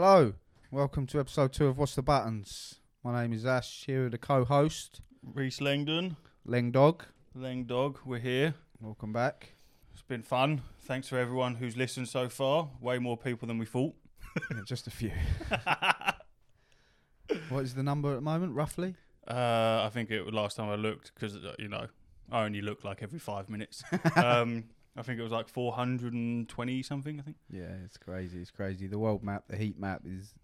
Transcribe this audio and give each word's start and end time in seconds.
Hello, 0.00 0.32
welcome 0.70 1.08
to 1.08 1.18
episode 1.18 1.52
two 1.52 1.66
of 1.66 1.76
What's 1.76 1.96
the 1.96 2.02
Buttons. 2.02 2.78
My 3.02 3.20
name 3.20 3.32
is 3.32 3.44
Ash, 3.44 3.82
here 3.84 4.04
with 4.04 4.12
the 4.12 4.18
co-host, 4.18 5.00
Rhys 5.24 5.60
Langdon, 5.60 6.16
Leng 6.46 6.70
Dog. 6.70 7.02
Lang 7.34 7.64
Dog, 7.64 7.98
we're 8.04 8.20
here. 8.20 8.54
Welcome 8.80 9.12
back. 9.12 9.54
It's 9.92 10.02
been 10.02 10.22
fun. 10.22 10.62
Thanks 10.82 11.08
for 11.08 11.18
everyone 11.18 11.56
who's 11.56 11.76
listened 11.76 12.06
so 12.08 12.28
far. 12.28 12.70
Way 12.80 13.00
more 13.00 13.16
people 13.16 13.48
than 13.48 13.58
we 13.58 13.66
thought. 13.66 13.96
Yeah, 14.52 14.60
just 14.64 14.86
a 14.86 14.90
few. 14.92 15.10
what 17.48 17.64
is 17.64 17.74
the 17.74 17.82
number 17.82 18.12
at 18.12 18.14
the 18.14 18.20
moment, 18.20 18.54
roughly? 18.54 18.94
Uh, 19.26 19.82
I 19.84 19.90
think 19.92 20.12
it 20.12 20.22
was 20.22 20.32
last 20.32 20.56
time 20.56 20.68
I 20.68 20.76
looked 20.76 21.10
because 21.12 21.36
you 21.58 21.66
know 21.66 21.88
I 22.30 22.44
only 22.44 22.60
look 22.60 22.84
like 22.84 23.02
every 23.02 23.18
five 23.18 23.48
minutes. 23.48 23.82
um, 24.16 24.66
I 24.98 25.02
think 25.02 25.20
it 25.20 25.22
was 25.22 25.32
like 25.32 25.48
420 25.48 26.82
something. 26.82 27.20
I 27.20 27.22
think. 27.22 27.36
Yeah, 27.50 27.70
it's 27.84 27.96
crazy. 27.96 28.40
It's 28.40 28.50
crazy. 28.50 28.88
The 28.88 28.98
world 28.98 29.22
map, 29.22 29.44
the 29.48 29.56
heat 29.56 29.78
map 29.78 30.02
is 30.04 30.34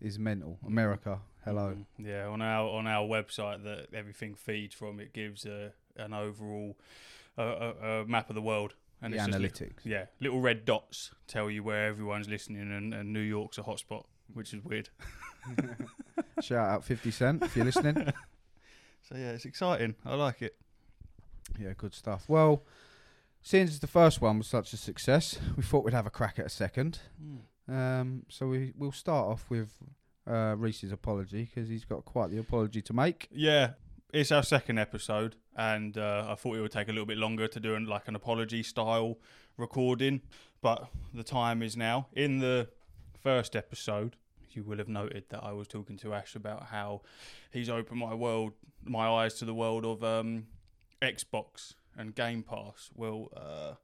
is 0.00 0.18
mental. 0.18 0.58
America, 0.66 1.20
hello. 1.44 1.76
Mm, 1.78 2.06
yeah, 2.06 2.26
on 2.26 2.42
our 2.42 2.68
on 2.68 2.86
our 2.86 3.06
website 3.08 3.64
that 3.64 3.86
everything 3.94 4.34
feeds 4.34 4.74
from 4.74 5.00
it 5.00 5.12
gives 5.14 5.46
a, 5.46 5.72
an 5.96 6.12
overall 6.12 6.76
uh, 7.38 7.42
a, 7.82 7.86
a 8.02 8.04
map 8.06 8.28
of 8.28 8.34
the 8.34 8.42
world. 8.42 8.74
And 9.02 9.12
the 9.12 9.18
analytics. 9.18 9.84
yeah, 9.84 10.06
little 10.20 10.40
red 10.40 10.64
dots 10.64 11.10
tell 11.26 11.50
you 11.50 11.62
where 11.62 11.86
everyone's 11.86 12.28
listening, 12.28 12.72
and, 12.72 12.94
and 12.94 13.12
New 13.12 13.20
York's 13.20 13.58
a 13.58 13.62
hotspot, 13.62 14.04
which 14.32 14.54
is 14.54 14.64
weird. 14.64 14.88
Shout 16.40 16.66
out 16.66 16.84
50 16.84 17.10
Cent 17.10 17.42
if 17.42 17.56
you're 17.56 17.64
listening. 17.66 18.12
So 19.08 19.14
yeah, 19.14 19.30
it's 19.30 19.44
exciting. 19.44 19.94
I 20.04 20.16
like 20.16 20.42
it. 20.42 20.56
yeah, 21.60 21.74
good 21.76 21.94
stuff. 21.94 22.24
Well, 22.26 22.64
since 23.46 23.78
the 23.78 23.86
first 23.86 24.20
one 24.20 24.38
was 24.38 24.48
such 24.48 24.72
a 24.72 24.76
success, 24.76 25.38
we 25.56 25.62
thought 25.62 25.84
we'd 25.84 25.94
have 25.94 26.04
a 26.04 26.10
crack 26.10 26.40
at 26.40 26.46
a 26.46 26.48
second. 26.48 26.98
Um, 27.68 28.24
so 28.28 28.48
we 28.48 28.72
we'll 28.76 28.90
start 28.90 29.28
off 29.28 29.48
with 29.48 29.70
uh, 30.26 30.56
Rhys's 30.58 30.90
apology 30.90 31.44
because 31.44 31.68
he's 31.68 31.84
got 31.84 32.04
quite 32.04 32.30
the 32.30 32.38
apology 32.38 32.82
to 32.82 32.92
make. 32.92 33.28
Yeah, 33.30 33.74
it's 34.12 34.32
our 34.32 34.42
second 34.42 34.80
episode, 34.80 35.36
and 35.56 35.96
uh, 35.96 36.26
I 36.28 36.34
thought 36.34 36.56
it 36.56 36.60
would 36.60 36.72
take 36.72 36.88
a 36.88 36.90
little 36.90 37.06
bit 37.06 37.18
longer 37.18 37.46
to 37.46 37.60
do 37.60 37.76
an, 37.76 37.86
like 37.86 38.08
an 38.08 38.16
apology 38.16 38.64
style 38.64 39.18
recording, 39.56 40.22
but 40.60 40.88
the 41.14 41.22
time 41.22 41.62
is 41.62 41.76
now. 41.76 42.08
In 42.14 42.40
the 42.40 42.68
first 43.22 43.54
episode, 43.54 44.16
you 44.50 44.64
will 44.64 44.78
have 44.78 44.88
noted 44.88 45.22
that 45.28 45.44
I 45.44 45.52
was 45.52 45.68
talking 45.68 45.96
to 45.98 46.14
Ash 46.14 46.34
about 46.34 46.64
how 46.64 47.02
he's 47.52 47.70
opened 47.70 48.00
my 48.00 48.14
world, 48.14 48.54
my 48.82 49.06
eyes 49.08 49.34
to 49.34 49.44
the 49.44 49.54
world 49.54 49.86
of 49.86 50.02
um, 50.02 50.48
Xbox 51.00 51.74
and 51.96 52.14
Game 52.14 52.42
Pass. 52.42 52.90
Well, 52.94 53.28
uh, 53.36 53.74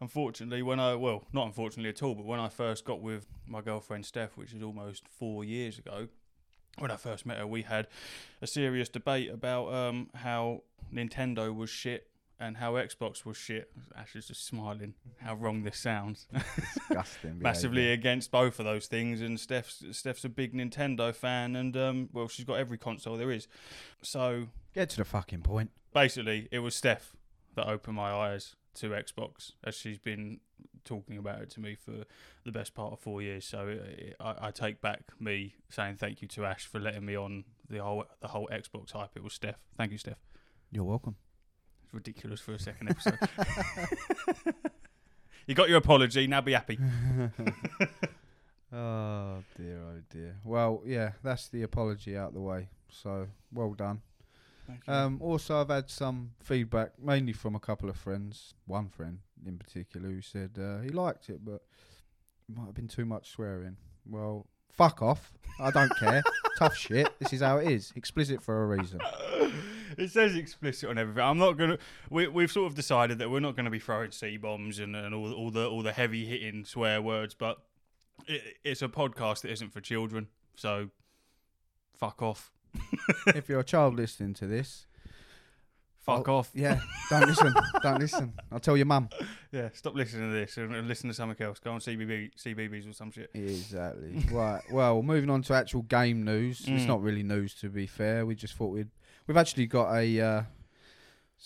unfortunately, 0.00 0.62
when 0.62 0.80
I 0.80 0.94
well, 0.94 1.24
not 1.32 1.46
unfortunately 1.46 1.90
at 1.90 2.02
all, 2.02 2.14
but 2.14 2.24
when 2.26 2.40
I 2.40 2.48
first 2.48 2.84
got 2.84 3.00
with 3.00 3.26
my 3.46 3.60
girlfriend 3.60 4.06
Steph, 4.06 4.36
which 4.36 4.52
is 4.52 4.62
almost 4.62 5.08
four 5.08 5.44
years 5.44 5.78
ago, 5.78 6.08
when 6.78 6.90
I 6.90 6.96
first 6.96 7.26
met 7.26 7.38
her, 7.38 7.46
we 7.46 7.62
had 7.62 7.86
a 8.40 8.46
serious 8.46 8.88
debate 8.88 9.30
about 9.30 9.72
um, 9.72 10.08
how 10.14 10.62
Nintendo 10.92 11.54
was 11.54 11.70
shit 11.70 12.08
and 12.40 12.56
how 12.56 12.72
Xbox 12.72 13.24
was 13.24 13.36
shit. 13.36 13.70
Ash 13.96 14.16
is 14.16 14.26
just 14.26 14.44
smiling. 14.46 14.94
How 15.18 15.34
wrong 15.36 15.62
this 15.62 15.78
sounds. 15.78 16.26
Disgusting. 16.56 17.38
Massively 17.38 17.92
against 17.92 18.32
both 18.32 18.58
of 18.58 18.64
those 18.64 18.86
things, 18.86 19.20
and 19.20 19.38
Steph's 19.38 19.84
Steph's 19.92 20.24
a 20.24 20.28
big 20.28 20.52
Nintendo 20.54 21.14
fan, 21.14 21.54
and 21.54 21.76
um, 21.76 22.08
well, 22.12 22.26
she's 22.26 22.44
got 22.44 22.54
every 22.54 22.78
console 22.78 23.16
there 23.16 23.30
is. 23.30 23.46
So 24.02 24.48
Get 24.74 24.88
to 24.90 24.96
the 24.96 25.04
fucking 25.04 25.42
point. 25.42 25.70
basically, 25.94 26.48
it 26.50 26.60
was 26.60 26.74
Steph 26.74 27.14
that 27.54 27.66
opened 27.66 27.96
my 27.96 28.10
eyes 28.12 28.56
to 28.74 28.90
Xbox, 28.90 29.52
as 29.64 29.74
she's 29.74 29.98
been 29.98 30.40
talking 30.84 31.18
about 31.18 31.40
it 31.42 31.50
to 31.50 31.60
me 31.60 31.74
for 31.74 32.04
the 32.44 32.52
best 32.52 32.74
part 32.74 32.92
of 32.92 33.00
four 33.00 33.22
years. 33.22 33.44
So 33.44 33.78
I, 34.20 34.48
I 34.48 34.50
take 34.50 34.80
back 34.80 35.02
me 35.20 35.54
saying 35.68 35.96
thank 35.96 36.22
you 36.22 36.28
to 36.28 36.44
Ash 36.44 36.66
for 36.66 36.80
letting 36.80 37.04
me 37.04 37.16
on 37.16 37.44
the 37.68 37.78
whole 37.78 38.04
the 38.20 38.28
whole 38.28 38.48
Xbox 38.52 38.92
hype. 38.92 39.10
It 39.16 39.22
was 39.22 39.34
Steph. 39.34 39.58
Thank 39.76 39.92
you, 39.92 39.98
Steph. 39.98 40.18
You're 40.70 40.84
welcome. 40.84 41.16
It's 41.84 41.92
ridiculous 41.92 42.40
for 42.40 42.54
a 42.54 42.58
second 42.58 42.90
episode. 42.90 43.18
you 45.46 45.54
got 45.54 45.68
your 45.68 45.78
apology. 45.78 46.26
Now 46.26 46.40
be 46.40 46.52
happy. 46.52 46.78
Oh 48.74 49.42
dear, 49.56 49.80
oh 49.82 50.00
dear. 50.08 50.36
Well, 50.44 50.82
yeah, 50.86 51.12
that's 51.22 51.48
the 51.48 51.62
apology 51.62 52.16
out 52.16 52.32
the 52.32 52.40
way. 52.40 52.70
So 52.88 53.28
well 53.52 53.74
done. 53.74 54.00
Um, 54.88 55.18
also, 55.20 55.60
I've 55.60 55.68
had 55.68 55.90
some 55.90 56.32
feedback, 56.42 56.92
mainly 57.00 57.32
from 57.32 57.54
a 57.54 57.60
couple 57.60 57.88
of 57.88 57.96
friends. 57.96 58.54
One 58.66 58.88
friend 58.88 59.18
in 59.46 59.58
particular 59.58 60.08
who 60.08 60.20
said 60.20 60.58
uh, 60.58 60.80
he 60.80 60.90
liked 60.90 61.28
it, 61.28 61.44
but 61.44 61.62
it 62.48 62.56
might 62.56 62.66
have 62.66 62.74
been 62.74 62.88
too 62.88 63.04
much 63.04 63.30
swearing. 63.30 63.76
Well, 64.06 64.46
fuck 64.70 65.02
off. 65.02 65.32
I 65.60 65.70
don't 65.70 65.94
care. 65.98 66.22
Tough 66.58 66.76
shit. 66.76 67.12
This 67.18 67.32
is 67.32 67.40
how 67.40 67.58
it 67.58 67.70
is. 67.70 67.92
Explicit 67.96 68.42
for 68.42 68.62
a 68.62 68.66
reason. 68.66 69.00
it 69.98 70.10
says 70.10 70.36
explicit 70.36 70.88
on 70.88 70.98
everything. 70.98 71.22
I'm 71.22 71.38
not 71.38 71.52
gonna. 71.52 71.78
We, 72.10 72.28
we've 72.28 72.50
sort 72.50 72.70
of 72.70 72.74
decided 72.74 73.18
that 73.18 73.30
we're 73.30 73.40
not 73.40 73.56
going 73.56 73.64
to 73.64 73.70
be 73.70 73.78
throwing 73.78 74.10
c 74.10 74.36
bombs 74.36 74.78
and, 74.78 74.96
and 74.96 75.14
all, 75.14 75.32
all 75.32 75.50
the 75.50 75.68
all 75.68 75.82
the 75.82 75.92
heavy 75.92 76.26
hitting 76.26 76.64
swear 76.64 77.00
words, 77.00 77.34
but 77.34 77.58
it, 78.26 78.42
it's 78.64 78.82
a 78.82 78.88
podcast 78.88 79.42
that 79.42 79.50
isn't 79.52 79.72
for 79.72 79.80
children. 79.80 80.28
So 80.56 80.90
fuck 81.96 82.22
off. 82.22 82.52
if 83.28 83.48
you're 83.48 83.60
a 83.60 83.64
child 83.64 83.94
listening 83.96 84.34
to 84.34 84.46
this, 84.46 84.86
Fuck 86.00 86.28
off. 86.28 86.50
yeah, 86.52 86.80
don't 87.10 87.28
listen. 87.28 87.54
don't 87.82 88.00
listen. 88.00 88.32
I'll 88.50 88.58
tell 88.58 88.76
your 88.76 88.86
mum. 88.86 89.08
Yeah, 89.52 89.68
stop 89.72 89.94
listening 89.94 90.30
to 90.30 90.34
this 90.36 90.56
and, 90.56 90.88
listen 90.88 91.08
to 91.08 91.14
something 91.14 91.46
else. 91.46 91.60
Go 91.60 91.70
on 91.72 91.78
CBB, 91.80 92.30
CBBS 92.36 92.90
or 92.90 92.92
some 92.92 93.12
shit. 93.12 93.30
Exactly. 93.34 94.24
right. 94.32 94.62
Well, 94.72 95.02
moving 95.02 95.30
on 95.30 95.42
to 95.42 95.54
actual 95.54 95.82
game 95.82 96.24
news. 96.24 96.60
It's 96.66 96.84
Mm. 96.84 96.88
not 96.88 97.02
really 97.02 97.22
news, 97.22 97.54
to 97.60 97.68
be 97.68 97.86
fair. 97.86 98.26
We 98.26 98.34
just 98.34 98.54
thought 98.54 98.72
we'd. 98.72 98.88
We've 99.28 99.36
actually 99.36 99.66
got 99.66 99.94
a 99.94 100.20
uh, 100.20 100.42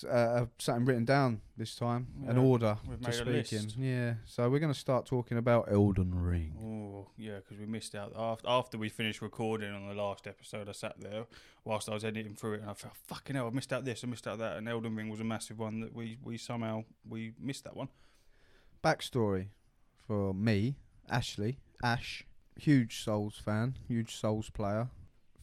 uh, 0.04 0.46
something 0.58 0.84
written 0.84 1.04
down 1.04 1.40
this 1.56 1.74
time, 1.74 2.06
an 2.26 2.38
order 2.38 2.76
we've 2.88 3.00
to 3.00 3.12
speak 3.12 3.52
in. 3.52 3.70
Yeah. 3.78 4.14
So 4.24 4.48
we're 4.50 4.58
going 4.58 4.72
to 4.72 4.78
start 4.78 5.06
talking 5.06 5.38
about 5.38 5.70
Elden 5.70 6.14
Ring. 6.14 6.54
Oh 6.62 7.10
yeah, 7.16 7.36
because 7.36 7.58
we 7.58 7.66
missed 7.66 7.94
out 7.94 8.12
after 8.16 8.48
after 8.48 8.78
we 8.78 8.88
finished 8.88 9.22
recording 9.22 9.72
on 9.72 9.88
the 9.88 9.94
last 9.94 10.26
episode. 10.26 10.68
I 10.68 10.72
sat 10.72 11.00
there 11.00 11.26
whilst 11.64 11.88
I 11.88 11.94
was 11.94 12.04
editing 12.04 12.34
through 12.34 12.54
it, 12.54 12.60
and 12.62 12.70
I 12.70 12.74
felt 12.74 12.94
fucking 13.06 13.36
hell. 13.36 13.46
I 13.46 13.50
missed 13.50 13.72
out 13.72 13.84
this. 13.84 14.04
I 14.04 14.06
missed 14.06 14.26
out 14.26 14.38
that. 14.38 14.56
And 14.56 14.68
Elden 14.68 14.94
Ring 14.96 15.08
was 15.08 15.20
a 15.20 15.24
massive 15.24 15.58
one 15.58 15.80
that 15.80 15.94
we 15.94 16.18
we 16.22 16.36
somehow 16.36 16.84
we 17.08 17.32
missed 17.40 17.64
that 17.64 17.76
one. 17.76 17.88
Backstory 18.82 19.48
for 20.06 20.32
me, 20.34 20.76
Ashley, 21.08 21.58
Ash, 21.82 22.24
huge 22.56 23.02
Souls 23.02 23.40
fan, 23.42 23.76
huge 23.88 24.14
Souls 24.14 24.50
player. 24.50 24.88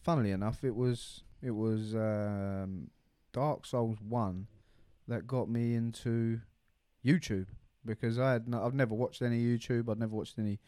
Funnily 0.02 0.31
enough, 0.31 0.64
it 0.64 0.75
was 0.75 1.24
it 1.41 1.52
was 1.52 1.96
um, 1.96 2.90
Dark 3.34 3.66
Souls 3.66 3.98
one 4.08 4.48
that 5.08 5.28
got 5.28 5.50
me 5.50 5.76
into 5.76 6.40
YouTube 7.06 7.48
because 7.86 8.18
I 8.18 8.34
had 8.34 8.48
no, 8.48 8.64
I've 8.66 8.74
never 8.74 8.96
watched 8.96 9.22
any 9.22 9.44
YouTube. 9.44 9.90
I'd 9.90 10.00
never 10.00 10.16
watched 10.16 10.40
any 10.40 10.60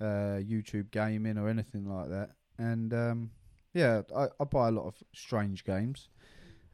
uh, 0.00 0.38
YouTube 0.42 0.90
gaming 0.90 1.38
or 1.38 1.48
anything 1.48 1.88
like 1.88 2.10
that. 2.10 2.30
And 2.58 2.92
um, 2.92 3.30
yeah, 3.72 4.02
I, 4.14 4.26
I 4.38 4.44
buy 4.44 4.68
a 4.68 4.72
lot 4.72 4.86
of 4.86 4.96
strange 5.14 5.64
games. 5.64 6.08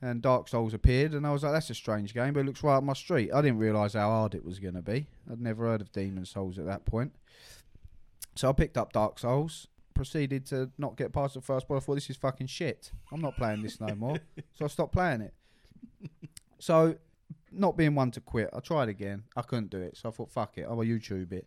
And 0.02 0.20
Dark 0.20 0.46
Souls 0.48 0.74
appeared, 0.74 1.12
and 1.14 1.26
I 1.26 1.32
was 1.32 1.42
like, 1.42 1.52
"That's 1.52 1.70
a 1.70 1.74
strange 1.74 2.12
game, 2.12 2.34
but 2.34 2.40
it 2.40 2.46
looks 2.46 2.62
right 2.62 2.76
up 2.76 2.84
my 2.84 2.92
street." 2.92 3.30
I 3.32 3.40
didn't 3.40 3.58
realise 3.58 3.94
how 3.94 4.10
hard 4.10 4.34
it 4.34 4.44
was 4.44 4.58
going 4.58 4.74
to 4.74 4.82
be. 4.82 5.06
I'd 5.30 5.40
never 5.40 5.64
heard 5.64 5.80
of 5.80 5.90
Demon 5.90 6.26
Souls 6.26 6.58
at 6.58 6.66
that 6.66 6.84
point, 6.84 7.14
so 8.34 8.50
I 8.50 8.52
picked 8.52 8.76
up 8.76 8.92
Dark 8.92 9.18
Souls. 9.18 9.68
Proceeded 9.96 10.46
to 10.46 10.70
not 10.76 10.96
get 10.96 11.12
past 11.12 11.34
the 11.34 11.40
first 11.40 11.66
boss. 11.66 11.82
I 11.82 11.86
thought 11.86 11.94
this 11.94 12.10
is 12.10 12.16
fucking 12.16 12.48
shit. 12.48 12.92
I'm 13.10 13.20
not 13.20 13.36
playing 13.36 13.62
this 13.62 13.80
no 13.80 13.94
more. 13.94 14.18
so 14.54 14.66
I 14.66 14.68
stopped 14.68 14.92
playing 14.92 15.22
it. 15.22 15.34
So, 16.58 16.96
not 17.50 17.76
being 17.76 17.94
one 17.94 18.10
to 18.12 18.20
quit, 18.20 18.50
I 18.52 18.60
tried 18.60 18.88
again. 18.88 19.24
I 19.34 19.42
couldn't 19.42 19.70
do 19.70 19.80
it, 19.80 19.96
so 19.96 20.10
I 20.10 20.12
thought, 20.12 20.30
"Fuck 20.30 20.58
it, 20.58 20.66
I'll 20.68 20.76
YouTube 20.76 21.32
it." 21.32 21.46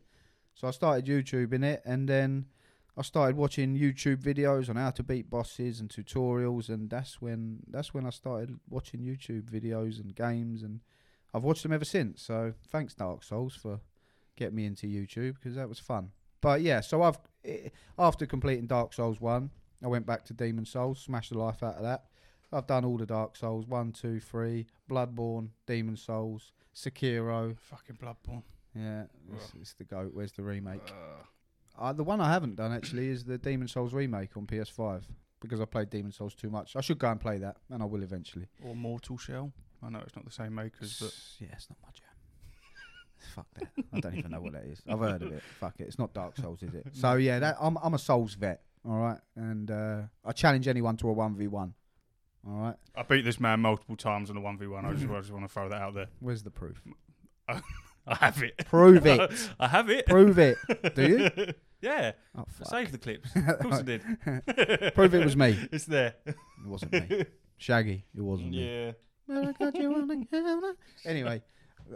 So 0.56 0.68
I 0.68 0.72
started 0.72 1.06
YouTubing 1.06 1.64
it, 1.64 1.82
and 1.86 2.09
then 2.09 2.48
I 2.98 3.02
started 3.02 3.38
watching 3.38 3.78
YouTube 3.78 4.18
videos 4.18 4.70
on 4.70 4.76
how 4.76 4.91
to 4.91 5.03
beat 5.03 5.29
bosses 5.29 5.79
and 5.79 5.90
tutorials, 5.90 6.68
and 6.70 6.90
that's 6.90 7.22
when 7.22 7.59
that's 7.68 7.94
when 7.94 8.06
I 8.06 8.09
started 8.09 8.59
watching 8.68 9.00
YouTube 9.00 9.44
videos 9.44 10.02
and 10.02 10.16
games, 10.16 10.64
and 10.64 10.82
I've 11.34 11.44
watched 11.44 11.64
them 11.64 11.72
ever 11.72 11.85
since. 11.85 12.22
So 12.22 12.53
thanks 12.72 12.94
Dark 12.94 13.23
Souls 13.23 13.56
for 13.56 13.79
getting 14.35 14.56
me 14.56 14.66
into 14.66 14.88
YouTube 14.88 15.35
because 15.35 15.56
that 15.56 15.70
was 15.70 15.79
fun. 15.79 16.12
But 16.41 16.62
yeah, 16.62 16.82
so 16.82 17.02
I've 17.03 17.20
after 17.97 18.26
completing 18.26 18.68
Dark 18.68 18.94
Souls 18.94 19.20
one, 19.22 19.50
I 19.84 19.88
went 19.88 20.06
back 20.06 20.26
to 20.26 20.34
Demon 20.34 20.66
Souls, 20.66 21.00
smashed 21.00 21.32
the 21.32 21.38
life 21.38 21.64
out 21.64 21.76
of 21.76 21.84
that. 21.84 22.06
I've 22.52 22.68
done 22.68 22.84
all 22.84 22.97
the 22.97 23.06
Dark 23.06 23.36
Souls 23.36 23.68
one, 23.68 23.91
two, 23.91 24.20
three, 24.20 24.66
Bloodborne, 24.90 25.50
Demon 25.68 25.96
Souls, 25.96 26.52
Sekiro. 26.76 27.58
Fucking 27.59 27.97
Bloodborne. 27.97 28.44
Yeah, 28.76 29.03
it's, 29.36 29.52
it's 29.59 29.74
the 29.74 29.84
goat. 29.84 30.12
Where's 30.14 30.32
the 30.32 30.44
remake? 30.44 30.82
Uh, 31.78 31.94
the 31.94 32.03
one 32.03 32.20
I 32.20 32.32
haven't 32.32 32.56
done 32.56 32.74
actually 32.74 33.08
is 33.09 33.24
the 33.24 33.38
Demon 33.38 33.68
Souls 33.68 33.94
remake 33.94 34.35
on 34.35 34.46
PS5 34.47 35.03
because 35.40 35.62
I 35.62 35.66
played 35.66 35.90
Demon 35.90 36.12
Souls 36.12 36.35
too 36.35 36.50
much. 36.50 36.76
I 36.76 36.82
should 36.82 37.00
go 37.00 37.09
and 37.09 37.20
play 37.20 37.38
that, 37.38 37.58
and 37.70 37.82
I 37.82 37.85
will 37.85 38.03
eventually. 38.03 38.47
or 38.66 38.76
Mortal 38.76 39.18
Shell. 39.18 39.52
I 39.82 39.90
know 39.90 40.00
it's 40.00 40.16
not 40.16 40.26
the 40.26 40.32
same 40.32 40.56
makers, 40.56 40.97
but 41.00 41.14
yeah, 41.46 41.53
it's 41.53 41.70
not 41.70 41.78
much. 41.85 42.02
Fuck 43.36 43.48
that. 43.56 43.68
I 43.94 44.00
don't 44.00 44.18
even 44.18 44.32
know 44.32 44.42
what 44.42 44.54
that 44.54 44.66
is. 44.66 44.82
I've 44.88 45.00
heard 45.00 45.22
of 45.22 45.32
it. 45.32 45.44
Fuck 45.60 45.76
it. 45.80 45.84
It's 45.84 46.00
not 46.00 46.14
Dark 46.14 46.38
Souls, 46.38 46.64
is 46.64 46.74
it? 46.74 46.88
So 46.94 47.14
yeah, 47.14 47.40
that, 47.40 47.58
I'm 47.60 47.78
I'm 47.82 47.94
a 47.94 48.00
Souls 48.00 48.34
vet. 48.34 48.62
All 48.88 48.98
right, 48.98 49.20
and 49.36 49.70
uh, 49.70 50.02
I 50.26 50.32
challenge 50.32 50.68
anyone 50.68 50.98
to 50.98 51.10
a 51.10 51.14
one 51.14 51.36
v 51.36 51.48
one. 51.48 51.74
All 52.48 52.56
right. 52.56 52.76
I 52.96 53.04
beat 53.04 53.26
this 53.26 53.40
man 53.40 53.60
multiple 53.60 53.98
times 53.98 54.30
on 54.30 54.38
a 54.38 54.42
one 54.42 54.58
v 54.58 54.68
one. 54.68 54.86
I 54.86 54.94
just, 54.94 55.10
I 55.10 55.20
just 55.20 55.32
want 55.32 55.46
to 55.46 55.54
throw 55.54 55.68
that 55.70 55.82
out 55.82 55.94
there. 55.94 56.08
Where's 56.20 56.44
the 56.44 56.52
proof? 56.52 56.82
I 57.50 58.16
have 58.16 58.42
it. 58.42 58.58
Prove 58.66 59.06
it. 59.06 59.32
I 59.60 59.68
have 59.68 59.90
it. 59.90 60.06
Prove 60.06 60.40
it. 60.40 60.58
Do 60.96 61.08
you? 61.08 61.54
yeah. 61.82 62.14
Oh. 62.38 62.46
Save 62.64 62.92
the 62.92 62.98
clips. 62.98 63.30
Of 63.36 63.60
course 63.60 63.76
I 63.76 63.82
did. 63.82 64.04
Prove 64.96 65.14
it 65.14 65.24
was 65.24 65.36
me. 65.36 65.58
It's 65.72 65.86
there. 65.86 66.16
It 66.26 66.36
wasn't 66.66 66.94
me. 66.94 67.26
Shaggy. 67.58 68.06
It 68.16 68.22
wasn't 68.22 68.52
me. 68.52 68.66
Yeah. 68.66 68.92
Well, 69.28 69.50
I 69.50 69.52
got 69.52 69.76
you 69.76 69.94
on 69.94 70.08
the 70.08 70.26
counter. 70.32 70.74
Anyway, 71.06 71.44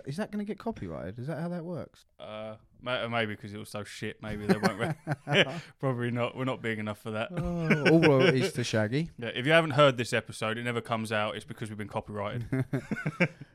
is 0.06 0.18
that 0.18 0.32
going 0.32 0.44
to 0.44 0.48
get 0.48 0.60
copyrighted? 0.60 1.20
Is 1.20 1.28
that 1.28 1.40
how 1.40 1.50
that 1.50 1.64
works? 1.64 2.06
Uh, 2.20 2.56
maybe 2.82 3.34
because 3.36 3.54
it 3.54 3.58
was 3.58 3.70
so 3.70 3.84
shit. 3.84 4.22
Maybe 4.22 4.46
they 4.46 4.58
won't. 4.58 4.80
Re- 4.80 5.46
Probably 5.80 6.12
not. 6.12 6.36
We're 6.36 6.46
not 6.46 6.62
big 6.62 6.80
enough 6.80 7.00
for 7.00 7.12
that. 7.12 7.30
Oh, 7.36 7.90
all 7.92 8.00
royalties 8.02 8.52
to 8.54 8.64
Shaggy. 8.64 9.10
Yeah, 9.18 9.30
if 9.36 9.46
you 9.46 9.52
haven't 9.52 9.72
heard 9.72 9.98
this 9.98 10.14
episode, 10.14 10.58
it 10.58 10.64
never 10.64 10.82
comes 10.82 11.12
out. 11.12 11.36
It's 11.36 11.46
because 11.46 11.70
we've 11.70 11.78
been 11.78 11.88
copyrighted. 11.88 12.46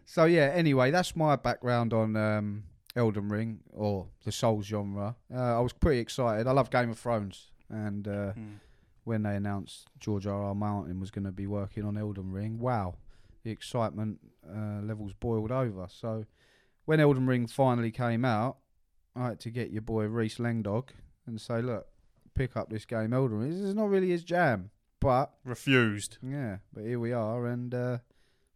So 0.06 0.24
yeah. 0.24 0.50
Anyway, 0.54 0.90
that's 0.90 1.14
my 1.14 1.36
background 1.36 1.92
on 1.92 2.16
um, 2.16 2.64
Elden 2.96 3.28
Ring 3.28 3.60
or 3.72 4.06
the 4.24 4.32
Souls 4.32 4.64
genre. 4.66 5.16
Uh, 5.34 5.58
I 5.58 5.60
was 5.60 5.72
pretty 5.72 6.00
excited. 6.00 6.46
I 6.46 6.52
love 6.52 6.70
Game 6.70 6.90
of 6.90 6.98
Thrones, 6.98 7.50
and 7.68 8.08
uh, 8.08 8.32
Hmm. 8.32 8.54
when 9.04 9.22
they 9.22 9.36
announced 9.36 9.88
George 9.98 10.26
R. 10.26 10.42
R. 10.42 10.54
Martin 10.54 11.00
was 11.00 11.10
going 11.10 11.24
to 11.24 11.32
be 11.32 11.46
working 11.46 11.84
on 11.84 11.96
Elden 11.98 12.30
Ring, 12.32 12.58
wow, 12.58 12.94
the 13.48 13.52
excitement 13.52 14.18
uh, 14.46 14.80
levels 14.82 15.14
boiled 15.14 15.50
over. 15.50 15.86
So 15.90 16.26
when 16.84 17.00
Elden 17.00 17.26
Ring 17.26 17.46
finally 17.46 17.90
came 17.90 18.24
out, 18.24 18.58
I 19.16 19.28
had 19.28 19.40
to 19.40 19.50
get 19.50 19.70
your 19.70 19.80
boy 19.82 20.04
Rhys 20.04 20.36
Langdog 20.36 20.90
and 21.26 21.40
say, 21.40 21.62
look, 21.62 21.86
pick 22.34 22.56
up 22.56 22.68
this 22.68 22.84
game 22.84 23.12
Elden 23.14 23.38
Ring. 23.38 23.50
This 23.50 23.60
is 23.60 23.74
not 23.74 23.88
really 23.88 24.10
his 24.10 24.22
jam, 24.22 24.70
but 25.00 25.32
Refused. 25.44 26.18
yeah, 26.22 26.58
but 26.74 26.84
here 26.84 27.00
we 27.00 27.12
are, 27.12 27.46
and 27.46 27.74
uh, 27.74 27.98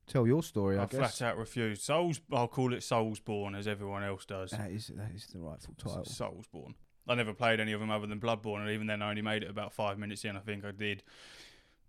tell 0.07 0.27
your 0.27 0.43
story. 0.43 0.79
I, 0.79 0.83
I 0.83 0.87
guess 0.87 1.19
flat 1.19 1.31
out 1.31 1.39
refused. 1.39 1.83
Souls. 1.83 2.21
I'll 2.31 2.49
call 2.49 2.75
it 2.75 2.81
Soulsborne, 2.81 3.57
as 3.57 3.67
everyone 3.67 4.03
else 4.05 4.27
does. 4.27 4.51
that 4.51 4.71
is 4.71 4.89
that 4.89 5.11
is 5.15 5.27
the 5.29 5.39
rightful 5.39 5.75
title. 5.79 6.05
Soulsborne. 6.05 6.75
I 7.09 7.15
never 7.15 7.33
played 7.33 7.61
any 7.61 7.73
of 7.73 7.81
them 7.81 7.91
other 7.91 8.07
than 8.07 8.21
Bloodborne, 8.21 8.61
and 8.61 8.71
even 8.71 8.87
then, 8.87 9.01
I 9.01 9.09
only 9.09 9.23
made 9.23 9.43
it 9.43 9.51
about 9.51 9.73
five 9.73 9.99
minutes 9.99 10.25
in. 10.25 10.37
I 10.37 10.41
think 10.41 10.65
I 10.67 10.71
did 10.71 11.03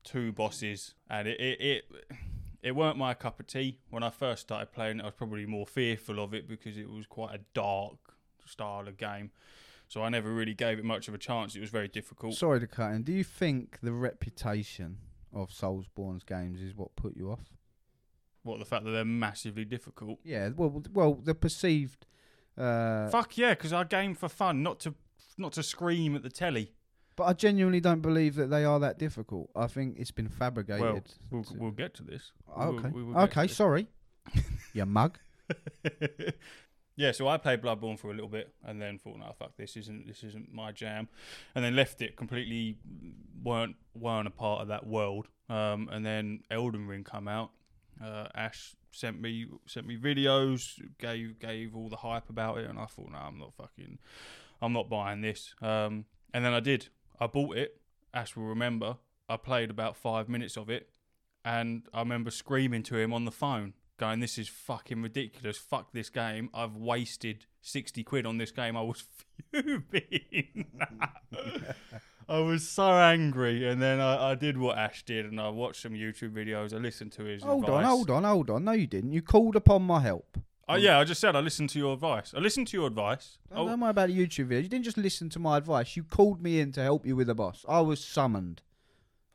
two 0.06 0.32
bosses, 0.32 0.96
and 1.10 1.28
it 1.28 1.40
it 1.40 1.62
it, 1.62 1.84
it 2.64 2.76
weren't 2.76 2.98
my 2.98 3.14
cup 3.14 3.40
of 3.40 3.48
tea 3.48 3.78
when 3.90 4.04
I 4.04 4.10
first 4.10 4.44
started 4.44 4.72
playing. 4.72 5.02
I 5.02 5.06
was 5.06 5.14
probably 5.14 5.46
more 5.46 5.68
fearful 5.68 6.20
of 6.20 6.34
it 6.34 6.48
because 6.48 6.78
it 6.78 6.90
was 6.90 7.06
quite 7.06 7.36
a 7.36 7.40
dark 7.54 7.98
style 8.46 8.88
of 8.88 8.98
game. 8.98 9.32
So 9.90 10.02
I 10.02 10.10
never 10.10 10.32
really 10.32 10.54
gave 10.54 10.80
it 10.80 10.86
much 10.86 11.08
of 11.08 11.14
a 11.14 11.18
chance. 11.18 11.56
It 11.56 11.60
was 11.60 11.70
very 11.70 11.90
difficult. 11.90 12.36
Sorry 12.36 12.60
to 12.62 12.68
cut 12.68 12.94
in. 12.94 13.04
Do 13.04 13.12
you 13.12 13.24
think 13.24 13.80
the 13.84 13.92
reputation 13.92 14.98
of 15.34 15.50
Soulsborne's 15.50 16.24
games 16.24 16.62
is 16.62 16.76
what 16.76 16.96
put 16.96 17.18
you 17.18 17.32
off? 17.32 17.42
What 18.44 18.60
the 18.60 18.66
fact 18.66 18.86
that 18.86 18.92
they're 18.92 19.06
massively 19.06 19.66
difficult. 19.66 20.20
Yeah, 20.24 20.50
well, 20.56 20.84
well, 20.94 21.14
the 21.16 21.36
perceived. 21.36 22.06
Uh, 22.58 23.10
Fuck 23.10 23.38
yeah, 23.38 23.52
because 23.52 23.74
I 23.74 23.84
game 23.84 24.16
for 24.16 24.30
fun, 24.30 24.64
not 24.64 24.80
to 24.82 24.96
not 25.38 25.54
to 25.54 25.64
scream 25.64 26.16
at 26.16 26.24
the 26.24 26.30
telly. 26.30 26.74
But 27.16 27.26
I 27.26 27.34
genuinely 27.34 27.80
don't 27.80 28.02
believe 28.02 28.36
that 28.36 28.50
they 28.50 28.66
are 28.66 28.80
that 28.80 28.98
difficult. 28.98 29.50
I 29.56 29.68
think 29.68 29.98
it's 30.00 30.12
been 30.12 30.30
fabricated. 30.30 30.82
Well, 30.82 31.04
we'll, 31.32 31.44
to- 31.44 31.54
we'll 31.56 31.72
get 31.72 31.94
to 31.96 32.04
this. 32.04 32.32
Okay, 32.58 32.90
we 32.90 33.04
will 33.04 33.14
get 33.14 33.24
okay, 33.24 33.44
this. 33.44 33.56
sorry, 33.56 33.88
you 34.74 34.86
mug. 34.86 35.18
yeah, 36.96 37.12
so 37.12 37.28
I 37.28 37.38
played 37.38 37.62
Bloodborne 37.62 38.00
for 38.00 38.12
a 38.12 38.14
little 38.14 38.30
bit, 38.30 38.54
and 38.66 38.82
then 38.82 38.98
thought, 38.98 39.20
"No, 39.20 39.34
fuck 39.38 39.56
this! 39.58 39.76
Isn't 39.78 40.08
this 40.08 40.24
isn't 40.24 40.54
my 40.54 40.72
jam?" 40.72 41.10
And 41.56 41.64
then 41.64 41.76
left 41.76 42.02
it 42.02 42.16
completely. 42.16 42.78
weren't 43.44 43.76
weren't 43.94 44.28
a 44.28 44.32
part 44.32 44.62
of 44.62 44.68
that 44.70 44.88
world. 44.88 45.28
Um, 45.50 45.90
and 45.92 46.06
then 46.06 46.42
Elden 46.50 46.88
Ring 46.88 47.04
come 47.04 47.28
out. 47.28 47.52
Uh, 48.04 48.28
Ash 48.34 48.76
sent 48.92 49.20
me 49.22 49.48
sent 49.66 49.86
me 49.86 49.98
videos, 49.98 50.80
gave 51.00 51.40
gave 51.40 51.76
all 51.76 51.90
the 51.90 51.98
hype 51.98 52.30
about 52.30 52.58
it, 52.60 52.70
and 52.70 52.80
I 52.80 52.86
thought, 52.86 53.12
"No, 53.12 53.18
I'm 53.18 53.38
not 53.38 53.54
fucking, 53.54 54.00
I'm 54.62 54.74
not 54.74 54.90
buying 54.90 55.22
this." 55.22 55.54
Um, 55.62 56.06
and 56.34 56.44
then 56.44 56.54
I 56.54 56.60
did. 56.60 56.88
I 57.20 57.28
bought 57.28 57.58
it. 57.58 57.80
Ash 58.14 58.36
will 58.36 58.44
remember. 58.46 58.98
I 59.30 59.38
played 59.38 59.70
about 59.70 59.96
five 59.98 60.30
minutes 60.30 60.58
of 60.58 60.70
it, 60.70 60.90
and 61.46 61.84
I 61.94 62.00
remember 62.00 62.30
screaming 62.32 62.84
to 62.84 62.98
him 62.98 63.14
on 63.14 63.26
the 63.26 63.32
phone, 63.32 63.74
going, 63.98 64.20
"This 64.20 64.38
is 64.38 64.48
fucking 64.50 65.02
ridiculous! 65.02 65.58
Fuck 65.58 65.94
this 65.94 66.10
game! 66.10 66.50
I've 66.54 66.76
wasted 66.76 67.46
sixty 67.62 68.04
quid 68.04 68.26
on 68.26 68.38
this 68.38 68.52
game." 68.52 68.76
I 68.78 68.82
was 68.82 69.04
fuming. 69.52 70.66
I 72.30 72.40
was 72.40 72.68
so 72.68 72.84
angry, 72.92 73.68
and 73.68 73.82
then 73.82 74.00
I, 74.00 74.32
I 74.32 74.36
did 74.36 74.58
what 74.58 74.78
Ash 74.78 75.04
did, 75.04 75.26
and 75.26 75.40
I 75.42 75.50
watched 75.50 75.82
some 75.82 75.92
YouTube 75.94 76.32
videos. 76.34 76.74
I 76.74 76.78
listened 76.78 77.12
to 77.14 77.24
his 77.24 77.44
Hold 77.44 77.66
advice. 77.66 77.78
on, 77.80 77.84
hold 77.90 78.10
on, 78.10 78.24
hold 78.24 78.50
on. 78.50 78.64
No, 78.64 78.72
you 78.72 78.88
didn't. 78.88 79.12
You 79.12 79.22
called 79.22 79.56
upon 79.56 79.84
my 79.84 80.02
help. 80.02 80.38
Oh 80.70 80.76
yeah, 80.76 80.98
I 81.00 81.04
just 81.04 81.20
said 81.20 81.36
I 81.36 81.40
listened 81.42 81.70
to 81.72 81.80
your 81.80 81.94
advice. 81.94 82.34
I 82.36 82.40
listened 82.40 82.68
to 82.70 82.78
your 82.78 82.88
advice. 82.88 83.38
Don't, 83.50 83.60
Oh, 83.60 83.68
don't 83.68 83.80
worry 83.82 83.90
about 83.92 84.08
the 84.10 84.18
YouTube 84.18 84.46
video. 84.46 84.62
You 84.64 84.70
didn't 84.70 84.86
just 84.86 84.98
listen 84.98 85.30
to 85.32 85.40
my 85.40 85.58
advice. 85.58 85.98
You 85.98 86.04
called 86.04 86.42
me 86.42 86.60
in 86.60 86.72
to 86.74 86.82
help 86.82 87.06
you 87.06 87.16
with 87.16 87.28
the 87.28 87.36
boss. 87.36 87.66
I 87.68 87.82
was 87.82 88.04
summoned. 88.04 88.62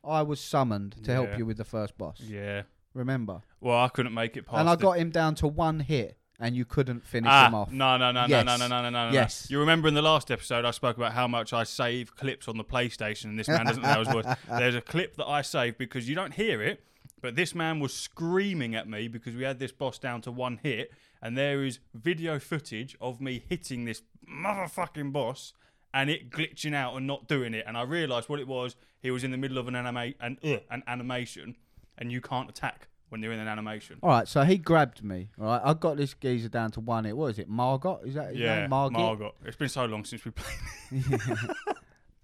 I 0.03 0.23
was 0.23 0.41
summoned 0.41 0.97
to 1.05 1.13
help 1.13 1.37
you 1.37 1.45
with 1.45 1.59
the 1.59 1.65
first 1.65 1.99
boss. 1.99 2.21
yeah. 2.21 2.63
Remember? 2.95 3.43
Well, 3.61 3.79
I 3.79 3.89
couldn't 3.89 4.15
make 4.15 4.37
it 4.37 4.47
past. 4.47 4.59
and 4.59 4.69
I 4.69 4.75
the- 4.75 4.83
got 4.83 4.93
him 4.99 5.11
down 5.11 5.35
to 5.37 5.47
one 5.47 5.81
hit, 5.81 6.17
and 6.41 6.57
you 6.57 6.65
couldn't 6.65 7.05
finish 7.05 7.29
ah, 7.31 7.47
him 7.47 7.55
off. 7.55 7.71
No, 7.71 7.97
no, 7.99 8.11
no, 8.11 8.25
Yes. 8.27 8.45
no, 8.47 8.57
no, 8.57 8.67
no, 8.67 8.83
no, 8.83 8.91
no, 8.91 9.09
no. 9.09 9.13
Yes. 9.13 9.49
You 9.51 9.61
remember 9.61 9.87
in 9.87 9.95
the 9.95 10.03
last 10.03 10.31
episode 10.31 10.65
I 10.65 10.71
spoke 10.71 10.97
about 10.97 11.13
how 11.13 11.29
much 11.29 11.53
I 11.53 11.65
save 11.65 12.17
clips 12.17 12.49
on 12.49 12.57
the 12.57 12.65
PlayStation, 12.65 13.27
and 13.27 13.39
this 13.39 13.47
man 13.47 13.67
doesn't 13.67 13.83
know 13.83 13.99
his 13.99 14.09
voice. 14.09 14.25
There's 14.49 14.75
a 14.75 14.81
clip 14.81 15.17
that 15.17 15.27
I 15.27 15.43
saved 15.43 15.77
because 15.79 16.09
you 16.09 16.15
don't 16.15 16.33
hear 16.35 16.63
it, 16.63 16.83
but 17.21 17.37
this 17.37 17.55
man 17.55 17.79
was 17.79 17.93
screaming 17.93 18.75
at 18.75 18.89
me 18.89 19.07
because 19.09 19.37
we 19.37 19.43
had 19.45 19.59
this 19.59 19.73
boss 19.73 19.99
down 19.99 20.23
to 20.23 20.33
one 20.33 20.59
hit, 20.63 20.91
and 21.23 21.37
there 21.37 21.65
is 21.65 21.79
video 21.95 22.39
footage 22.39 22.97
of 23.01 23.21
me 23.21 23.43
hitting 23.49 23.85
this 23.85 24.03
motherfucking 24.29 25.13
boss 25.13 25.53
and 25.95 26.11
it 26.11 26.31
glitching 26.31 26.75
out 26.75 26.95
and 26.97 27.07
not 27.07 27.27
doing 27.29 27.55
it. 27.55 27.65
And 27.67 27.77
I 27.77 27.83
realised 27.83 28.29
what 28.29 28.41
it 28.41 28.47
was. 28.47 28.77
He 29.01 29.11
was 29.11 29.25
in 29.25 29.31
the 29.31 29.37
middle 29.39 29.59
of 29.59 29.69
an 29.69 29.75
anima- 29.77 30.15
an, 30.21 30.39
uh, 30.45 30.57
an 30.71 30.83
animation, 30.87 31.57
and 31.97 32.11
you 32.13 32.21
can't 32.21 32.49
attack 32.51 32.89
when 33.11 33.23
you're 33.23 33.33
in 33.33 33.39
an 33.39 33.49
animation. 33.49 33.99
All 34.03 34.11
right, 34.11 34.29
so 34.29 34.43
he 34.43 34.59
grabbed 34.59 35.03
me. 35.03 35.31
All 35.41 35.47
right, 35.47 35.63
I 35.65 35.73
got 35.75 35.97
this 35.97 36.15
geezer 36.15 36.49
down 36.49 36.73
to 36.73 36.81
one 36.81 37.05
hit. 37.05 37.17
What 37.17 37.29
is 37.29 37.39
it? 37.39 37.49
Margot? 37.49 38.01
Is 38.05 38.15
that 38.15 38.31
his 38.31 38.39
Yeah, 38.39 38.61
name? 38.61 38.71
Margot. 38.71 38.99
Margot. 38.99 39.35
It's 39.45 39.57
been 39.57 39.69
so 39.69 39.85
long 39.87 40.05
since 40.05 40.25
we 40.25 40.31
played. 40.33 41.01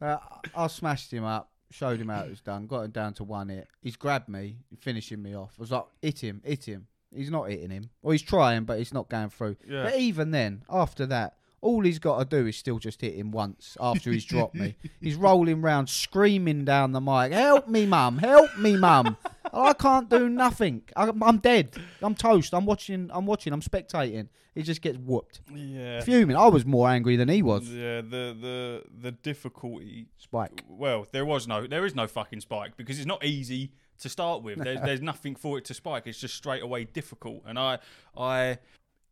Uh, 0.01 0.19
I 0.55 0.67
smashed 0.67 1.11
him 1.13 1.25
up, 1.25 1.51
showed 1.71 1.99
him 1.99 2.09
how 2.09 2.25
it 2.25 2.31
was 2.31 2.41
done, 2.41 2.67
got 2.67 2.83
him 2.83 2.91
down 2.91 3.15
to 3.15 3.25
one 3.25 3.49
hit. 3.49 3.69
He's 3.81 3.97
grabbed 3.97 4.29
me, 4.29 4.59
finishing 4.81 5.23
me 5.23 5.35
off. 5.35 5.55
I 5.59 5.63
was 5.63 5.71
like, 5.71 5.85
hit 6.03 6.19
him, 6.23 6.43
hit 6.45 6.65
him. 6.65 6.89
He's 7.15 7.31
not 7.31 7.51
hitting 7.51 7.71
him. 7.71 7.91
Or 8.03 8.13
he's 8.13 8.23
trying, 8.23 8.65
but 8.65 8.79
he's 8.79 8.93
not 8.93 9.09
going 9.09 9.31
through. 9.31 9.57
Yeah. 9.67 9.85
But 9.85 9.97
even 9.97 10.31
then, 10.31 10.63
after 10.69 11.07
that, 11.07 11.37
all 11.65 11.83
he's 11.83 11.99
got 11.99 12.19
to 12.19 12.25
do 12.25 12.47
is 12.47 12.57
still 12.57 12.79
just 12.79 13.01
hit 13.01 13.15
him 13.15 13.31
once 13.31 13.77
after 13.81 14.13
he's 14.13 14.25
dropped 14.25 14.55
me. 14.55 14.77
He's 15.01 15.17
rolling 15.17 15.63
round, 15.63 15.89
screaming 15.89 16.65
down 16.67 16.93
the 16.93 17.01
mic, 17.01 17.33
"Help 17.33 17.69
me, 17.69 17.87
mum! 17.87 18.19
Help 18.19 18.57
me, 18.59 18.77
mum!" 18.77 19.17
I 19.53 19.73
can't 19.73 20.11
do 20.11 20.29
nothing. 20.29 20.83
I, 20.95 21.11
I'm 21.23 21.39
dead. 21.39 21.75
I'm 22.03 22.15
toast. 22.15 22.53
I'm 22.53 22.67
watching. 22.67 23.11
I'm 23.13 23.25
watching. 23.25 23.53
I'm 23.55 23.63
spectating. 23.63 24.29
He 24.55 24.63
just 24.63 24.83
gets 24.83 24.99
whooped. 24.99 25.41
Yeah. 25.55 26.03
Fuming. 26.03 26.37
I 26.37 26.49
was 26.49 26.67
more 26.67 26.89
angry 26.89 27.17
than 27.17 27.31
he 27.31 27.43
was. 27.43 27.69
Yeah, 27.69 28.03
the 28.03 28.37
the 28.39 28.83
the 29.01 29.13
difficulty. 29.13 30.09
Spike. 30.19 30.63
Well, 30.69 31.07
there 31.13 31.25
was 31.25 31.49
no, 31.49 31.67
there 31.67 31.87
is 31.87 31.95
no 31.95 32.07
fucking 32.07 32.41
spike 32.41 32.77
because 32.77 32.99
it's 32.99 33.07
not 33.07 33.25
easy 33.25 33.73
to 34.01 34.09
start 34.09 34.43
with. 34.43 34.59
There's 34.59 34.81
there's 34.85 35.03
nothing 35.03 35.35
for 35.35 35.59
it 35.59 35.65
to 35.67 35.75
spike. 35.75 36.07
It's 36.07 36.19
just 36.19 36.35
straight 36.35 36.63
away 36.63 36.85
difficult. 36.85 37.43
And 37.47 37.59
I 37.59 37.79
I 38.17 38.59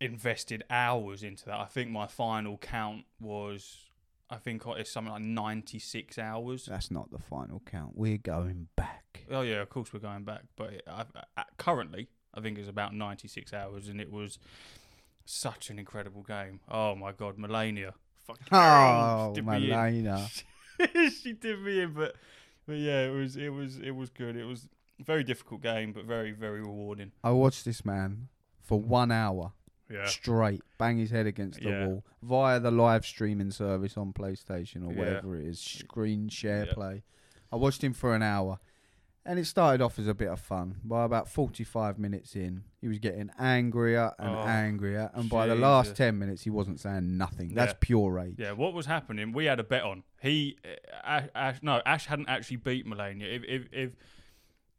invested 0.01 0.65
hours 0.71 1.23
into 1.23 1.45
that. 1.47 1.59
I 1.59 1.67
think 1.67 1.91
my 1.91 2.07
final 2.07 2.59
count 2.59 3.05
was, 3.21 3.77
I 4.29 4.37
think 4.37 4.65
it's 4.67 4.91
something 4.91 5.13
like 5.13 5.23
96 5.23 6.19
hours. 6.19 6.67
That's 6.67 6.91
not 6.91 7.11
the 7.13 7.21
final 7.21 7.63
count. 7.65 7.93
We're 7.95 8.19
going 8.19 8.67
back. 8.77 9.25
Oh 9.31 9.43
yeah, 9.43 9.63
of 9.63 9.71
course 9.71 9.93
we're 9.93 10.01
going 10.01 10.25
back, 10.25 10.43
but 10.57 10.73
it, 10.73 10.83
I, 10.89 11.05
I, 11.37 11.45
currently 11.57 12.09
I 12.35 12.41
think 12.41 12.59
it's 12.59 12.69
about 12.69 12.95
96 12.95 13.53
hours, 13.53 13.89
and 13.89 14.01
it 14.01 14.11
was 14.11 14.39
such 15.25 15.71
an 15.71 15.79
incredible 15.79 16.23
game. 16.23 16.61
Oh 16.71 16.95
my 16.95 17.13
god, 17.13 17.37
Malenia. 17.37 17.93
Fucking 18.27 18.47
Oh, 18.53 19.33
did 19.35 19.47
me 19.47 19.57
in. 19.57 19.63
Malenia. 19.71 20.43
she 21.23 21.33
did 21.33 21.61
me 21.61 21.81
in, 21.81 21.93
but 21.93 22.15
but 22.67 22.77
yeah, 22.77 23.07
it 23.07 23.11
was 23.11 23.37
it 23.37 23.51
was 23.51 23.79
it 23.79 23.93
was 23.93 24.11
good. 24.11 24.37
It 24.37 24.45
was 24.45 24.69
a 25.01 25.05
very 25.05 25.25
difficult 25.25 25.63
game, 25.63 25.93
but 25.93 26.05
very 26.05 26.33
very 26.33 26.61
rewarding. 26.61 27.13
I 27.23 27.31
watched 27.33 27.65
this 27.65 27.85
man 27.85 28.29
for 28.61 28.81
one 28.81 29.11
hour 29.13 29.53
Yeah, 29.91 30.07
straight, 30.07 30.63
bang 30.79 30.99
his 30.99 31.11
head 31.11 31.27
against 31.27 31.61
the 31.61 31.69
Yeah. 31.71 31.87
wall 31.87 32.05
via 32.23 32.59
the 32.61 32.71
live 32.71 33.05
streaming 33.05 33.51
service 33.51 33.97
on 33.97 34.13
PlayStation 34.13 34.87
or 34.87 34.93
Yeah. 34.93 34.99
whatever 34.99 35.37
it 35.37 35.47
is, 35.47 35.59
screen 35.61 36.29
share 36.29 36.67
Yeah. 36.67 36.75
play. 36.75 37.03
I 37.51 37.57
watched 37.57 37.85
him 37.85 37.93
for 37.93 38.15
an 38.15 38.23
hour, 38.23 38.59
And 39.25 39.39
it 39.39 39.45
started 39.45 39.81
off 39.81 40.01
as 40.01 40.09
a 40.09 40.15
bit 40.15 40.29
of 40.29 40.41
fun. 40.41 40.77
By 40.83 41.05
about 41.05 41.29
45 41.29 41.97
minutes 41.97 42.35
in, 42.35 42.65
he 42.81 42.89
was 42.89 42.99
getting 42.99 43.31
angrier 43.39 44.13
and 44.19 44.35
Oh, 44.35 44.41
angrier. 44.41 45.11
And 45.15 45.31
by 45.31 45.47
the 45.47 45.55
last 45.55 45.87
Jesus. 45.91 45.99
10 45.99 46.19
minutes, 46.19 46.43
he 46.43 46.51
wasn't 46.51 46.81
saying 46.81 47.17
nothing. 47.17 47.55
That's 47.55 47.73
Yeah. 47.73 47.79
pure 47.81 48.11
rage. 48.13 48.35
Yeah, 48.39 48.51
what 48.53 48.75
was 48.75 48.87
happening? 48.87 49.31
We 49.33 49.45
had 49.45 49.61
a 49.61 49.65
bet 49.65 49.85
on. 49.85 50.03
He, 50.21 50.59
uh, 50.65 50.69
Ash, 51.05 51.29
Ash 51.37 51.59
no, 51.63 51.81
Ash 51.87 52.07
hadn't 52.07 52.29
actually 52.29 52.57
beat 52.57 52.85
Malenia. 52.85 53.33
If, 53.33 53.45
if, 53.45 53.69
if 53.73 53.97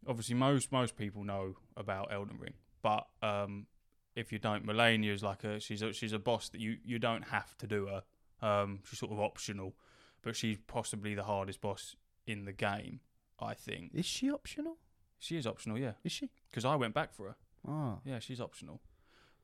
obviously 0.06 0.36
most 0.36 0.72
most 0.74 0.98
people 0.98 1.24
know 1.24 1.56
about 1.78 2.12
Elden 2.12 2.38
Ring, 2.38 2.56
but 2.82 3.08
um, 3.22 3.68
if 4.16 4.34
you 4.34 4.40
don't, 4.40 4.66
Malenia 4.66 5.14
is 5.14 5.24
like 5.24 5.46
a 5.46 5.62
she's 5.62 5.82
a 5.82 5.94
she's 5.94 6.12
a 6.12 6.20
boss 6.20 6.50
that 6.50 6.60
you 6.60 6.78
you 6.84 7.00
don't 7.00 7.30
have 7.30 7.58
to 7.60 7.68
do 7.68 7.88
her. 7.88 8.04
Um, 8.46 8.80
she's 8.90 9.00
sort 9.00 9.14
of 9.14 9.22
optional, 9.22 9.74
but 10.22 10.36
she's 10.36 10.58
possibly 10.68 11.16
the 11.16 11.24
hardest 11.24 11.62
boss 11.62 11.96
in 12.28 12.44
the 12.44 12.52
game. 12.52 13.00
I 13.40 13.54
think 13.54 13.92
Is 13.94 14.06
she 14.06 14.32
optional? 14.32 14.78
she 15.20 15.38
is 15.38 15.48
optional. 15.48 15.78
Yeah, 15.78 15.94
Is 16.04 16.12
she? 16.12 16.30
because 16.50 16.66
I 16.66 16.76
went 16.76 16.94
back 16.94 17.14
for 17.14 17.28
her. 17.30 17.36
Ah. 17.68 18.00
Yeah, 18.06 18.20
she's 18.20 18.42
optional. 18.42 18.82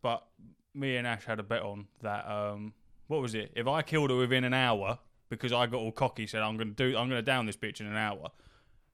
But 0.01 0.25
me 0.73 0.95
and 0.97 1.07
Ash 1.07 1.25
had 1.25 1.39
a 1.39 1.43
bet 1.43 1.61
on 1.61 1.87
that. 2.01 2.29
Um, 2.29 2.73
what 3.07 3.21
was 3.21 3.33
it? 3.33 3.51
If 3.55 3.67
I 3.67 3.81
killed 3.81 4.09
her 4.09 4.15
within 4.17 4.43
an 4.43 4.53
hour, 4.53 4.99
because 5.29 5.51
I 5.53 5.65
got 5.67 5.79
all 5.79 5.91
cocky, 5.91 6.27
said 6.27 6.41
I'm 6.41 6.57
going 6.57 6.73
to 6.73 6.91
do, 6.91 6.97
I'm 6.97 7.09
to 7.09 7.21
down 7.21 7.45
this 7.45 7.57
bitch 7.57 7.79
in 7.79 7.87
an 7.87 7.95
hour, 7.97 8.29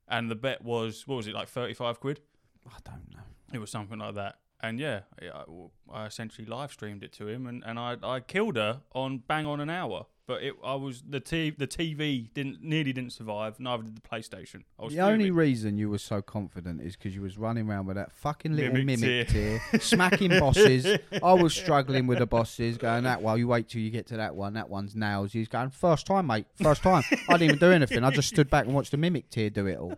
and 0.08 0.30
the 0.30 0.36
bet 0.36 0.64
was 0.64 1.08
what 1.08 1.16
was 1.16 1.28
it 1.28 1.34
like 1.34 1.48
thirty 1.48 1.74
five 1.74 2.00
quid? 2.00 2.22
I 2.68 2.78
don't 2.84 3.12
know. 3.14 3.22
It 3.54 3.60
was 3.60 3.70
something 3.72 4.00
like 4.00 4.16
that. 4.16 4.38
And 4.62 4.80
yeah, 4.80 5.02
I, 5.22 5.44
I 5.92 6.06
essentially 6.06 6.48
live 6.48 6.72
streamed 6.72 7.04
it 7.04 7.12
to 7.14 7.28
him, 7.28 7.46
and, 7.48 7.64
and 7.66 7.78
I 7.78 7.98
I 8.04 8.20
killed 8.20 8.56
her 8.56 8.82
on 8.94 9.20
bang 9.20 9.46
on 9.46 9.60
an 9.60 9.70
hour. 9.70 10.06
But 10.28 10.42
it 10.42 10.56
I 10.64 10.74
was 10.74 11.04
the 11.08 11.20
t 11.20 11.52
the 11.52 11.68
TV 11.68 12.34
didn't 12.34 12.64
nearly 12.64 12.94
didn't 12.94 13.12
survive. 13.14 13.60
Neither 13.60 13.84
did 13.84 13.96
the 13.96 14.02
PlayStation. 14.02 14.64
I 14.80 14.86
was 14.86 14.94
The 14.94 15.02
only 15.02 15.30
reason 15.30 15.78
you 15.78 15.90
were 15.90 16.00
so 16.00 16.22
confident 16.22 16.82
is 16.82 16.96
because 16.96 17.14
you 17.16 17.22
was 17.22 17.38
running 17.38 17.70
around 17.70 17.86
with 17.86 17.96
that 17.98 18.12
fucking 18.12 18.56
little 18.56 18.74
Mimic 18.74 19.00
mimic, 19.00 19.28
tier. 19.28 19.60
tier, 19.72 19.80
smacking 19.80 20.40
bosses. 20.40 20.98
I 21.22 21.34
was 21.34 21.54
struggling 21.64 22.08
with 22.08 22.18
the 22.20 22.26
bosses, 22.26 22.78
going 22.78 23.04
that 23.04 23.22
well. 23.22 23.38
You 23.38 23.48
wait 23.48 23.70
till 23.70 23.82
you 23.82 23.92
get 23.92 24.08
to 24.08 24.18
that 24.18 24.36
one. 24.36 24.54
That 24.54 24.70
one's 24.70 24.96
nails. 24.96 25.32
He's 25.32 25.48
going 25.48 25.70
first 25.70 26.08
time, 26.08 26.26
mate. 26.28 26.48
First 26.56 26.82
time. 26.82 27.04
I 27.30 27.34
didn't 27.34 27.44
even 27.44 27.60
do 27.60 27.72
anything. 27.72 28.04
I 28.04 28.10
just 28.10 28.30
stood 28.30 28.50
back 28.50 28.66
and 28.66 28.74
watched 28.74 28.92
the 28.92 28.98
mimic 28.98 29.30
tear 29.30 29.52
do 29.52 29.68
it 29.68 29.78
all. 29.78 29.98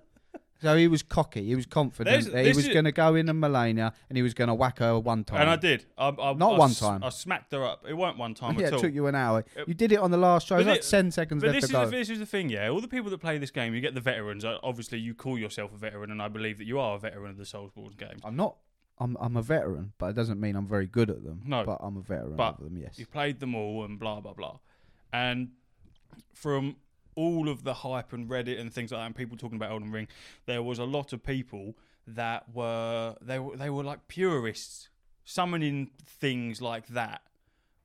So 0.61 0.75
he 0.75 0.87
was 0.87 1.03
cocky. 1.03 1.45
He 1.45 1.55
was 1.55 1.65
confident 1.65 2.11
There's- 2.13 2.25
that 2.33 2.39
he 2.39 2.49
this 2.49 2.57
was 2.57 2.67
is- 2.67 2.73
going 2.73 2.85
to 2.85 2.91
go 2.91 3.13
in 3.15 3.29
and 3.29 3.41
Malenia 3.41 3.93
and 4.09 4.17
he 4.17 4.23
was 4.23 4.33
going 4.33 4.47
to 4.47 4.53
whack 4.55 4.79
her 4.79 4.97
one 4.99 5.23
time. 5.23 5.41
and 5.41 5.49
I 5.49 5.55
did. 5.55 5.85
I, 5.97 6.07
I, 6.09 6.33
Not 6.33 6.55
I 6.55 6.57
one 6.57 6.71
s- 6.71 6.79
time. 6.79 7.03
I 7.03 7.09
smacked 7.09 7.51
her 7.51 7.63
up. 7.63 7.85
It 7.87 7.93
weren't 7.93 8.17
one 8.17 8.33
time 8.33 8.55
yeah, 8.59 8.67
at 8.67 8.73
it 8.73 8.75
all. 8.75 8.81
took 8.81 8.93
you 8.93 9.05
an 9.07 9.15
hour. 9.15 9.45
You 9.67 9.73
did 9.73 9.91
it 9.91 9.99
on 9.99 10.09
the 10.11 10.17
last 10.17 10.47
show. 10.47 10.55
It 10.55 10.59
was 10.59 10.65
But 10.65 10.71
like 10.71 10.83
thi- 10.83 10.89
ten 10.89 11.11
seconds 11.11 11.43
But 11.43 11.47
left 11.51 11.61
this 11.61 11.69
to 11.71 11.77
is, 11.77 11.85
go. 11.85 11.91
the, 11.91 11.97
this 11.97 12.09
is 12.09 12.19
the 12.19 12.25
thing, 12.25 12.49
yeah. 12.49 12.69
All 12.69 12.81
the 12.81 12.87
people 12.87 13.09
that 13.11 13.19
play 13.19 13.37
this 13.37 13.51
game, 13.51 13.75
you 13.75 13.81
get 13.81 13.93
the 13.93 14.01
veterans. 14.01 14.43
Uh, 14.43 14.57
Obviously, 14.63 14.99
you 14.99 15.13
call 15.13 15.37
yourself 15.37 15.71
a 15.73 15.77
veteran, 15.77 16.09
and 16.11 16.21
I 16.21 16.27
believe 16.27 16.57
that 16.57 16.65
you 16.65 16.79
are 16.79 16.95
a 16.95 16.99
veteran 16.99 17.31
of 17.31 17.37
the 17.37 17.43
Soulsborne 17.43 17.97
games. 17.97 18.21
I'm 18.23 18.35
not. 18.35 18.57
I'm 18.99 19.15
I'm 19.19 19.37
a 19.37 19.43
veteran, 19.43 19.93
but 19.99 20.07
it 20.07 20.15
doesn't 20.15 20.39
mean 20.39 20.55
I'm 20.55 20.65
very 20.67 20.87
good 20.87 21.11
at 21.11 21.23
them. 21.23 21.41
No. 21.45 21.63
but 21.63 21.77
I'm 21.81 21.97
a 21.97 22.01
veteran 22.01 22.35
But 22.35 22.55
of 22.57 22.63
them. 22.63 22.77
Yes. 22.77 22.97
You've 22.97 23.11
played 23.11 23.39
them 23.39 23.53
all, 23.53 23.85
and 23.85 23.99
blah 23.99 24.19
blah 24.21 24.33
blah. 24.33 24.57
And 25.13 25.49
from 26.33 26.77
all 27.17 27.49
of 27.49 27.63
the 27.63 27.73
hype 27.73 28.13
and 28.13 28.29
Reddit 28.29 28.59
and 28.59 28.71
things 28.71 28.91
like 28.91 29.01
that, 29.01 29.05
and 29.07 29.15
people 29.15 29.35
talking 29.35 29.57
about 29.57 29.71
Elden 29.71 29.91
Ring, 29.91 30.07
there 30.45 30.63
was 30.63 30.79
a 30.79 30.85
lot 30.85 31.11
of 31.11 31.23
people 31.23 31.75
that 32.05 32.45
were 32.53 33.15
they 33.21 33.39
were 33.39 33.57
they 33.57 33.69
were 33.69 33.83
like 33.83 34.07
purists, 34.07 34.87
summoning 35.25 35.89
things 36.05 36.61
like 36.61 36.87
that. 36.87 37.21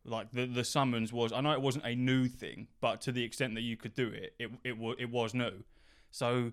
Like 0.05 0.31
the 0.33 0.47
the 0.47 0.65
summons 0.65 1.13
was, 1.13 1.33
I 1.33 1.41
know 1.41 1.53
it 1.53 1.63
wasn't 1.63 1.87
a 1.87 1.95
new 1.95 2.29
thing, 2.29 2.69
but 2.81 3.01
to 3.03 3.13
the 3.13 3.25
extent 3.25 3.55
that 3.55 3.63
you 3.63 3.77
could 3.77 3.95
do 3.95 4.09
it, 4.09 4.35
it 4.39 4.51
it 4.63 4.79
was 4.79 4.97
it 4.99 5.11
was 5.11 5.35
new. 5.35 5.65
So 6.11 6.53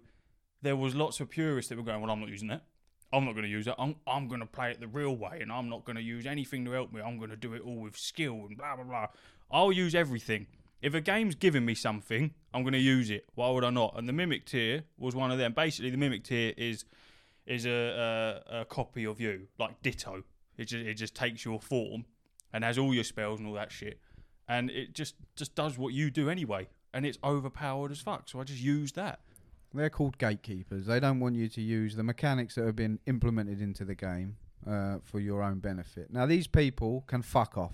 there 0.61 0.75
was 0.75 0.95
lots 0.95 1.19
of 1.19 1.29
purists 1.29 1.69
that 1.69 1.77
were 1.77 1.83
going, 1.83 2.01
well, 2.01 2.11
I'm 2.11 2.19
not 2.19 2.29
using 2.29 2.47
that. 2.47 2.63
I'm 3.11 3.25
not 3.25 3.31
going 3.31 3.43
to 3.43 3.49
use 3.49 3.65
it. 3.65 3.73
I'm, 3.79 3.95
I'm 4.05 4.27
going 4.27 4.41
to 4.41 4.45
play 4.45 4.69
it 4.69 4.79
the 4.79 4.87
real 4.87 5.15
way, 5.15 5.39
and 5.41 5.51
I'm 5.51 5.67
not 5.67 5.83
going 5.83 5.95
to 5.95 6.01
use 6.01 6.27
anything 6.27 6.63
to 6.65 6.71
help 6.71 6.93
me. 6.93 7.01
I'm 7.01 7.17
going 7.17 7.31
to 7.31 7.35
do 7.35 7.53
it 7.53 7.61
all 7.61 7.77
with 7.77 7.97
skill 7.97 8.45
and 8.47 8.55
blah 8.55 8.75
blah 8.75 8.85
blah. 8.85 9.07
I'll 9.51 9.71
use 9.71 9.95
everything. 9.95 10.45
If 10.81 10.93
a 10.93 11.01
game's 11.01 11.35
giving 11.35 11.65
me 11.65 11.75
something, 11.75 12.33
I'm 12.53 12.63
going 12.63 12.73
to 12.73 12.79
use 12.79 13.09
it. 13.09 13.25
Why 13.35 13.49
would 13.49 13.63
I 13.63 13.69
not? 13.69 13.95
And 13.97 14.07
the 14.07 14.13
mimic 14.13 14.45
tear 14.45 14.83
was 14.97 15.13
one 15.13 15.31
of 15.31 15.37
them. 15.37 15.53
Basically, 15.53 15.89
the 15.89 15.97
mimic 15.97 16.23
tear 16.23 16.53
is 16.57 16.85
is 17.45 17.65
a, 17.65 18.43
a, 18.49 18.61
a 18.61 18.65
copy 18.65 19.05
of 19.05 19.19
you, 19.19 19.47
like 19.57 19.81
Ditto. 19.81 20.23
It 20.57 20.65
just 20.65 20.85
it 20.85 20.93
just 20.95 21.15
takes 21.15 21.43
your 21.43 21.59
form 21.59 22.05
and 22.53 22.63
has 22.63 22.77
all 22.77 22.93
your 22.93 23.03
spells 23.03 23.39
and 23.39 23.47
all 23.47 23.55
that 23.55 23.71
shit, 23.71 23.99
and 24.47 24.69
it 24.69 24.93
just 24.93 25.15
just 25.35 25.55
does 25.55 25.77
what 25.77 25.93
you 25.93 26.09
do 26.11 26.29
anyway. 26.29 26.69
And 26.93 27.05
it's 27.05 27.19
overpowered 27.23 27.91
as 27.91 27.99
fuck. 27.99 28.29
So 28.29 28.39
I 28.39 28.43
just 28.43 28.61
use 28.61 28.93
that. 28.93 29.19
They're 29.73 29.91
called 29.91 30.17
gatekeepers. 30.17 30.87
They 30.87 30.99
don't 30.99 31.19
want 31.19 31.35
you 31.35 31.47
to 31.47 31.61
use 31.61 31.95
the 31.95 32.03
mechanics 32.03 32.55
that 32.55 32.65
have 32.65 32.75
been 32.75 32.99
implemented 33.05 33.61
into 33.61 33.85
the 33.85 33.93
game 33.93 34.37
uh, 34.67 34.97
for 35.03 35.19
your 35.19 35.41
own 35.43 35.59
benefit. 35.59 36.11
Now, 36.11 36.25
these 36.25 36.47
people 36.47 37.03
can 37.07 37.21
fuck 37.21 37.57
off. 37.57 37.73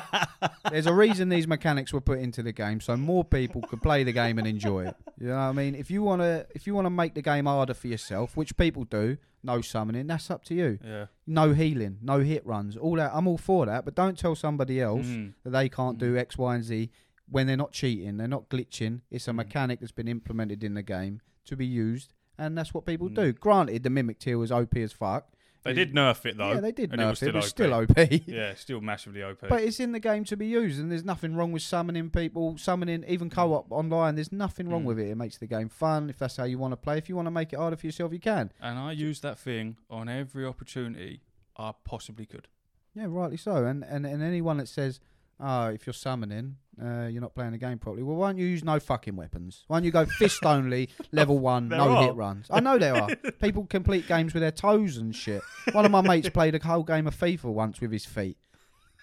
There's 0.70 0.86
a 0.86 0.92
reason 0.94 1.28
these 1.28 1.46
mechanics 1.48 1.92
were 1.92 2.00
put 2.00 2.18
into 2.20 2.42
the 2.42 2.52
game, 2.52 2.80
so 2.80 2.96
more 2.96 3.24
people 3.24 3.62
could 3.62 3.82
play 3.82 4.04
the 4.04 4.12
game 4.12 4.38
and 4.38 4.46
enjoy 4.46 4.86
it. 4.86 4.94
You 5.18 5.28
know 5.28 5.34
what 5.34 5.40
I 5.40 5.52
mean? 5.52 5.74
If 5.74 5.90
you 5.90 6.02
want 6.02 6.22
to, 6.22 6.46
if 6.54 6.66
you 6.66 6.74
want 6.74 6.86
to 6.86 6.90
make 6.90 7.14
the 7.14 7.22
game 7.22 7.46
harder 7.46 7.74
for 7.74 7.88
yourself, 7.88 8.36
which 8.36 8.56
people 8.56 8.84
do, 8.84 9.16
no 9.42 9.60
summoning, 9.60 10.06
that's 10.06 10.30
up 10.30 10.44
to 10.44 10.54
you. 10.54 10.78
Yeah. 10.84 11.06
No 11.26 11.52
healing, 11.54 11.98
no 12.02 12.20
hit 12.20 12.46
runs, 12.46 12.76
all 12.76 12.96
that. 12.96 13.10
I'm 13.14 13.26
all 13.26 13.38
for 13.38 13.66
that, 13.66 13.84
but 13.84 13.94
don't 13.94 14.18
tell 14.18 14.34
somebody 14.34 14.80
else 14.80 15.06
Mm. 15.06 15.32
that 15.44 15.50
they 15.50 15.68
can't 15.68 15.98
do 15.98 16.16
X, 16.16 16.36
Y, 16.38 16.54
and 16.54 16.64
Z 16.64 16.90
when 17.28 17.46
they're 17.46 17.56
not 17.56 17.72
cheating, 17.72 18.16
they're 18.16 18.28
not 18.28 18.48
glitching. 18.48 19.00
It's 19.10 19.28
a 19.28 19.32
Mm. 19.32 19.36
mechanic 19.36 19.80
that's 19.80 19.92
been 19.92 20.08
implemented 20.08 20.62
in 20.64 20.74
the 20.74 20.82
game 20.82 21.20
to 21.46 21.56
be 21.56 21.66
used, 21.66 22.12
and 22.38 22.56
that's 22.58 22.74
what 22.74 22.84
people 22.86 23.08
Mm. 23.08 23.14
do. 23.14 23.32
Granted, 23.32 23.82
the 23.82 23.90
mimic 23.90 24.18
tear 24.18 24.36
was 24.38 24.50
OP 24.52 24.82
as 24.82 24.92
fuck. 24.92 25.32
They 25.62 25.72
did 25.74 25.92
nerf 25.94 26.24
it 26.26 26.36
though. 26.38 26.52
yeah, 26.52 26.60
they 26.60 26.72
did 26.72 26.90
and 26.92 27.00
nerf 27.00 27.22
it 27.22 27.28
it, 27.28 27.34
was 27.34 27.44
but 27.44 27.48
still 27.48 27.86
still 27.86 28.04
OP. 28.06 28.10
Yeah, 28.26 28.54
still 28.54 28.80
massively 28.80 29.22
OP. 29.22 29.40
But 29.48 29.62
it's 29.62 29.78
in 29.80 29.92
the 29.92 30.00
game 30.00 30.24
to 30.24 30.36
be 30.36 30.46
used, 30.46 30.80
and 30.80 30.90
there's 30.90 31.04
nothing 31.04 31.34
wrong 31.36 31.52
with 31.52 31.62
summoning 31.62 32.08
people, 32.10 32.56
summoning 32.56 33.04
even 33.06 33.28
co-op 33.30 33.70
online. 33.70 34.14
There's 34.14 34.32
nothing 34.32 34.68
wrong 34.70 34.82
Mm. 34.82 34.86
with 34.86 34.98
it. 34.98 35.08
It 35.10 35.16
makes 35.16 35.36
the 35.38 35.46
game 35.46 35.68
fun. 35.68 36.08
If 36.08 36.18
that's 36.18 36.36
how 36.36 36.44
you 36.44 36.58
want 36.58 36.72
to 36.72 36.76
play, 36.76 36.96
if 36.98 37.08
you 37.08 37.16
want 37.16 37.26
to 37.26 37.30
make 37.30 37.52
it 37.52 37.56
harder 37.58 37.76
for 37.76 37.86
yourself, 37.86 38.12
you 38.12 38.20
can. 38.20 38.52
and 38.60 38.78
I 38.78 38.92
use 38.92 39.20
that 39.20 39.38
thing 39.38 39.76
on 39.90 40.08
every 40.08 40.46
opportunity 40.46 41.20
I 41.56 41.72
possibly 41.84 42.26
could. 42.26 42.48
Yeah, 42.94 43.06
rightly 43.08 43.36
so. 43.36 43.66
And 43.66 43.84
and, 43.84 44.06
and 44.06 44.22
anyone 44.22 44.56
that 44.58 44.68
says, 44.68 44.98
"Oh, 45.38 45.66
if 45.66 45.86
you're 45.86 45.92
summoning, 45.94 46.56
uh, 46.82 47.06
you're 47.08 47.20
not 47.20 47.34
playing 47.34 47.52
the 47.52 47.58
game 47.58 47.78
properly," 47.78 48.02
well, 48.02 48.16
why 48.16 48.28
don't 48.30 48.38
you 48.38 48.46
use 48.46 48.64
no 48.64 48.80
fucking 48.80 49.16
weapons? 49.16 49.64
Why 49.66 49.76
don't 49.76 49.84
you 49.84 49.90
go 49.90 50.06
fist 50.06 50.42
only, 50.46 50.88
level 51.12 51.38
one, 51.38 51.68
There 51.68 51.78
no 51.78 51.90
are. 51.96 52.02
hit 52.04 52.14
runs? 52.14 52.46
I 52.50 52.60
know 52.60 52.78
there 52.78 52.94
are. 52.96 53.14
People 53.40 53.66
complete 53.66 54.06
games 54.08 54.32
with 54.34 54.42
their 54.42 54.50
toes 54.52 54.96
and 54.96 55.14
shit. 55.14 55.42
One 55.72 55.84
of 55.84 55.90
my 55.90 56.00
mates 56.00 56.28
played 56.34 56.54
a 56.54 56.62
whole 56.66 56.82
game 56.82 57.06
of 57.06 57.14
FIFA 57.14 57.44
once 57.44 57.80
with 57.80 57.92
his 57.92 58.04
feet, 58.06 58.36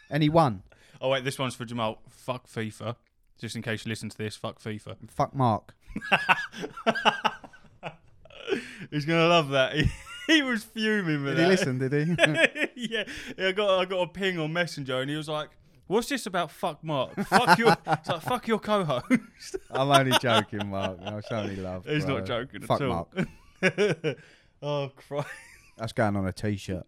and 0.10 0.24
he 0.24 0.30
won. 0.30 0.64
Oh 1.00 1.10
wait, 1.10 1.24
this 1.24 1.38
one's 1.38 1.56
for 1.56 1.66
Jamal. 1.66 2.00
Fuck 2.10 2.48
FIFA. 2.48 2.96
Just 3.40 3.56
in 3.56 3.62
case 3.62 3.86
you 3.86 3.90
listen 3.90 4.10
to 4.10 4.18
this, 4.18 4.36
fuck 4.36 4.60
FIFA. 4.60 4.96
Fuck 5.10 5.36
Mark. 5.36 5.76
He's 8.92 9.06
gonna 9.06 9.28
love 9.28 9.50
that. 9.50 9.76
He, 9.76 9.92
he 10.28 10.42
was 10.42 10.64
fuming 10.64 11.24
with 11.24 11.36
Did 11.38 11.38
he 11.38 11.44
that. 11.44 11.50
listen? 11.50 11.78
Did 11.80 11.94
he? 11.94 12.88
yeah, 12.90 13.04
yeah, 13.38 13.48
I 13.48 13.52
got 13.52 13.80
I 13.80 13.86
got 13.86 14.02
a 14.02 14.08
ping 14.08 14.40
on 14.40 14.54
Messenger, 14.54 15.02
and 15.02 15.10
he 15.10 15.16
was 15.16 15.28
like, 15.30 15.50
"What's 15.88 16.10
this 16.10 16.26
about? 16.26 16.52
Fuck 16.52 16.84
Mark. 16.84 17.16
Fuck 17.28 17.58
your. 17.58 17.76
It's 17.88 18.10
like 18.10 18.22
fuck 18.22 18.48
your 18.48 18.60
co-host." 18.60 19.56
I'm 19.72 19.90
only 19.90 20.18
joking, 20.20 20.70
Mark. 20.70 21.00
I 21.04 21.16
was 21.16 21.26
only 21.32 21.56
love. 21.56 21.86
He's 21.86 22.06
bro. 22.06 22.18
not 22.18 22.26
joking 22.26 22.62
Fuck 22.62 22.82
at 22.82 22.88
all. 22.88 23.10
Mark. 23.16 24.18
oh 24.62 24.92
Christ. 24.96 25.28
That's 25.78 25.94
going 25.94 26.16
on 26.16 26.26
a 26.28 26.34
t-shirt. 26.34 26.84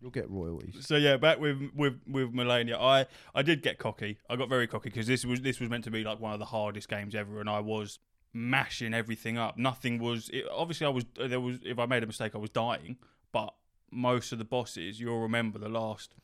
You'll 0.00 0.10
get 0.10 0.28
royalties. 0.30 0.86
So 0.86 0.96
yeah, 0.96 1.16
back 1.16 1.40
with 1.40 1.70
with 1.74 2.00
with 2.06 2.34
Malenia, 2.34 2.78
I 2.78 3.06
I 3.34 3.42
did 3.42 3.62
get 3.62 3.78
cocky. 3.78 4.18
I 4.28 4.36
got 4.36 4.48
very 4.48 4.66
cocky 4.66 4.90
because 4.90 5.06
this 5.06 5.24
was 5.24 5.40
this 5.40 5.60
was 5.60 5.70
meant 5.70 5.84
to 5.84 5.90
be 5.90 6.04
like 6.04 6.20
one 6.20 6.32
of 6.32 6.38
the 6.38 6.44
hardest 6.46 6.88
games 6.88 7.14
ever, 7.14 7.40
and 7.40 7.48
I 7.48 7.60
was 7.60 7.98
mashing 8.34 8.92
everything 8.92 9.38
up. 9.38 9.56
Nothing 9.56 9.98
was 9.98 10.28
it, 10.30 10.44
obviously 10.52 10.86
I 10.86 10.90
was 10.90 11.04
there 11.16 11.40
was 11.40 11.58
if 11.64 11.78
I 11.78 11.86
made 11.86 12.02
a 12.02 12.06
mistake 12.06 12.34
I 12.34 12.38
was 12.38 12.50
dying, 12.50 12.98
but 13.32 13.54
most 13.90 14.32
of 14.32 14.38
the 14.38 14.44
bosses 14.44 15.00
you'll 15.00 15.20
remember 15.20 15.58
the 15.58 15.68
last 15.68 16.14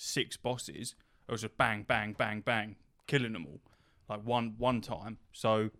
six 0.00 0.36
bosses 0.36 0.94
it 1.28 1.32
was 1.32 1.42
just 1.42 1.56
bang 1.56 1.82
bang 1.82 2.14
bang 2.16 2.40
bang 2.40 2.76
killing 3.06 3.32
them 3.32 3.46
all 3.46 3.60
like 4.10 4.26
one 4.26 4.54
one 4.58 4.80
time. 4.80 5.18
So 5.32 5.70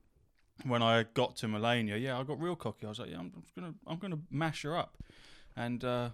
when 0.65 0.83
I 0.83 1.05
got 1.15 1.37
to 1.39 1.47
Malenia, 1.47 2.01
yeah, 2.01 2.19
I 2.19 2.23
got 2.23 2.41
real 2.41 2.55
cocky. 2.55 2.87
I 2.87 2.91
was 2.91 3.01
like, 3.01 3.11
yeah, 3.11 3.19
I'm, 3.19 3.33
just 3.43 3.55
gonna 3.55 3.75
I'm 3.87 3.99
gonna 3.99 4.21
mash 4.31 4.63
her 4.63 4.77
up, 4.77 4.97
and. 5.57 5.85
uh 5.85 6.11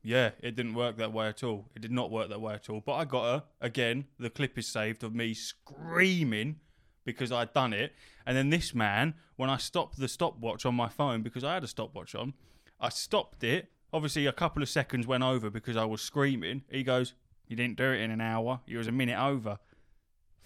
yeah, 0.00 0.30
it 0.40 0.54
didn't 0.54 0.74
work 0.74 0.96
that 0.98 1.12
way 1.12 1.26
at 1.26 1.42
all. 1.42 1.66
It 1.74 1.82
did 1.82 1.90
not 1.90 2.12
work 2.12 2.28
that 2.28 2.40
way 2.40 2.54
at 2.54 2.70
all. 2.70 2.80
But 2.80 2.94
I 2.94 3.04
got 3.04 3.24
her 3.24 3.42
again. 3.60 4.06
The 4.18 4.30
clip 4.30 4.56
is 4.56 4.68
saved 4.68 5.02
of 5.02 5.12
me 5.12 5.34
screaming 5.34 6.60
because 7.04 7.32
I'd 7.32 7.52
done 7.52 7.72
it. 7.72 7.92
And 8.24 8.36
then 8.36 8.48
this 8.48 8.72
man, 8.72 9.14
when 9.36 9.50
I 9.50 9.56
stopped 9.56 9.98
the 9.98 10.06
stopwatch 10.06 10.64
on 10.64 10.76
my 10.76 10.88
phone 10.88 11.22
because 11.22 11.42
I 11.42 11.52
had 11.52 11.64
a 11.64 11.66
stopwatch 11.66 12.14
on, 12.14 12.34
I 12.80 12.90
stopped 12.90 13.42
it. 13.42 13.72
Obviously, 13.92 14.24
a 14.26 14.32
couple 14.32 14.62
of 14.62 14.68
seconds 14.68 15.06
went 15.06 15.24
over 15.24 15.50
because 15.50 15.76
I 15.76 15.84
was 15.84 16.00
screaming. 16.00 16.62
He 16.70 16.84
goes, 16.84 17.14
"You 17.48 17.56
didn't 17.56 17.76
do 17.76 17.90
it 17.90 18.00
in 18.00 18.10
an 18.10 18.20
hour. 18.20 18.60
You 18.66 18.78
was 18.78 18.86
a 18.86 18.92
minute 18.92 19.18
over." 19.18 19.58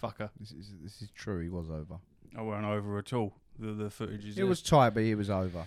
Fucker, 0.01 0.29
This 0.39 0.51
is 0.51 0.73
this 0.81 1.01
is 1.01 1.11
true. 1.11 1.39
He 1.39 1.49
was 1.49 1.69
over. 1.69 1.99
I 2.35 2.41
weren't 2.41 2.65
over 2.65 2.97
at 2.97 3.13
all. 3.13 3.33
The 3.57 3.71
the 3.71 3.89
footage 3.89 4.25
is. 4.25 4.33
It 4.33 4.37
there. 4.37 4.45
was 4.47 4.61
tight, 4.61 4.91
but 4.91 5.03
he 5.03 5.15
was 5.15 5.29
over. 5.29 5.65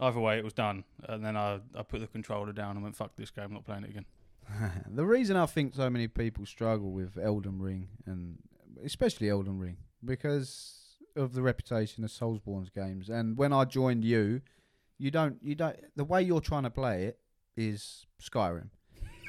Either 0.00 0.18
way, 0.18 0.38
it 0.38 0.44
was 0.44 0.52
done. 0.52 0.84
And 1.04 1.24
then 1.24 1.36
I, 1.36 1.60
I 1.76 1.82
put 1.82 2.00
the 2.00 2.08
controller 2.08 2.52
down 2.52 2.72
and 2.72 2.82
went, 2.82 2.96
fuck 2.96 3.14
this 3.14 3.30
game, 3.30 3.44
I'm 3.44 3.52
not 3.52 3.64
playing 3.64 3.84
it 3.84 3.90
again. 3.90 4.06
the 4.90 5.04
reason 5.04 5.36
I 5.36 5.46
think 5.46 5.74
so 5.74 5.88
many 5.88 6.08
people 6.08 6.46
struggle 6.46 6.90
with 6.90 7.16
Elden 7.16 7.60
Ring 7.60 7.88
and 8.06 8.38
especially 8.84 9.30
Elden 9.30 9.58
Ring 9.58 9.76
because 10.04 10.80
of 11.16 11.32
the 11.32 11.42
reputation 11.42 12.04
of 12.04 12.10
Soulsborne's 12.10 12.70
games. 12.70 13.08
And 13.08 13.36
when 13.36 13.52
I 13.52 13.64
joined 13.64 14.04
you, 14.04 14.42
you 14.98 15.10
don't 15.10 15.38
you 15.42 15.54
don't 15.54 15.76
the 15.96 16.04
way 16.04 16.22
you're 16.22 16.40
trying 16.40 16.64
to 16.64 16.70
play 16.70 17.04
it 17.04 17.18
is 17.56 18.06
Skyrim. 18.22 18.68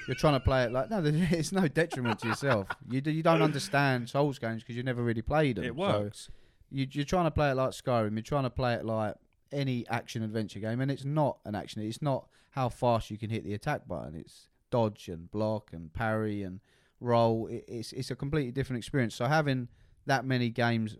You're 0.08 0.16
trying 0.16 0.34
to 0.34 0.40
play 0.40 0.64
it 0.66 0.72
like 0.72 0.90
no, 0.90 1.02
it's 1.06 1.52
no 1.52 1.68
detriment 1.68 2.20
to 2.20 2.28
yourself. 2.28 2.68
You 2.90 3.02
do, 3.02 3.12
you 3.12 3.24
don't 3.24 3.42
understand 3.42 4.10
Souls 4.10 4.40
games 4.40 4.62
because 4.64 4.76
you 4.76 4.84
never 4.84 5.04
really 5.04 5.22
played 5.22 5.58
them. 5.58 5.66
It 5.66 5.70
So 5.70 5.74
works. 5.74 6.30
you, 6.70 6.88
you're 6.92 7.06
trying 7.06 7.26
to 7.26 7.32
play 7.32 7.50
it 7.52 7.56
like 7.56 7.72
Skyrim. 7.72 8.14
You're 8.14 8.22
trying 8.22 8.44
to 8.44 8.50
play 8.50 8.74
it 8.76 8.86
like 8.86 9.16
any 9.52 9.88
action 9.88 10.22
adventure 10.24 10.60
game, 10.60 10.82
and 10.82 10.92
it's 10.92 11.06
not 11.06 11.38
an 11.46 11.56
action. 11.56 11.82
It's 11.82 12.02
not 12.02 12.28
how 12.52 12.70
fast 12.70 13.10
you 13.12 13.18
can 13.18 13.30
hit 13.30 13.44
the 13.44 13.54
attack 13.54 13.88
button. 13.88 14.16
It's 14.16 14.48
dodge 14.72 15.08
and 15.10 15.30
block 15.32 15.72
and 15.74 15.94
parry 15.94 16.44
and 16.44 16.60
roll. 17.00 17.48
It, 17.48 17.66
it's 17.68 17.92
it's 17.94 18.12
a 18.12 18.16
completely 18.16 18.52
different 18.52 18.78
experience. 18.80 19.16
So 19.16 19.26
having 19.26 19.70
that 20.06 20.26
many 20.26 20.50
games 20.50 20.98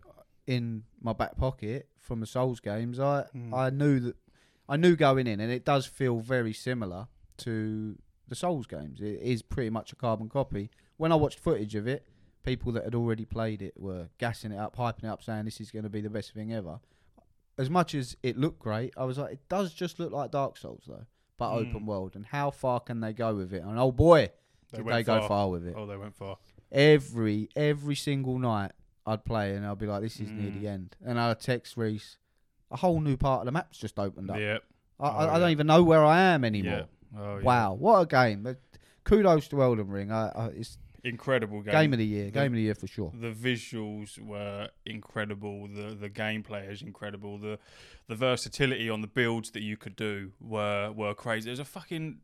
in 0.48 0.84
my 1.02 1.14
back 1.14 1.38
pocket 1.38 1.88
from 2.00 2.20
the 2.20 2.26
Souls 2.28 2.60
games, 2.60 3.00
I 3.00 3.26
Mm. 3.36 3.54
I 3.54 3.70
knew 3.70 4.00
that 4.00 4.16
I 4.68 4.78
knew 4.78 4.96
going 4.96 5.28
in, 5.28 5.40
and 5.40 5.52
it 5.52 5.64
does 5.66 5.86
feel 5.86 6.20
very 6.20 6.54
similar 6.54 7.08
to 7.38 7.98
the 8.28 8.36
Souls 8.36 8.66
games. 8.68 9.02
It 9.02 9.20
is 9.22 9.42
pretty 9.42 9.70
much 9.70 9.92
a 9.92 9.96
carbon 9.96 10.30
copy. 10.30 10.70
When 10.98 11.12
I 11.12 11.16
watched 11.16 11.40
footage 11.40 11.76
of 11.76 11.88
it, 11.88 12.08
people 12.44 12.72
that 12.74 12.84
had 12.84 12.96
already 12.96 13.26
played 13.26 13.62
it 13.62 13.74
were 13.76 14.10
gassing 14.18 14.52
it 14.52 14.58
up, 14.58 14.76
hyping 14.78 15.04
it 15.04 15.08
up, 15.08 15.24
saying 15.24 15.46
this 15.46 15.60
is 15.60 15.72
going 15.72 15.84
to 15.84 15.90
be 15.90 16.02
the 16.02 16.10
best 16.10 16.34
thing 16.34 16.54
ever. 16.54 16.80
As 17.58 17.70
much 17.70 17.96
as 17.96 18.18
it 18.22 18.38
looked 18.38 18.60
great, 18.60 18.94
I 18.98 19.06
was 19.06 19.18
like, 19.18 19.34
it 19.34 19.50
does 19.50 19.74
just 19.74 20.00
look 20.00 20.12
like 20.12 20.32
Dark 20.32 20.58
Souls 20.58 20.84
though, 20.88 21.06
but 21.38 21.52
Mm. 21.52 21.68
open 21.68 21.86
world. 21.86 22.16
And 22.16 22.26
how 22.26 22.52
far 22.52 22.80
can 22.80 23.00
they 23.00 23.14
go 23.14 23.36
with 23.36 23.54
it? 23.54 23.64
And 23.64 23.80
oh 23.80 23.92
boy, 23.92 24.32
They 24.72 24.78
did 24.80 24.88
they 24.88 25.04
go 25.04 25.20
far. 25.20 25.28
far 25.28 25.50
with 25.50 25.66
it. 25.66 25.74
Oh, 25.78 25.86
they 25.86 25.96
went 25.98 26.16
far. 26.16 26.38
Every 26.72 27.50
every 27.56 27.96
single 27.96 28.38
night 28.38 28.72
I'd 29.06 29.24
play 29.24 29.56
and 29.56 29.66
I'd 29.66 29.78
be 29.78 29.86
like, 29.86 30.02
this 30.02 30.20
is 30.20 30.32
near 30.32 30.50
Mm. 30.52 30.54
the 30.62 30.68
end. 30.68 30.96
And 31.06 31.20
I'd 31.20 31.40
text 31.40 31.78
Rhys, 31.78 32.18
a 32.72 32.78
whole 32.78 33.00
new 33.00 33.16
part 33.18 33.42
of 33.42 33.46
the 33.46 33.52
map's 33.52 33.78
just 33.78 33.98
opened 34.00 34.30
up. 34.32 34.38
Yeah. 34.40 34.58
I, 35.00 35.08
I, 35.08 35.10
Oh, 35.10 35.18
I 35.18 35.34
yeah. 35.34 35.40
don't 35.40 35.52
even 35.52 35.68
know 35.68 35.84
where 35.84 36.04
I 36.04 36.20
am 36.34 36.44
anymore. 36.44 36.88
Oh, 37.18 37.38
yeah. 37.38 37.44
Wow, 37.44 37.74
what 37.74 38.00
a 38.02 38.06
game! 38.06 38.56
Kudos 39.04 39.48
to 39.50 39.62
Elden 39.62 39.88
Ring. 39.88 40.12
I, 40.12 40.30
I, 40.30 40.46
it's 40.48 40.78
Incredible 41.04 41.62
game. 41.62 41.72
game. 41.74 41.94
of 41.94 42.00
the 42.00 42.06
year. 42.06 42.26
The- 42.26 42.32
Game 42.32 42.48
of 42.48 42.54
the 42.54 42.62
year 42.62 42.74
for 42.74 42.88
sure. 42.88 43.12
the 43.14 43.32
visuals 43.32 44.18
were 44.20 44.70
incredible. 44.88 45.68
The 45.68 45.94
the 45.96 46.10
gameplay 46.10 46.72
is 46.72 46.82
incredible. 46.82 47.38
The 47.38 47.60
the 48.08 48.16
versatility 48.16 48.90
on 48.90 49.02
the 49.02 49.08
builds 49.08 49.52
that 49.52 49.62
you 49.62 49.78
could 49.78 49.96
do 49.96 50.32
were 50.42 50.92
were 50.92 51.14
crazy. 51.14 51.46
There's 51.48 51.60
a 51.60 51.66
fucking 51.66 52.18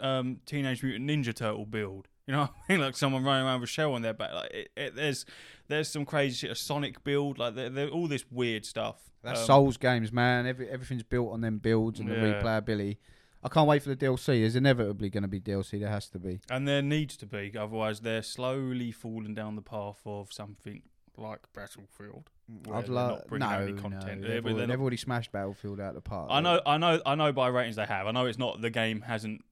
um, 0.00 0.40
Teenage 0.46 0.82
Mutant 0.82 1.08
Ninja 1.08 1.32
Turtle 1.34 1.64
build. 1.66 2.08
You 2.26 2.32
know 2.32 2.40
what 2.46 2.50
I 2.68 2.72
mean? 2.72 2.80
Like 2.80 2.96
someone 2.96 3.22
running 3.22 3.46
around 3.46 3.60
with 3.60 3.70
a 3.70 3.72
shell 3.72 3.94
on 3.94 4.02
their 4.02 4.14
back. 4.14 4.34
Like 4.34 4.50
it, 4.50 4.70
it, 4.76 4.96
there's 4.96 5.24
there's 5.68 5.88
some 5.88 6.04
crazy 6.04 6.34
shit. 6.34 6.50
A 6.50 6.56
Sonic 6.56 7.04
build. 7.04 7.38
Like 7.38 7.54
there, 7.54 7.70
there, 7.70 7.88
all 7.88 8.08
this 8.08 8.24
weird 8.32 8.64
stuff. 8.66 8.96
That's 9.22 9.40
Um, 9.42 9.46
Souls 9.46 9.76
games, 9.76 10.12
man. 10.12 10.46
Every, 10.46 10.68
everything's 10.68 11.04
built 11.04 11.32
on 11.32 11.40
them 11.40 11.58
builds 11.58 12.00
and 12.00 12.10
the 12.10 12.14
replayability. 12.16 12.96
I 13.44 13.48
can't 13.50 13.68
wait 13.68 13.82
for 13.82 13.90
the 13.90 13.96
DLC. 13.96 14.40
There's 14.40 14.56
inevitably 14.56 15.10
going 15.10 15.22
to 15.22 15.28
be 15.28 15.38
DLC. 15.38 15.78
There 15.78 15.90
has 15.90 16.08
to 16.10 16.18
be. 16.18 16.40
And 16.48 16.66
there 16.66 16.80
needs 16.80 17.16
to 17.18 17.26
be, 17.26 17.52
otherwise 17.58 18.00
they're 18.00 18.22
slowly 18.22 18.90
falling 18.90 19.34
down 19.34 19.54
the 19.54 19.62
path 19.62 20.00
of 20.06 20.32
something 20.32 20.82
like 21.16 21.40
Battlefield. 21.52 22.30
I'd 22.72 22.88
love 22.88 23.22
no, 23.30 23.36
no. 23.36 23.72
content. 23.74 24.22
They've, 24.22 24.22
They're- 24.22 24.30
already, 24.40 24.54
they're 24.58 24.66
they've 24.66 24.80
already 24.80 24.96
smashed 24.96 25.30
Battlefield 25.32 25.80
out 25.80 25.90
of 25.90 25.94
the 25.96 26.00
park. 26.00 26.28
I 26.30 26.40
know, 26.40 26.60
I 26.66 26.76
know, 26.78 27.00
I 27.04 27.14
know. 27.14 27.32
By 27.32 27.48
ratings 27.48 27.76
they 27.76 27.84
have. 27.86 28.06
I 28.06 28.10
know 28.12 28.26
it's 28.26 28.38
not 28.38 28.60
the 28.60 28.70
game 28.70 29.02
hasn't 29.02 29.44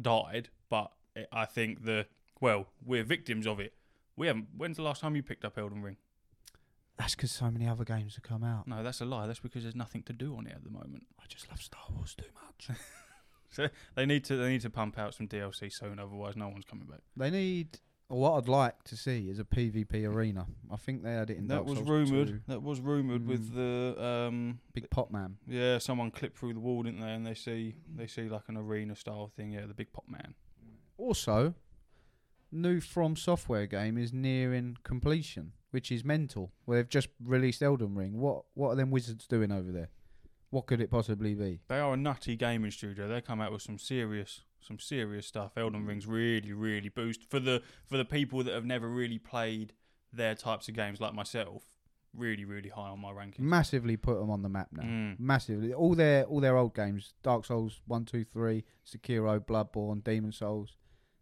died, 0.00 0.48
but 0.68 0.90
it, 1.14 1.28
I 1.32 1.44
think 1.44 1.84
the 1.84 2.06
well, 2.40 2.66
we're 2.84 3.04
victims 3.04 3.46
of 3.46 3.60
it. 3.60 3.74
We 4.16 4.26
haven't. 4.26 4.48
When's 4.56 4.76
the 4.76 4.82
last 4.82 5.00
time 5.00 5.16
you 5.16 5.22
picked 5.22 5.44
up 5.44 5.56
Elden 5.58 5.82
Ring? 5.82 5.96
That's 6.96 7.14
because 7.14 7.32
so 7.32 7.50
many 7.50 7.66
other 7.66 7.84
games 7.84 8.14
have 8.14 8.22
come 8.22 8.44
out. 8.44 8.68
No, 8.68 8.82
that's 8.82 9.00
a 9.00 9.04
lie. 9.04 9.26
That's 9.26 9.40
because 9.40 9.62
there's 9.62 9.74
nothing 9.74 10.02
to 10.04 10.12
do 10.12 10.36
on 10.36 10.46
it 10.46 10.52
at 10.54 10.62
the 10.64 10.70
moment. 10.70 11.06
I 11.18 11.24
just 11.28 11.48
love 11.50 11.60
Star 11.60 11.82
Wars 11.94 12.14
too 12.14 12.28
much. 12.44 12.78
They 13.94 14.06
need 14.06 14.24
to. 14.24 14.36
They 14.36 14.50
need 14.50 14.60
to 14.62 14.70
pump 14.70 14.98
out 14.98 15.14
some 15.14 15.28
DLC 15.28 15.72
soon. 15.72 15.98
Otherwise, 15.98 16.36
no 16.36 16.48
one's 16.48 16.64
coming 16.64 16.86
back. 16.86 17.00
they 17.16 17.30
need. 17.30 17.78
Or 18.10 18.20
what 18.20 18.32
I'd 18.36 18.48
like 18.48 18.82
to 18.84 18.96
see 18.98 19.30
is 19.30 19.38
a 19.38 19.44
PvP 19.44 20.04
arena. 20.06 20.46
I 20.70 20.76
think 20.76 21.02
they 21.02 21.12
had 21.12 21.30
it 21.30 21.38
in 21.38 21.48
that 21.48 21.54
Dark 21.54 21.66
was 21.66 21.78
Souls 21.78 21.88
rumored. 21.88 22.28
2. 22.28 22.40
That 22.48 22.62
was 22.62 22.78
rumored 22.80 23.26
with 23.26 23.50
Mm. 23.50 23.54
the 23.96 24.04
um. 24.04 24.60
Big 24.74 24.90
Pop 24.90 25.10
Man. 25.10 25.38
Yeah, 25.48 25.78
someone 25.78 26.10
clipped 26.10 26.36
through 26.38 26.52
the 26.52 26.60
wall, 26.60 26.82
didn't 26.82 27.00
they? 27.00 27.12
And 27.14 27.26
they 27.26 27.32
see 27.34 27.76
they 27.96 28.06
see 28.06 28.28
like 28.28 28.42
an 28.48 28.58
arena 28.58 28.94
style 28.94 29.32
thing. 29.34 29.52
Yeah, 29.52 29.64
the 29.66 29.72
big 29.74 29.90
pop 29.92 30.04
man. 30.08 30.34
Also, 30.98 31.54
new 32.52 32.78
FromSoftware 32.80 33.68
game 33.68 33.96
is 33.98 34.12
nearing 34.12 34.76
completion, 34.84 35.52
which 35.70 35.90
is 35.90 36.04
mental. 36.04 36.52
Where 36.66 36.78
they've 36.78 36.88
just 36.88 37.08
released 37.24 37.62
Elden 37.62 37.94
Ring. 37.94 38.18
What 38.20 38.44
what 38.54 38.68
are 38.70 38.76
them 38.76 38.90
wizards 38.90 39.26
doing 39.26 39.50
over 39.50 39.72
there? 39.72 39.88
What 40.54 40.66
could 40.66 40.80
it 40.80 40.88
possibly 40.90 41.34
be? 41.34 41.60
They 41.68 41.80
are 41.80 41.94
a 41.94 41.96
nutty 41.96 42.36
gaming 42.36 42.70
studio. 42.70 43.08
They 43.08 43.20
come 43.20 43.40
out 43.40 43.50
with 43.50 43.62
some 43.62 43.76
serious, 43.76 44.42
some 44.60 44.78
serious 44.78 45.26
stuff. 45.26 45.58
Elden 45.58 45.84
Ring's 45.84 46.06
really, 46.06 46.52
really 46.52 46.88
boost 46.88 47.28
for 47.28 47.40
the 47.40 47.60
for 47.86 47.96
the 47.96 48.04
people 48.04 48.44
that 48.44 48.54
have 48.54 48.64
never 48.64 48.88
really 48.88 49.18
played 49.18 49.72
their 50.12 50.36
types 50.36 50.68
of 50.68 50.74
games 50.76 51.00
like 51.00 51.12
myself. 51.12 51.64
Really, 52.16 52.44
really 52.44 52.68
high 52.68 52.90
on 52.90 53.00
my 53.00 53.10
ranking. 53.10 53.48
Massively 53.48 53.96
put 53.96 54.20
them 54.20 54.30
on 54.30 54.42
the 54.42 54.48
map 54.48 54.68
now. 54.70 54.84
Mm. 54.84 55.18
Massively, 55.18 55.74
all 55.74 55.96
their 55.96 56.22
all 56.22 56.40
their 56.40 56.56
old 56.56 56.72
games: 56.72 57.14
Dark 57.24 57.44
Souls 57.44 57.80
one, 57.88 58.04
two, 58.04 58.22
three, 58.24 58.62
Sekiro, 58.86 59.40
Bloodborne, 59.44 60.04
Demon 60.04 60.30
Souls. 60.30 60.76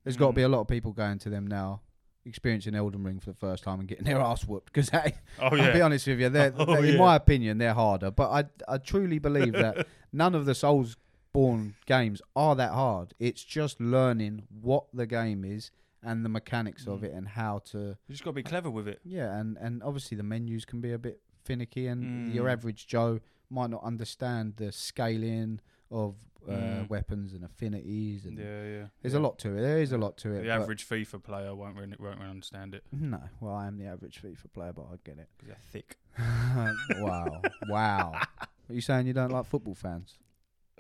There's 0.04 0.18
got 0.18 0.26
to 0.26 0.32
Mm. 0.32 0.36
be 0.36 0.42
a 0.42 0.48
lot 0.50 0.60
of 0.60 0.68
people 0.68 0.92
going 0.92 1.18
to 1.20 1.30
them 1.30 1.46
now, 1.46 1.80
experiencing 2.24 2.74
Elden 2.74 3.02
Ring 3.04 3.18
for 3.20 3.30
the 3.30 3.36
first 3.36 3.64
time 3.64 3.80
and 3.80 3.88
getting 3.88 4.04
their 4.10 4.20
ass 4.20 4.44
whooped. 4.46 4.72
Because 4.72 4.90
Oh 4.94 5.00
I'll 5.40 5.72
be 5.72 5.80
honest 5.80 6.06
with 6.06 6.20
you, 6.20 6.28
they're, 6.28 6.52
Oh, 6.58 6.64
they're- 6.66 6.84
in 6.84 6.92
yeah. 6.94 6.98
my 6.98 7.16
opinion, 7.16 7.58
they're 7.58 7.74
harder. 7.74 8.10
But 8.10 8.30
I 8.30 8.72
I 8.74 8.78
truly 8.78 9.18
believe 9.18 9.52
that 9.54 9.86
none 10.12 10.34
of 10.34 10.44
the 10.46 10.54
Souls 10.54 10.96
born 11.32 11.74
games 11.86 12.20
are 12.36 12.54
that 12.56 12.72
hard. 12.72 13.14
It's 13.18 13.42
just 13.42 13.80
learning 13.80 14.42
what 14.60 14.84
the 14.92 15.06
game 15.06 15.44
is 15.44 15.70
and 16.02 16.24
the 16.24 16.28
mechanics 16.28 16.86
of 16.86 17.00
Mm. 17.00 17.04
it 17.04 17.12
and 17.12 17.28
how 17.28 17.60
to 17.70 17.78
you 17.78 18.12
just 18.12 18.24
got 18.24 18.30
to 18.30 18.34
be 18.34 18.42
clever 18.42 18.68
with 18.70 18.88
it. 18.88 19.00
yeah, 19.04 19.38
and 19.38 19.56
and 19.58 19.82
obviously 19.82 20.16
the 20.16 20.22
menus 20.24 20.64
can 20.64 20.80
be 20.80 20.92
a 20.92 20.98
bit 20.98 21.20
finicky, 21.44 21.86
and 21.86 22.32
your 22.34 22.46
Mm. 22.46 22.52
average 22.52 22.86
Joe 22.86 23.20
might 23.50 23.70
not 23.70 23.82
understand 23.84 24.54
the 24.56 24.72
scaling 24.72 25.60
of 25.92 26.16
uh, 26.48 26.52
Mm. 26.52 26.88
weapons 26.88 27.34
and 27.34 27.44
affinities. 27.44 28.24
And 28.24 28.36
Yeah, 28.36 28.44
yeah. 28.64 28.86
there's 29.00 29.12
yeah. 29.14 29.20
a 29.20 29.22
lot 29.22 29.38
to 29.40 29.56
it. 29.56 29.60
There 29.60 29.78
is 29.80 29.92
a 29.92 29.98
lot 29.98 30.16
to 30.18 30.32
it. 30.32 30.42
The 30.42 30.50
average 30.50 30.88
FIFA 30.88 31.22
player 31.22 31.54
won't 31.54 31.76
really, 31.76 31.94
won't 32.00 32.18
really 32.18 32.30
understand 32.30 32.74
it 32.74 32.82
no, 32.90 33.20
well, 33.40 33.54
I 33.54 33.68
am 33.68 33.78
the 33.78 33.86
average 33.86 34.20
FIFA 34.20 34.52
player, 34.52 34.72
but 34.72 34.86
I 34.92 34.96
get 35.04 35.18
it. 35.18 35.28
because 35.38 35.54
they're 35.54 35.82
thick. 35.82 35.98
wow, 37.00 37.42
wow. 37.68 38.12
Are 38.68 38.74
you 38.74 38.80
saying 38.80 39.06
you 39.06 39.12
don't 39.12 39.30
like 39.30 39.46
football 39.46 39.74
fans? 39.76 40.18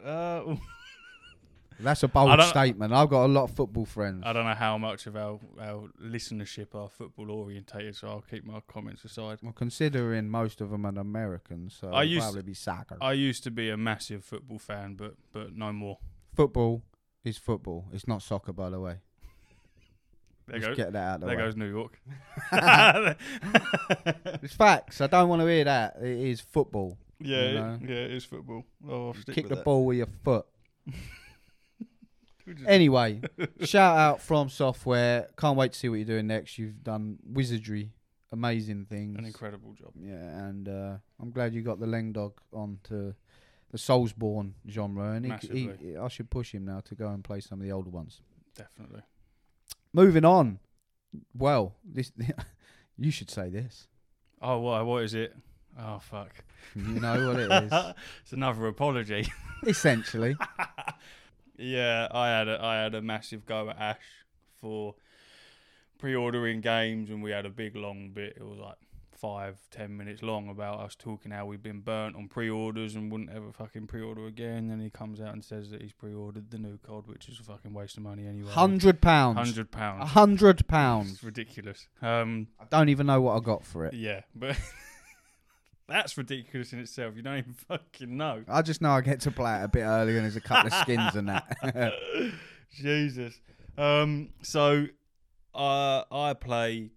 Uh, 0.04 0.56
That's 1.80 2.02
a 2.02 2.08
bold 2.08 2.40
statement. 2.42 2.92
I've 2.92 3.08
got 3.08 3.26
a 3.26 3.28
lot 3.28 3.44
of 3.44 3.50
football 3.52 3.84
friends. 3.84 4.22
I 4.26 4.32
don't 4.32 4.44
know 4.46 4.54
how 4.54 4.78
much 4.78 5.06
of 5.06 5.16
our, 5.16 5.38
our 5.60 5.88
listenership 6.02 6.74
are 6.74 6.88
football 6.88 7.30
orientated, 7.30 7.96
so 7.96 8.08
I'll 8.08 8.20
keep 8.22 8.44
my 8.44 8.60
comments 8.68 9.04
aside. 9.04 9.38
Well, 9.42 9.52
considering 9.52 10.28
most 10.28 10.60
of 10.60 10.70
them 10.70 10.86
are 10.86 10.98
Americans, 10.98 11.76
so 11.80 11.88
I 11.88 12.02
used- 12.04 12.22
probably 12.24 12.42
be 12.42 12.54
soccer. 12.54 12.96
I 13.00 13.12
used 13.12 13.42
to 13.44 13.50
be 13.50 13.70
a 13.70 13.76
massive 13.76 14.24
football 14.24 14.58
fan, 14.58 14.94
but 14.94 15.14
but 15.32 15.54
no 15.56 15.72
more. 15.72 15.98
football 16.34 16.82
is 17.24 17.38
football. 17.38 17.86
It's 17.92 18.06
not 18.08 18.22
soccer, 18.22 18.52
by 18.52 18.70
the 18.70 18.80
way. 18.80 18.96
There 20.48 20.58
Just 20.58 20.68
goes 20.70 20.76
get 20.76 20.92
that 20.94 20.98
out 21.08 21.14
of 21.16 21.20
the 21.20 21.26
there 21.28 21.36
way. 21.36 21.42
goes 21.44 21.56
New 21.56 21.70
York. 21.70 22.00
It's 24.42 24.54
facts. 24.54 25.00
I 25.00 25.06
don't 25.06 25.28
want 25.28 25.40
to 25.42 25.46
hear 25.46 25.64
that. 25.64 25.96
It 26.02 26.08
is 26.18 26.40
football. 26.40 26.98
yeah, 27.20 27.42
You 27.48 27.54
know? 27.54 27.78
it, 27.80 27.88
yeah, 27.88 27.96
it 27.96 28.10
is 28.12 28.24
football. 28.24 28.64
Oh, 28.88 29.14
Kick 29.30 29.48
the 29.48 29.54
that. 29.56 29.64
ball 29.64 29.84
with 29.86 29.98
your 29.98 30.08
foot. 30.24 30.46
Anyway, 32.66 33.20
shout 33.64 33.96
out 33.96 34.18
FromSoftware. 34.18 35.26
Can't 35.36 35.56
wait 35.56 35.72
to 35.72 35.78
see 35.78 35.88
what 35.88 35.96
you're 35.96 36.04
doing 36.04 36.26
next. 36.26 36.58
You've 36.58 36.82
done 36.82 37.18
wizardry, 37.24 37.92
amazing 38.32 38.86
things. 38.86 39.18
An 39.18 39.24
incredible 39.24 39.74
job. 39.74 39.92
Yeah, 39.96 40.14
and 40.14 40.68
uh, 40.68 40.96
I'm 41.20 41.30
glad 41.30 41.54
you 41.54 41.62
got 41.62 41.80
the 41.80 41.86
Leng 41.86 42.12
Dog 42.12 42.40
onto 42.52 43.14
the 43.70 43.78
Soulsborne 43.78 44.52
genre, 44.68 45.12
and 45.12 45.26
he, 45.40 45.70
he. 45.80 45.96
I 45.96 46.08
should 46.08 46.30
push 46.30 46.52
him 46.54 46.64
now 46.64 46.80
to 46.80 46.94
go 46.94 47.08
and 47.08 47.24
play 47.24 47.40
some 47.40 47.60
of 47.60 47.66
the 47.66 47.72
older 47.72 47.90
ones. 47.90 48.20
Definitely. 48.56 49.02
Moving 49.92 50.24
on. 50.24 50.58
Well, 51.34 51.76
this 51.84 52.12
you 52.98 53.10
should 53.10 53.30
say 53.30 53.48
this. 53.48 53.88
Oh, 54.40 54.58
what? 54.58 54.84
What 54.86 55.02
is 55.04 55.14
it? 55.14 55.34
Oh, 55.78 55.98
fuck. 55.98 56.32
You 56.74 57.00
know 57.00 57.28
what 57.28 57.40
it 57.40 57.50
is. 57.64 57.72
it's 58.22 58.32
another 58.32 58.66
apology. 58.66 59.26
Essentially, 59.66 60.36
yeah, 61.62 62.08
I 62.10 62.28
had 62.28 62.48
a 62.48 62.62
I 62.62 62.76
had 62.82 62.94
a 62.94 63.02
massive 63.02 63.46
go 63.46 63.70
at 63.70 63.78
Ash 63.78 63.96
for 64.60 64.94
pre-ordering 65.98 66.60
games, 66.60 67.10
and 67.10 67.22
we 67.22 67.30
had 67.30 67.46
a 67.46 67.50
big 67.50 67.76
long 67.76 68.10
bit. 68.10 68.34
It 68.36 68.44
was 68.46 68.58
like 68.58 68.76
five, 69.12 69.56
ten 69.70 69.96
minutes 69.96 70.20
long 70.20 70.48
about 70.48 70.80
us 70.80 70.96
talking 70.96 71.30
how 71.30 71.46
we've 71.46 71.62
been 71.62 71.78
burnt 71.80 72.16
on 72.16 72.26
pre-orders 72.26 72.96
and 72.96 73.10
wouldn't 73.12 73.30
ever 73.30 73.52
fucking 73.52 73.86
pre-order 73.86 74.26
again. 74.26 74.68
Then 74.68 74.80
he 74.80 74.90
comes 74.90 75.20
out 75.20 75.32
and 75.32 75.44
says 75.44 75.70
that 75.70 75.80
he's 75.80 75.92
pre-ordered 75.92 76.50
the 76.50 76.58
new 76.58 76.76
COD, 76.78 77.06
which 77.06 77.28
is 77.28 77.38
a 77.38 77.44
fucking 77.44 77.72
waste 77.72 77.96
of 77.96 78.02
money 78.02 78.26
anyway. 78.26 78.50
Hundred 78.50 79.00
pounds. 79.00 79.36
Hundred 79.38 79.66
A 79.66 79.76
pounds. 79.76 80.10
hundred 80.10 80.66
pounds. 80.66 81.12
It's 81.12 81.22
ridiculous. 81.24 81.86
Um, 82.00 82.48
I 82.60 82.64
don't 82.68 82.88
even 82.88 83.06
know 83.06 83.20
what 83.20 83.36
I 83.36 83.40
got 83.40 83.64
for 83.64 83.84
it. 83.86 83.94
yeah, 83.94 84.22
but 84.34 84.56
that's 85.88 86.16
ridiculous 86.16 86.72
in 86.72 86.78
itself. 86.78 87.16
You 87.16 87.22
don't 87.22 87.38
even 87.38 87.52
fucking 87.68 88.16
know. 88.16 88.44
I 88.48 88.62
just 88.62 88.80
know 88.80 88.90
I 88.90 89.00
get 89.00 89.20
to 89.22 89.30
play 89.30 89.60
it 89.60 89.64
a 89.64 89.68
bit 89.68 89.82
earlier 89.82 90.16
and 90.16 90.24
there's 90.24 90.36
a 90.36 90.40
couple 90.40 90.72
of 90.72 90.74
skins 90.80 91.14
and 91.14 91.28
that. 91.28 91.92
Jesus. 92.70 93.40
Um, 93.76 94.30
so 94.42 94.86
uh, 95.54 96.02
I 96.10 96.34
play 96.34 96.90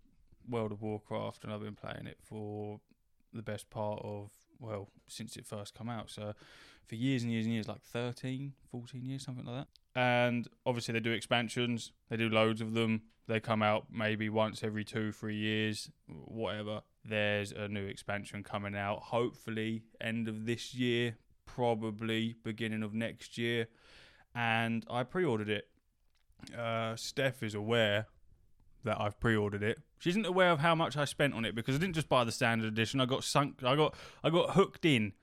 World 0.50 0.71
of 0.71 0.82
Warcraft 0.82 1.43
and 1.43 1.54
I've 1.54 1.62
been 1.62 1.76
playing 1.76 2.08
it 2.08 2.17
for 2.24 2.80
the 3.34 3.41
best 3.41 3.69
part 3.69 4.02
of, 4.04 4.32
well, 4.60 4.89
since 5.08 5.36
it 5.36 5.45
first 5.45 5.76
come 5.76 5.89
out. 5.89 6.10
So 6.10 6.34
for 6.86 6.95
years 6.95 7.24
and 7.24 7.32
years 7.32 7.45
and 7.45 7.54
years, 7.54 7.67
like 7.67 7.82
13, 7.82 8.54
14 8.71 9.06
years, 9.06 9.24
something 9.24 9.45
like 9.45 9.56
that. 9.56 9.67
And 10.00 10.48
obviously 10.65 10.93
they 10.93 11.00
do 11.00 11.12
expansions. 11.12 11.91
They 12.10 12.17
do 12.17 12.30
loads 12.30 12.62
of 12.62 12.74
them. 12.74 13.04
They 13.28 13.39
come 13.39 13.63
out 13.63 13.88
maybe 13.91 14.30
once 14.30 14.63
every 14.63 14.84
two, 14.84 15.12
three 15.12 15.38
years, 15.38 15.89
whatever. 16.08 16.82
There's 17.04 17.52
a 17.52 17.67
new 17.67 17.86
expansion 17.86 18.43
coming 18.43 18.76
out. 18.76 19.04
Hopefully 19.04 19.84
end 20.02 20.28
of 20.28 20.45
this 20.45 20.76
year, 20.76 21.17
probably 21.45 22.36
beginning 22.43 22.84
of 22.84 22.93
next 22.93 23.38
year. 23.38 23.67
And 24.36 24.86
I 24.89 25.04
pre-ordered 25.04 25.50
it 25.50 25.69
uh, 26.58 26.95
Steph 26.95 27.43
is 27.43 27.56
aware 27.56 28.08
that 28.84 29.00
I've 29.00 29.19
pre-ordered 29.19 29.63
it. 29.63 29.80
She 30.00 30.10
isn't 30.12 30.26
aware 30.26 30.52
of 30.52 30.60
how 30.60 30.76
much 30.76 30.95
I 30.95 31.06
spent 31.06 31.34
on 31.34 31.45
it 31.45 31.56
because 31.56 31.76
I 31.76 31.80
didn't 31.80 31.95
just 31.95 32.10
buy 32.10 32.24
the 32.24 32.32
standard 32.32 32.67
edition. 32.67 33.02
I 33.02 33.06
got 33.06 33.24
sunk. 33.24 33.63
I 33.63 33.76
got 33.76 33.95
I 34.24 34.30
got 34.30 34.52
hooked 34.52 34.86
in. 34.86 35.13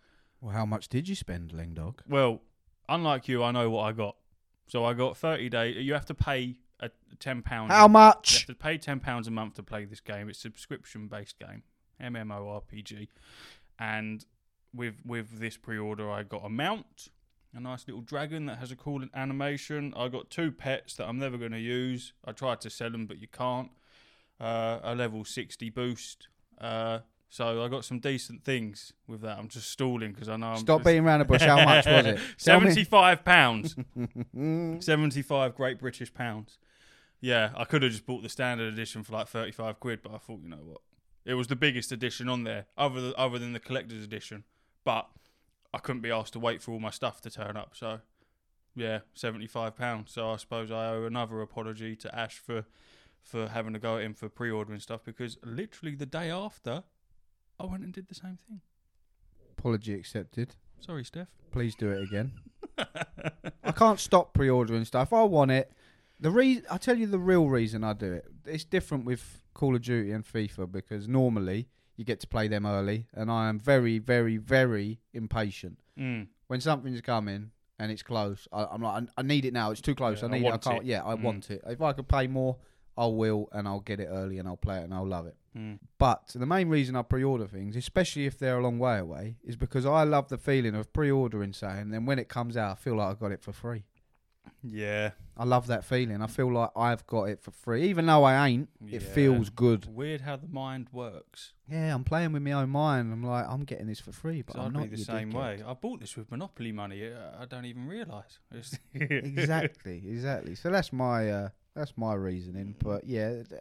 Well, 0.42 0.52
how 0.52 0.66
much 0.66 0.88
did 0.88 1.08
you 1.08 1.14
spend, 1.14 1.52
Ling 1.52 1.72
Dog? 1.72 2.02
Well, 2.06 2.42
unlike 2.88 3.28
you, 3.28 3.42
I 3.42 3.52
know 3.52 3.70
what 3.70 3.84
I 3.84 3.92
got. 3.92 4.16
So 4.66 4.84
I 4.84 4.92
got 4.92 5.16
thirty 5.16 5.48
days. 5.48 5.76
You 5.78 5.94
have 5.94 6.06
to 6.06 6.14
pay 6.14 6.56
a 6.80 6.90
ten 7.18 7.42
pound. 7.42 7.70
How 7.70 7.88
much? 7.88 8.32
You 8.32 8.36
much? 8.38 8.46
have 8.48 8.56
to 8.58 8.62
pay 8.62 8.78
ten 8.78 9.00
pounds 9.00 9.28
a 9.28 9.30
month 9.30 9.54
to 9.54 9.62
play 9.62 9.84
this 9.84 10.00
game. 10.00 10.28
It's 10.28 10.38
a 10.40 10.42
subscription-based 10.42 11.38
game, 11.38 11.62
MMORPG, 12.00 13.08
and 13.78 14.26
with 14.74 14.96
with 15.04 15.38
this 15.38 15.56
pre-order, 15.56 16.10
I 16.10 16.24
got 16.24 16.44
a 16.44 16.48
mount, 16.48 17.08
a 17.54 17.60
nice 17.60 17.86
little 17.86 18.02
dragon 18.02 18.46
that 18.46 18.58
has 18.58 18.72
a 18.72 18.76
cool 18.76 19.04
animation. 19.14 19.94
I 19.96 20.08
got 20.08 20.30
two 20.30 20.50
pets 20.50 20.96
that 20.96 21.06
I'm 21.06 21.18
never 21.18 21.38
going 21.38 21.52
to 21.52 21.60
use. 21.60 22.14
I 22.24 22.32
tried 22.32 22.60
to 22.62 22.70
sell 22.70 22.90
them, 22.90 23.06
but 23.06 23.20
you 23.20 23.28
can't. 23.28 23.70
Uh, 24.40 24.80
a 24.82 24.94
level 24.94 25.24
sixty 25.24 25.70
boost. 25.70 26.26
Uh, 26.60 27.00
so 27.32 27.64
I 27.64 27.68
got 27.68 27.82
some 27.82 27.98
decent 27.98 28.44
things 28.44 28.92
with 29.06 29.22
that. 29.22 29.38
I'm 29.38 29.48
just 29.48 29.70
stalling 29.70 30.12
because 30.12 30.28
I 30.28 30.36
know 30.36 30.48
I'm 30.48 30.58
Stop 30.58 30.84
beating 30.84 31.06
around 31.06 31.20
the 31.20 31.24
bush. 31.24 31.40
How 31.40 31.56
much 31.64 31.86
was 31.86 32.04
it? 32.04 32.18
Tell 32.38 32.60
me. 32.60 32.66
Seventy-five 32.66 33.24
pounds. 33.24 33.74
75 34.84 35.54
Great 35.54 35.78
British 35.78 36.12
pounds. 36.12 36.58
Yeah, 37.22 37.52
I 37.56 37.64
could 37.64 37.84
have 37.84 37.90
just 37.90 38.04
bought 38.04 38.22
the 38.22 38.28
standard 38.28 38.70
edition 38.70 39.02
for 39.02 39.14
like 39.14 39.28
35 39.28 39.80
quid, 39.80 40.00
but 40.02 40.12
I 40.12 40.18
thought, 40.18 40.40
you 40.42 40.50
know 40.50 40.58
what? 40.62 40.82
It 41.24 41.32
was 41.32 41.46
the 41.46 41.56
biggest 41.56 41.90
edition 41.90 42.28
on 42.28 42.44
there, 42.44 42.66
other 42.76 43.00
than, 43.00 43.14
other 43.16 43.38
than 43.38 43.54
the 43.54 43.60
collector's 43.60 44.04
edition. 44.04 44.44
But 44.84 45.08
I 45.72 45.78
couldn't 45.78 46.02
be 46.02 46.10
asked 46.10 46.34
to 46.34 46.38
wait 46.38 46.60
for 46.60 46.72
all 46.72 46.80
my 46.80 46.90
stuff 46.90 47.22
to 47.22 47.30
turn 47.30 47.56
up. 47.56 47.70
So, 47.72 48.00
yeah, 48.76 48.98
£75. 49.16 50.10
So 50.10 50.32
I 50.32 50.36
suppose 50.36 50.70
I 50.70 50.88
owe 50.90 51.04
another 51.06 51.40
apology 51.40 51.96
to 51.96 52.14
Ash 52.14 52.36
for, 52.36 52.66
for 53.22 53.48
having 53.48 53.72
to 53.72 53.78
go 53.78 53.96
at 53.96 54.02
him 54.02 54.12
for 54.12 54.28
pre 54.28 54.50
ordering 54.50 54.80
stuff 54.80 55.02
because 55.02 55.38
literally 55.42 55.94
the 55.94 56.04
day 56.04 56.30
after, 56.30 56.82
I 57.60 57.66
went 57.66 57.84
and 57.84 57.92
did 57.92 58.08
the 58.08 58.14
same 58.14 58.38
thing. 58.48 58.60
Apology 59.58 59.94
accepted. 59.94 60.54
Sorry, 60.80 61.04
Steph. 61.04 61.28
Please 61.52 61.74
do 61.74 61.90
it 61.90 62.02
again. 62.02 62.32
I 63.64 63.72
can't 63.72 64.00
stop 64.00 64.34
pre-ordering 64.34 64.84
stuff. 64.84 65.12
I 65.12 65.22
want 65.22 65.50
it. 65.50 65.70
The 66.20 66.30
reason 66.30 66.64
I 66.70 66.78
tell 66.78 66.96
you 66.98 67.06
the 67.06 67.18
real 67.18 67.48
reason 67.48 67.84
I 67.84 67.92
do 67.92 68.12
it. 68.12 68.26
It's 68.46 68.64
different 68.64 69.04
with 69.04 69.42
Call 69.54 69.74
of 69.76 69.82
Duty 69.82 70.12
and 70.12 70.24
FIFA 70.24 70.70
because 70.72 71.06
normally 71.08 71.68
you 71.96 72.04
get 72.04 72.20
to 72.20 72.26
play 72.26 72.48
them 72.48 72.64
early, 72.64 73.06
and 73.12 73.30
I 73.30 73.48
am 73.48 73.58
very, 73.58 73.98
very, 73.98 74.36
very 74.38 75.00
impatient 75.12 75.78
Mm. 75.98 76.28
when 76.46 76.58
something's 76.60 77.02
coming 77.02 77.50
and 77.78 77.92
it's 77.92 78.02
close. 78.02 78.48
I, 78.50 78.64
I'm 78.64 78.80
like, 78.82 79.02
I, 79.02 79.20
I 79.20 79.22
need 79.22 79.44
it 79.44 79.52
now. 79.52 79.72
It's 79.72 79.80
too 79.82 79.94
close. 79.94 80.22
Yeah, 80.22 80.28
I 80.28 80.30
I 80.30 80.38
need 80.38 80.46
it. 80.46 80.52
I 80.54 80.56
can't. 80.58 80.82
it. 80.82 80.86
Yeah, 80.86 81.04
I 81.04 81.14
Mm. 81.16 81.22
want 81.22 81.50
it. 81.50 81.60
If 81.66 81.82
I 81.82 81.92
could 81.92 82.08
pay 82.08 82.26
more, 82.28 82.56
I 82.96 83.06
will, 83.06 83.48
and 83.52 83.68
I'll 83.68 83.80
get 83.80 84.00
it 84.00 84.08
early, 84.10 84.38
and 84.38 84.48
I'll 84.48 84.56
play 84.56 84.78
it, 84.78 84.84
and 84.84 84.94
I'll 84.94 85.06
love 85.06 85.26
it. 85.26 85.36
Mm. 85.56 85.78
But 85.98 86.28
the 86.34 86.46
main 86.46 86.68
reason 86.68 86.96
I 86.96 87.02
pre-order 87.02 87.46
things, 87.46 87.76
especially 87.76 88.26
if 88.26 88.38
they're 88.38 88.58
a 88.58 88.62
long 88.62 88.78
way 88.78 88.98
away, 88.98 89.36
is 89.44 89.56
because 89.56 89.84
I 89.84 90.04
love 90.04 90.28
the 90.28 90.38
feeling 90.38 90.74
of 90.74 90.92
pre-ordering 90.92 91.52
something, 91.52 91.80
and 91.80 91.92
then 91.94 92.06
when 92.06 92.18
it 92.18 92.28
comes 92.28 92.56
out, 92.56 92.72
I 92.72 92.74
feel 92.74 92.96
like 92.96 93.10
I 93.10 93.14
got 93.20 93.32
it 93.32 93.42
for 93.42 93.52
free. 93.52 93.84
Yeah. 94.62 95.10
I 95.36 95.44
love 95.44 95.66
that 95.68 95.84
feeling. 95.84 96.20
I 96.22 96.26
feel 96.26 96.52
like 96.52 96.70
I've 96.76 97.06
got 97.06 97.24
it 97.24 97.40
for 97.40 97.50
free, 97.50 97.82
even 97.88 98.06
though 98.06 98.24
I 98.24 98.48
ain't. 98.48 98.68
It 98.86 99.02
feels 99.02 99.50
good. 99.50 99.86
Weird 99.86 100.20
how 100.20 100.36
the 100.36 100.46
mind 100.48 100.88
works. 100.92 101.52
Yeah, 101.68 101.94
I'm 101.94 102.04
playing 102.04 102.32
with 102.32 102.42
my 102.42 102.52
own 102.52 102.70
mind. 102.70 103.12
I'm 103.12 103.24
like, 103.24 103.46
I'm 103.48 103.64
getting 103.64 103.86
this 103.86 104.00
for 104.00 104.12
free, 104.12 104.42
but 104.42 104.56
I'm 104.58 104.72
not 104.72 104.90
the 104.90 104.96
same 104.96 105.30
way. 105.30 105.62
I 105.66 105.74
bought 105.74 106.00
this 106.00 106.16
with 106.16 106.30
Monopoly 106.30 106.72
money. 106.72 107.06
uh, 107.06 107.40
I 107.40 107.46
don't 107.46 107.64
even 107.64 107.86
realise. 107.86 108.38
Exactly, 108.94 110.02
exactly. 110.08 110.54
So 110.54 110.70
that's 110.70 110.92
my 110.92 111.30
uh, 111.30 111.48
that's 111.74 111.96
my 111.96 112.14
reasoning. 112.14 112.74
But 112.82 113.06
yeah, 113.06 113.42
th- 113.42 113.60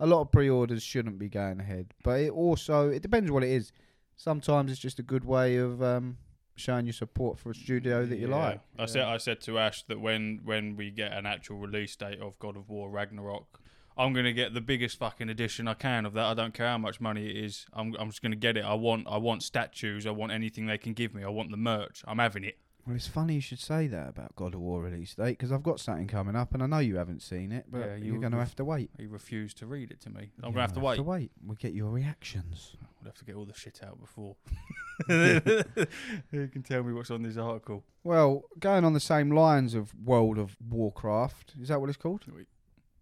a 0.00 0.06
lot 0.06 0.20
of 0.22 0.32
pre-orders 0.32 0.82
shouldn't 0.82 1.18
be 1.18 1.28
going 1.28 1.60
ahead. 1.60 1.94
But 2.02 2.20
it 2.20 2.30
also 2.30 2.88
it 2.88 3.02
depends 3.02 3.30
what 3.30 3.42
it 3.44 3.50
is. 3.50 3.72
Sometimes 4.16 4.70
it's 4.70 4.80
just 4.80 4.98
a 4.98 5.02
good 5.02 5.24
way 5.24 5.56
of 5.56 5.82
um, 5.82 6.18
showing 6.56 6.86
your 6.86 6.92
support 6.92 7.38
for 7.38 7.50
a 7.50 7.54
studio 7.54 8.06
that 8.06 8.16
you 8.18 8.28
Yeah. 8.28 8.36
like. 8.36 8.60
I 8.78 8.86
said 8.86 9.02
I 9.04 9.16
said 9.18 9.40
to 9.42 9.58
Ash 9.58 9.82
that 9.84 10.00
when 10.00 10.40
when 10.44 10.76
we 10.76 10.90
get 10.90 11.12
an 11.12 11.26
actual 11.26 11.58
release 11.58 11.96
date 11.96 12.20
of 12.20 12.38
God 12.38 12.56
of 12.56 12.68
War 12.68 12.88
Ragnarok, 12.90 13.60
I'm 13.96 14.12
gonna 14.12 14.32
get 14.32 14.54
the 14.54 14.60
biggest 14.60 14.98
fucking 14.98 15.28
edition 15.28 15.66
I 15.68 15.74
can 15.74 16.06
of 16.06 16.12
that. 16.14 16.24
I 16.24 16.34
don't 16.34 16.54
care 16.54 16.68
how 16.68 16.78
much 16.78 17.00
money 17.00 17.28
it 17.28 17.36
is. 17.44 17.66
I'm 17.72 17.94
I'm 17.98 18.10
just 18.10 18.22
gonna 18.22 18.36
get 18.36 18.56
it. 18.56 18.64
I 18.64 18.74
want 18.74 19.06
I 19.08 19.16
want 19.18 19.42
statues. 19.42 20.06
I 20.06 20.10
want 20.10 20.32
anything 20.32 20.66
they 20.66 20.78
can 20.78 20.92
give 20.92 21.14
me. 21.14 21.24
I 21.24 21.28
want 21.28 21.50
the 21.50 21.56
merch. 21.56 22.02
I'm 22.06 22.18
having 22.18 22.44
it. 22.44 22.58
Well, 22.86 22.94
it's 22.96 23.06
funny 23.06 23.36
you 23.36 23.40
should 23.40 23.60
say 23.60 23.86
that 23.86 24.10
about 24.10 24.36
God 24.36 24.52
of 24.54 24.60
War 24.60 24.82
release 24.82 25.14
date 25.14 25.38
because 25.38 25.50
I've 25.52 25.62
got 25.62 25.80
something 25.80 26.06
coming 26.06 26.36
up 26.36 26.52
and 26.52 26.62
I 26.62 26.66
know 26.66 26.80
you 26.80 26.96
haven't 26.96 27.22
seen 27.22 27.50
it, 27.50 27.64
but 27.70 27.78
Yeah, 27.78 27.94
you- 27.96 28.04
you're 28.12 28.20
going 28.20 28.32
to 28.32 28.38
you've- 28.38 28.54
to 28.56 28.64
wait. 28.64 28.90
He 28.98 29.06
refused 29.06 29.56
to 29.58 29.66
read 29.66 29.90
it 29.90 30.00
to 30.02 30.10
me. 30.10 30.32
I'm 30.42 30.44
You're 30.44 30.52
gonna 30.52 30.60
have 30.60 30.72
to 30.74 30.80
wait. 30.80 30.96
To 30.96 31.02
wait. 31.02 31.30
We'll 31.42 31.56
get 31.56 31.72
your 31.72 31.90
reactions. 31.90 32.76
We'll 33.00 33.06
have 33.08 33.14
to 33.18 33.24
get 33.24 33.36
all 33.36 33.46
the 33.46 33.54
shit 33.54 33.80
out 33.82 33.98
before. 34.00 34.36
you 35.08 36.48
can 36.48 36.62
tell 36.62 36.82
me 36.82 36.92
what's 36.92 37.10
on 37.10 37.22
this 37.22 37.36
article. 37.36 37.84
Well, 38.02 38.42
going 38.60 38.84
on 38.84 38.92
the 38.92 39.00
same 39.00 39.30
lines 39.30 39.74
of 39.74 39.94
World 40.04 40.38
of 40.38 40.56
Warcraft, 40.68 41.54
is 41.60 41.68
that 41.68 41.80
what 41.80 41.88
it's 41.88 41.96
called? 41.98 42.24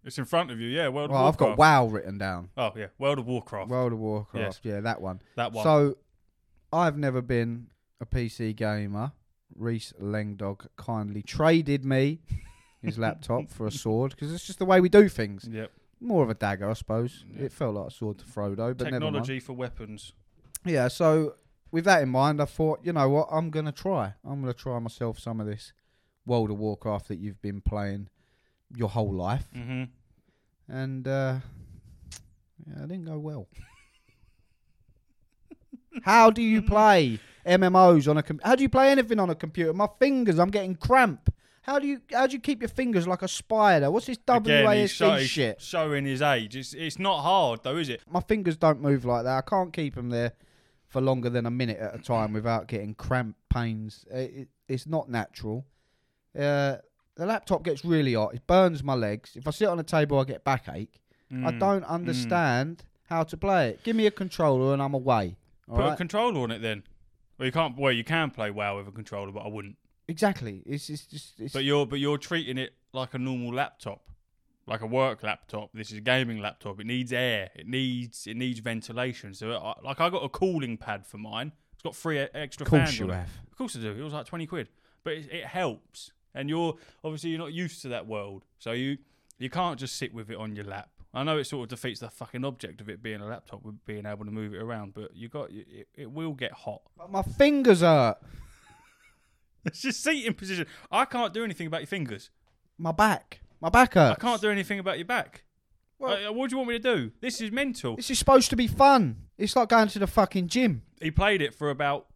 It's 0.05 0.17
in 0.17 0.25
front 0.25 0.51
of 0.51 0.59
you, 0.59 0.67
yeah. 0.69 0.87
World 0.89 1.11
well, 1.11 1.27
I've 1.27 1.37
got 1.37 1.57
WoW 1.57 1.87
written 1.87 2.17
down. 2.17 2.49
Oh 2.57 2.71
yeah, 2.75 2.87
World 2.97 3.19
of 3.19 3.27
Warcraft. 3.27 3.69
World 3.69 3.93
of 3.93 3.99
Warcraft, 3.99 4.59
yeah, 4.63 4.79
that 4.81 5.01
one. 5.01 5.21
that 5.35 5.51
one. 5.53 5.63
So, 5.63 5.97
I've 6.73 6.97
never 6.97 7.21
been 7.21 7.67
a 8.01 8.05
PC 8.05 8.55
gamer. 8.55 9.11
Rhys 9.55 9.93
Lengdog 10.01 10.67
kindly 10.77 11.21
traded 11.21 11.85
me 11.85 12.19
his 12.81 12.97
laptop 12.97 13.49
for 13.49 13.67
a 13.67 13.71
sword 13.71 14.11
because 14.11 14.33
it's 14.33 14.45
just 14.45 14.59
the 14.59 14.65
way 14.65 14.81
we 14.81 14.89
do 14.89 15.07
things. 15.07 15.47
yep. 15.49 15.71
More 15.99 16.23
of 16.23 16.29
a 16.29 16.33
dagger, 16.33 16.69
I 16.69 16.73
suppose. 16.73 17.23
Yeah. 17.33 17.45
It 17.45 17.53
felt 17.53 17.75
like 17.75 17.87
a 17.87 17.91
sword 17.91 18.17
to 18.19 18.25
Frodo, 18.25 18.77
but 18.77 18.85
never 18.85 18.91
mind. 18.91 18.91
Technology 18.91 19.39
for 19.39 19.53
weapons. 19.53 20.11
Yeah, 20.65 20.89
so 20.89 21.35
with 21.71 21.85
that 21.85 22.01
in 22.01 22.09
mind, 22.09 22.41
I 22.41 22.45
thought, 22.45 22.81
you 22.83 22.91
know 22.91 23.07
what, 23.09 23.29
I'm 23.31 23.49
going 23.49 23.65
to 23.65 23.71
try. 23.71 24.13
I'm 24.25 24.41
going 24.41 24.53
to 24.53 24.59
try 24.59 24.77
myself 24.79 25.17
some 25.17 25.39
of 25.39 25.47
this 25.47 25.71
World 26.25 26.51
of 26.51 26.57
Warcraft 26.57 27.07
that 27.07 27.19
you've 27.19 27.41
been 27.41 27.61
playing 27.61 28.09
your 28.75 28.89
whole 28.89 29.13
life. 29.13 29.45
Mm-hmm. 29.55 29.83
And 30.67 31.07
uh, 31.07 31.39
yeah, 32.65 32.83
it 32.83 32.87
didn't 32.89 33.05
go 33.05 33.17
well. 33.17 33.47
How 36.03 36.29
do 36.29 36.41
you 36.41 36.61
play 36.61 37.19
MMOs 37.45 38.07
on 38.09 38.17
a 38.17 38.23
com- 38.23 38.39
How 38.43 38.55
do 38.55 38.63
you 38.63 38.69
play 38.69 38.89
anything 38.91 39.19
on 39.19 39.29
a 39.29 39.35
computer? 39.35 39.73
My 39.73 39.87
fingers, 39.99 40.39
I'm 40.39 40.49
getting 40.51 40.75
cramp. 40.75 41.33
How 41.63 41.79
do 41.79 41.87
you 41.87 42.01
how 42.11 42.27
do 42.27 42.33
you 42.33 42.39
keep 42.39 42.61
your 42.61 42.69
fingers 42.69 43.07
like 43.07 43.21
a 43.21 43.27
spider? 43.27 43.89
What's 43.89 44.05
this 44.07 44.17
Again, 44.27 44.65
WASD 44.65 44.81
he's, 44.81 44.91
show, 44.91 45.15
he's 45.15 45.29
shit? 45.29 45.61
showing 45.61 46.05
his 46.05 46.21
age. 46.21 46.55
It's 46.57 46.73
it's 46.73 46.99
not 46.99 47.21
hard 47.21 47.61
though, 47.63 47.77
is 47.77 47.87
it? 47.89 48.01
My 48.09 48.19
fingers 48.19 48.57
don't 48.57 48.81
move 48.81 49.05
like 49.05 49.23
that. 49.23 49.37
I 49.37 49.41
can't 49.41 49.71
keep 49.71 49.95
them 49.95 50.09
there 50.09 50.33
for 50.87 50.99
longer 51.01 51.29
than 51.29 51.45
a 51.45 51.51
minute 51.51 51.79
at 51.79 51.95
a 51.95 51.99
time 51.99 52.33
without 52.33 52.67
getting 52.67 52.93
cramp 52.95 53.37
pains. 53.49 54.05
It, 54.11 54.15
it, 54.35 54.47
it's 54.67 54.85
not 54.85 55.09
natural. 55.09 55.65
Uh, 56.37 56.77
the 57.15 57.25
laptop 57.25 57.63
gets 57.63 57.85
really 57.85 58.13
hot. 58.15 58.33
It 58.35 58.45
burns 58.45 58.83
my 58.83 58.93
legs. 58.95 59.35
If 59.35 59.47
I 59.47 59.51
sit 59.51 59.67
on 59.69 59.79
a 59.79 59.83
table, 59.83 60.19
I 60.19 60.23
get 60.25 60.43
backache. 60.43 60.99
I 61.31 61.35
Mm. 61.51 61.59
don't 61.59 61.83
understand 61.85 62.83
how 63.05 63.23
to 63.23 63.37
play 63.37 63.69
it. 63.69 63.83
Give 63.83 63.95
me 63.95 64.05
a 64.05 64.11
controller 64.11 64.73
and 64.73 64.81
I'm 64.81 64.93
away. 64.93 65.37
All 65.69 65.77
Put 65.77 65.85
a 65.85 65.89
right? 65.89 65.97
controller 65.97 66.41
on 66.41 66.51
it 66.51 66.61
then. 66.61 66.83
Well, 67.43 67.45
you 67.47 67.51
can't. 67.51 67.77
Well, 67.77 67.91
you 67.91 68.03
can 68.03 68.31
play 68.31 68.51
WoW 68.51 68.77
with 68.77 68.87
a 68.87 68.91
controller, 68.91 69.31
but 69.31 69.41
I 69.41 69.47
wouldn't. 69.47 69.75
exactly. 70.07 70.63
It's, 70.65 70.89
it's 70.89 71.05
just. 71.05 71.39
It's, 71.39 71.53
But 71.53 71.63
you're 71.63 71.85
but 71.85 71.99
you're 71.99 72.17
treating 72.17 72.57
it 72.57 72.73
like 72.93 73.13
a 73.13 73.17
normal 73.19 73.53
laptop. 73.53 74.01
like 74.65 74.81
a 74.81 74.85
work 74.87 75.23
laptop. 75.23 75.71
This 75.73 75.91
is 75.91 75.97
a 75.97 76.01
gaming 76.01 76.39
laptop. 76.41 76.79
It 76.79 76.85
needs 76.85 77.11
air. 77.11 77.49
It 77.55 77.67
needs 77.67 78.27
it 78.27 78.37
needs 78.37 78.59
ventilation. 78.59 79.33
So, 79.33 79.51
I, 79.51 79.73
like, 79.83 79.99
I 79.99 80.09
got 80.09 80.23
a 80.23 80.29
cooling 80.29 80.77
pad 80.77 81.05
for 81.05 81.17
mine. 81.17 81.51
It's 81.73 81.81
got 81.83 81.95
three 81.95 82.21
e- 82.21 82.27
extra 82.33 82.63
Of 82.65 82.69
course 82.69 82.81
fans. 82.89 82.99
you 82.99 83.05
on 83.05 83.11
it. 83.11 83.15
have. 83.15 83.29
Of 83.51 83.57
course 83.57 83.75
I 83.75 83.79
do. 83.81 83.91
It 83.91 84.01
was 84.01 84.13
like 84.13 84.25
twenty 84.25 84.45
quid, 84.47 84.69
but 85.03 85.13
it, 85.13 85.29
it 85.31 85.45
helps. 85.45 86.11
And 86.33 86.49
you're 86.49 86.75
obviously 87.03 87.31
you're 87.31 87.39
not 87.39 87.51
used 87.53 87.81
to 87.81 87.89
that 87.89 88.07
world, 88.07 88.45
so 88.57 88.71
you 88.71 88.97
you 89.37 89.49
can't 89.49 89.77
just 89.77 89.97
sit 89.97 90.13
with 90.13 90.29
it 90.31 90.37
on 90.37 90.55
your 90.55 90.65
lap. 90.65 90.89
I 91.15 91.23
know 91.23 91.37
it 91.37 91.43
sort 91.45 91.63
of 91.63 91.69
defeats 91.69 91.99
the 91.99 92.09
fucking 92.09 92.43
object 92.43 92.81
of 92.81 92.89
it 92.89 93.03
being 93.03 93.21
a 93.21 93.25
laptop 93.27 93.63
with 93.63 93.85
being 93.85 94.05
able 94.05 94.25
to 94.25 94.31
move 94.31 94.53
it 94.55 94.61
around, 94.61 94.93
but 94.95 95.15
you 95.15 95.29
got 95.29 95.51
it, 95.51 95.87
it 95.93 96.11
will 96.11 96.33
get 96.33 96.51
hot. 96.51 96.81
But 96.97 97.11
my 97.11 97.21
fingers 97.21 97.81
hurt. 97.81 98.17
It's 99.65 99.81
just 99.81 100.03
seating 100.03 100.33
position. 100.33 100.65
I 100.91 101.05
can't 101.05 101.33
do 101.33 101.43
anything 101.43 101.67
about 101.67 101.79
your 101.81 101.87
fingers. 101.87 102.29
My 102.77 102.91
back. 102.91 103.39
My 103.61 103.69
back 103.69 103.95
I 103.95 104.15
can't 104.15 104.41
do 104.41 104.49
anything 104.49 104.77
about 104.79 104.97
your 104.97 105.05
back. 105.05 105.43
Well- 105.99 106.29
Uh, 106.29 106.33
what 106.33 106.49
do 106.49 106.55
you 106.55 106.57
want 106.57 106.69
me 106.69 106.79
to 106.79 106.95
do? 106.95 107.11
This 107.21 107.39
is 107.39 107.49
mental. 107.49 107.95
This 107.95 108.11
is 108.11 108.19
supposed 108.19 108.49
to 108.49 108.57
be 108.57 108.67
fun. 108.67 109.27
It's 109.37 109.55
like 109.55 109.69
going 109.69 109.87
to 109.87 109.99
the 109.99 110.07
fucking 110.07 110.49
gym. 110.49 110.81
He 111.01 111.11
played 111.11 111.41
it 111.41 111.53
for 111.55 111.69
about 111.69 112.07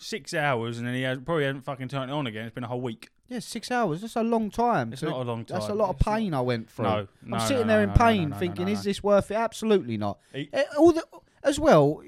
six 0.00 0.34
hours, 0.34 0.78
and 0.78 0.86
then 0.86 0.94
he 0.94 1.02
has, 1.02 1.18
probably 1.24 1.44
hasn't 1.44 1.64
fucking 1.64 1.88
turned 1.88 2.10
it 2.10 2.14
on 2.14 2.26
again. 2.26 2.46
It's 2.46 2.54
been 2.54 2.64
a 2.64 2.68
whole 2.68 2.80
week. 2.80 3.08
Yeah, 3.28 3.38
six 3.38 3.70
hours. 3.70 4.00
That's 4.00 4.16
a 4.16 4.22
long 4.24 4.50
time. 4.50 4.92
It's 4.92 5.00
to- 5.00 5.10
not 5.10 5.20
a 5.20 5.22
long 5.24 5.44
time. 5.44 5.58
That's 5.60 5.70
a 5.70 5.74
lot 5.74 5.90
of 5.90 5.96
It's 5.96 6.04
pain 6.04 6.34
I 6.34 6.40
went 6.40 6.68
through. 6.70 6.84
No, 6.86 7.06
no, 7.22 7.36
I'm 7.36 7.46
sitting 7.46 7.66
no, 7.66 7.72
there 7.74 7.76
no, 7.78 7.82
in 7.84 7.88
no, 7.90 7.94
pain, 7.94 8.22
no, 8.30 8.34
no, 8.34 8.40
thinking, 8.40 8.66
no, 8.66 8.72
"Is 8.72 8.78
no. 8.78 8.82
this 8.84 9.02
worth 9.02 9.30
it?" 9.30 9.34
Absolutely 9.34 9.96
not. 9.96 10.18
He- 10.32 10.48
Eh, 10.52 10.64
all 10.78 10.92
the 10.92 11.04
as 11.44 11.60
well. 11.60 12.02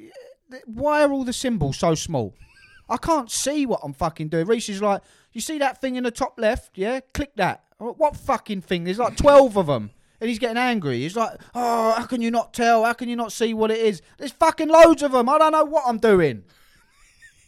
eh, 0.52 0.59
Why 0.66 1.02
are 1.05 1.12
all 1.12 1.24
the 1.24 1.33
symbols 1.33 1.78
so 1.78 1.94
small? 1.94 2.35
I 2.88 2.96
can't 2.96 3.31
see 3.31 3.64
what 3.66 3.81
I'm 3.85 3.92
fucking 3.94 4.28
doing. 4.28 4.46
Rhys 4.46 4.68
is 4.68 4.83
like, 4.83 5.00
"You 5.33 5.40
see 5.40 5.59
that 5.59 5.81
thing 5.81 5.96
in 5.96 6.05
the 6.05 6.11
top 6.11 6.35
left? 6.38 6.76
Yeah, 6.76 7.00
click 7.14 7.33
that." 7.37 7.62
I'm 7.81 7.87
like, 7.88 7.96
What 7.98 8.16
fucking 8.16 8.62
thing? 8.62 8.85
There's 8.85 8.98
like 8.98 9.16
twelve 9.16 9.57
of 9.57 9.66
them. 9.66 9.90
And 10.20 10.28
he's 10.28 10.38
getting 10.38 10.57
angry. 10.57 11.00
He's 11.00 11.16
like, 11.16 11.40
"Oh, 11.55 11.94
how 11.96 12.07
can 12.07 12.20
you 12.22 12.31
not 12.31 12.52
tell? 12.52 12.85
How 12.85 12.92
can 12.92 13.09
you 13.09 13.16
not 13.16 13.33
see 13.33 13.55
what 13.55 13.70
it 13.72 13.78
is? 13.78 14.02
There's 14.18 14.31
fucking 14.33 14.68
loads 14.68 15.02
of 15.02 15.12
them. 15.12 15.28
I 15.28 15.38
don't 15.38 15.52
know 15.52 15.64
what 15.64 15.85
I'm 15.87 15.98
doing." 15.98 16.44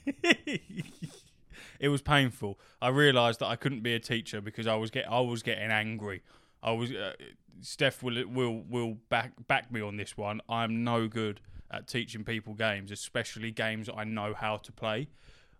it 1.80 1.88
was 1.88 2.02
painful. 2.02 2.58
I 2.80 2.88
realised 2.88 3.40
that 3.40 3.46
I 3.46 3.56
couldn't 3.56 3.82
be 3.82 3.94
a 3.94 4.00
teacher 4.00 4.40
because 4.40 4.66
I 4.66 4.74
was 4.76 4.90
get 4.90 5.10
I 5.10 5.20
was 5.20 5.42
getting 5.42 5.70
angry. 5.70 6.22
I 6.62 6.72
was 6.72 6.92
uh, 6.92 7.12
Steph 7.60 8.02
will 8.02 8.26
will 8.26 8.62
will 8.68 8.94
back 9.08 9.32
back 9.46 9.72
me 9.72 9.80
on 9.80 9.96
this 9.96 10.16
one. 10.16 10.40
I'm 10.48 10.84
no 10.84 11.08
good 11.08 11.40
at 11.70 11.88
teaching 11.88 12.24
people 12.24 12.54
games, 12.54 12.90
especially 12.90 13.50
games 13.50 13.88
I 13.94 14.04
know 14.04 14.34
how 14.34 14.56
to 14.58 14.72
play. 14.72 15.08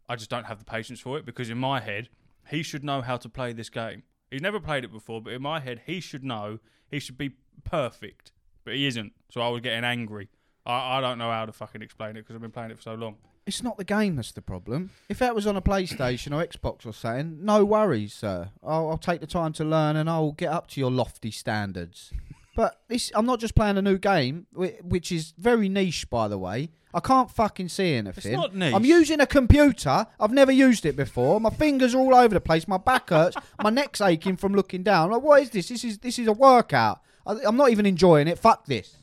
I 0.09 0.17
just 0.17 0.31
don't 0.31 0.45
have 0.45 0.59
the 0.59 0.65
patience 0.65 1.01
for 1.01 1.19
it 1.19 1.25
because 1.25 1.49
in 1.51 1.59
my 1.59 1.81
head, 1.81 2.09
he 2.51 2.63
should 2.63 2.85
know 2.85 3.01
how 3.01 3.17
to 3.17 3.29
play 3.29 3.53
this 3.53 3.71
game. 3.71 4.03
He's 4.31 4.43
never 4.43 4.61
played 4.61 4.85
it 4.85 4.93
before, 4.93 5.23
but 5.23 5.33
in 5.33 5.43
my 5.43 5.61
head, 5.61 5.83
he 5.87 6.01
should 6.01 6.25
know. 6.25 6.59
He 6.91 6.99
should 6.99 7.17
be 7.17 7.33
perfect, 7.65 8.33
but 8.65 8.75
he 8.75 8.87
isn't. 8.87 9.13
So 9.31 9.41
I 9.41 9.49
was 9.49 9.61
getting 9.61 9.85
angry. 9.85 10.29
I, 10.67 10.99
I 10.99 11.01
don't 11.01 11.19
know 11.19 11.31
how 11.31 11.47
to 11.47 11.53
fucking 11.53 11.83
explain 11.83 12.11
it 12.11 12.23
because 12.23 12.35
I've 12.35 12.43
been 12.43 12.51
playing 12.51 12.71
it 12.71 12.77
for 12.77 12.83
so 12.83 12.95
long. 12.95 13.17
It's 13.47 13.63
not 13.63 13.77
the 13.77 13.85
game 13.85 14.17
that's 14.17 14.33
the 14.33 14.41
problem. 14.41 14.91
If 15.09 15.19
that 15.19 15.35
was 15.35 15.47
on 15.47 15.57
a 15.57 15.61
PlayStation 15.63 16.33
or 16.33 16.45
Xbox 16.47 16.87
or 16.87 16.93
something, 16.93 17.45
no 17.45 17.65
worries, 17.65 18.15
sir. 18.15 18.51
I'll, 18.63 18.89
I'll 18.91 18.99
take 18.99 19.21
the 19.21 19.27
time 19.27 19.53
to 19.55 19.65
learn 19.65 19.97
and 19.97 20.09
I'll 20.09 20.33
get 20.33 20.51
up 20.51 20.69
to 20.69 20.81
your 20.81 20.91
lofty 20.91 21.31
standards. 21.31 22.13
But 22.57 22.83
this, 22.87 23.11
I'm 23.17 23.27
not 23.27 23.41
just 23.41 23.57
playing 23.57 23.79
a 23.79 23.83
new 23.83 23.99
game, 23.99 24.47
which 24.53 25.11
is 25.11 25.35
very 25.37 25.69
niche, 25.69 26.09
by 26.09 26.29
the 26.29 26.39
way. 26.39 26.71
I 26.95 27.01
can't 27.01 27.29
fucking 27.29 27.69
see 27.69 27.95
anything. 27.95 28.33
It's 28.33 28.41
not 28.41 28.55
niche. 28.55 28.73
I'm 28.73 28.85
using 28.85 29.19
a 29.19 29.27
computer. 29.27 30.07
I've 30.21 30.31
never 30.31 30.53
used 30.53 30.87
it 30.87 30.95
before. 30.95 31.41
My 31.41 31.51
fingers 31.51 31.97
are 31.97 31.99
all 31.99 32.15
over 32.15 32.33
the 32.33 32.41
place. 32.41 32.69
My 32.69 32.77
back 32.77 33.11
hurts. 33.11 33.37
my 33.61 33.71
neck's 33.71 34.01
aching 34.01 34.37
from 34.37 34.55
looking 34.55 34.85
down. 34.85 35.11
Like, 35.11 35.23
what 35.23 35.43
is 35.43 35.51
this? 35.51 35.67
This 35.67 35.83
is 35.83 35.99
this 35.99 36.17
is 36.21 36.29
a 36.29 36.33
workout. 36.33 37.01
I, 37.27 37.39
I'm 37.45 37.57
not 37.57 37.71
even 37.71 37.87
enjoying 37.87 38.29
it. 38.29 38.39
Fuck 38.39 38.67
this. 38.67 38.99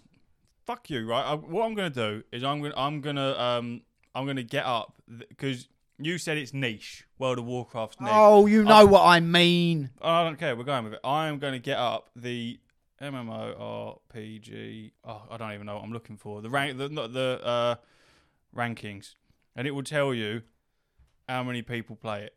fuck 0.65 0.89
you, 0.89 1.06
right? 1.06 1.25
I, 1.25 1.34
what 1.34 1.65
I'm 1.65 1.73
gonna 1.75 1.89
do 1.89 2.23
is 2.32 2.45
I'm 2.45 2.62
gonna 2.62 2.73
I'm 2.77 3.01
gonna 3.01 3.38
um 3.38 3.82
I'm 4.13 4.26
gonna 4.26 4.43
get 4.43 4.65
up 4.65 4.95
because 5.30 5.67
you 5.97 6.17
said 6.17 6.38
it's 6.38 6.54
niche. 6.54 7.06
World 7.19 7.39
of 7.39 7.45
Warcraft's 7.45 8.00
niche. 8.00 8.10
Oh, 8.12 8.45
you 8.45 8.63
know 8.63 8.86
what 8.86 9.06
I 9.06 9.19
mean. 9.19 9.89
I 10.02 10.24
don't 10.24 10.38
care. 10.38 10.56
We're 10.56 10.63
going 10.63 10.84
with 10.86 10.93
it. 10.93 11.00
I 11.04 11.28
am 11.28 11.39
gonna 11.39 11.60
get 11.60 11.78
up 11.78 12.10
the 12.15 12.60
MMORPG. 13.02 14.91
Oh, 15.06 15.21
I 15.30 15.38
don't 15.38 15.54
even 15.54 15.65
know 15.65 15.76
what 15.76 15.84
I'm 15.84 15.93
looking 15.93 16.17
for. 16.17 16.41
The 16.41 16.50
rank, 16.50 16.78
the 16.78 16.89
not 16.89 17.13
the 17.13 17.39
uh, 17.43 17.76
rankings, 18.56 19.15
and 19.56 19.67
it 19.67 19.71
will 19.71 19.84
tell 19.84 20.13
you 20.13 20.41
how 21.28 21.43
many 21.43 21.62
people 21.62 21.95
play 21.95 22.24
it. 22.24 22.36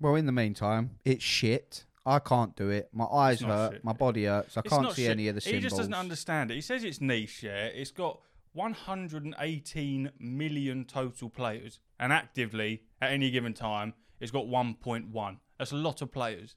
Well, 0.00 0.16
in 0.16 0.26
the 0.26 0.32
meantime, 0.32 0.90
it's 1.04 1.24
shit. 1.24 1.84
I 2.06 2.18
can't 2.18 2.54
do 2.54 2.68
it. 2.68 2.90
My 2.92 3.04
eyes 3.06 3.40
hurt. 3.40 3.72
shit. 3.74 3.84
My 3.84 3.94
body 3.94 4.24
hurts. 4.26 4.56
I 4.56 4.60
It's 4.60 4.68
can't 4.68 4.92
see 4.92 5.02
shit. 5.02 5.10
any 5.12 5.28
of 5.28 5.36
the 5.36 5.40
He 5.40 5.60
just 5.60 5.76
doesn't 5.76 5.94
understand 5.94 6.50
it. 6.50 6.54
He 6.54 6.60
says 6.60 6.84
it's 6.84 7.00
niche. 7.00 7.42
Yeah, 7.42 7.64
it's 7.66 7.90
got 7.92 8.20
118 8.54 10.10
million 10.18 10.84
total 10.84 11.28
players, 11.28 11.78
and 12.00 12.12
actively 12.12 12.82
at 13.00 13.12
any 13.12 13.30
given 13.30 13.52
time, 13.52 13.94
it's 14.20 14.30
got 14.30 14.46
1.1. 14.46 15.36
That's 15.58 15.72
a 15.72 15.76
lot 15.76 16.00
of 16.00 16.10
players 16.10 16.56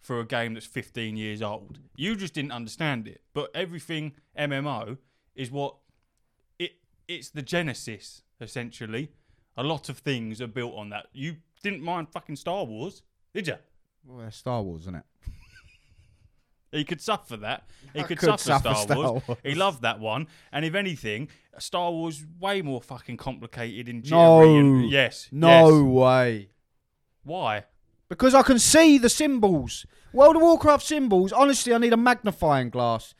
for 0.00 0.20
a 0.20 0.26
game 0.26 0.54
that's 0.54 0.66
15 0.66 1.16
years 1.16 1.42
old. 1.42 1.78
You 1.96 2.16
just 2.16 2.34
didn't 2.34 2.52
understand 2.52 3.06
it, 3.06 3.22
but 3.34 3.50
everything 3.54 4.12
MMO 4.38 4.98
is 5.34 5.50
what 5.50 5.76
it. 6.58 6.72
It's 7.08 7.30
the 7.30 7.42
genesis 7.42 8.22
essentially. 8.40 9.10
A 9.56 9.62
lot 9.62 9.88
of 9.88 9.98
things 9.98 10.40
are 10.42 10.46
built 10.46 10.74
on 10.76 10.90
that. 10.90 11.06
You 11.12 11.36
didn't 11.62 11.82
mind 11.82 12.08
fucking 12.10 12.36
Star 12.36 12.64
Wars, 12.64 13.02
did 13.32 13.46
you? 13.46 13.56
Well, 14.04 14.30
Star 14.30 14.62
Wars, 14.62 14.82
isn't 14.82 14.96
it? 14.96 15.04
He 16.76 16.84
could 16.84 17.00
suffer 17.00 17.36
that. 17.38 17.64
He 17.94 18.02
could, 18.02 18.18
could 18.18 18.28
suffer, 18.38 18.42
suffer 18.44 18.74
Star, 18.74 18.82
Star 18.82 18.96
Wars. 18.96 19.22
Wars. 19.26 19.38
He 19.42 19.54
loved 19.54 19.82
that 19.82 19.98
one. 20.00 20.26
And 20.52 20.64
if 20.64 20.74
anything, 20.74 21.28
Star 21.58 21.90
Wars 21.90 22.24
way 22.38 22.62
more 22.62 22.82
fucking 22.82 23.16
complicated 23.16 23.88
in 23.88 24.02
No. 24.04 24.40
jittery. 24.40 24.56
And, 24.58 24.90
yes. 24.90 25.28
No 25.32 25.68
yes. 25.70 25.82
way. 25.82 26.48
Why? 27.24 27.64
Because 28.08 28.34
I 28.34 28.42
can 28.42 28.58
see 28.58 28.98
the 28.98 29.08
symbols. 29.08 29.86
World 30.12 30.36
of 30.36 30.42
Warcraft 30.42 30.84
symbols. 30.84 31.32
Honestly, 31.32 31.74
I 31.74 31.78
need 31.78 31.92
a 31.92 31.96
magnifying 31.96 32.70
glass. 32.70 33.14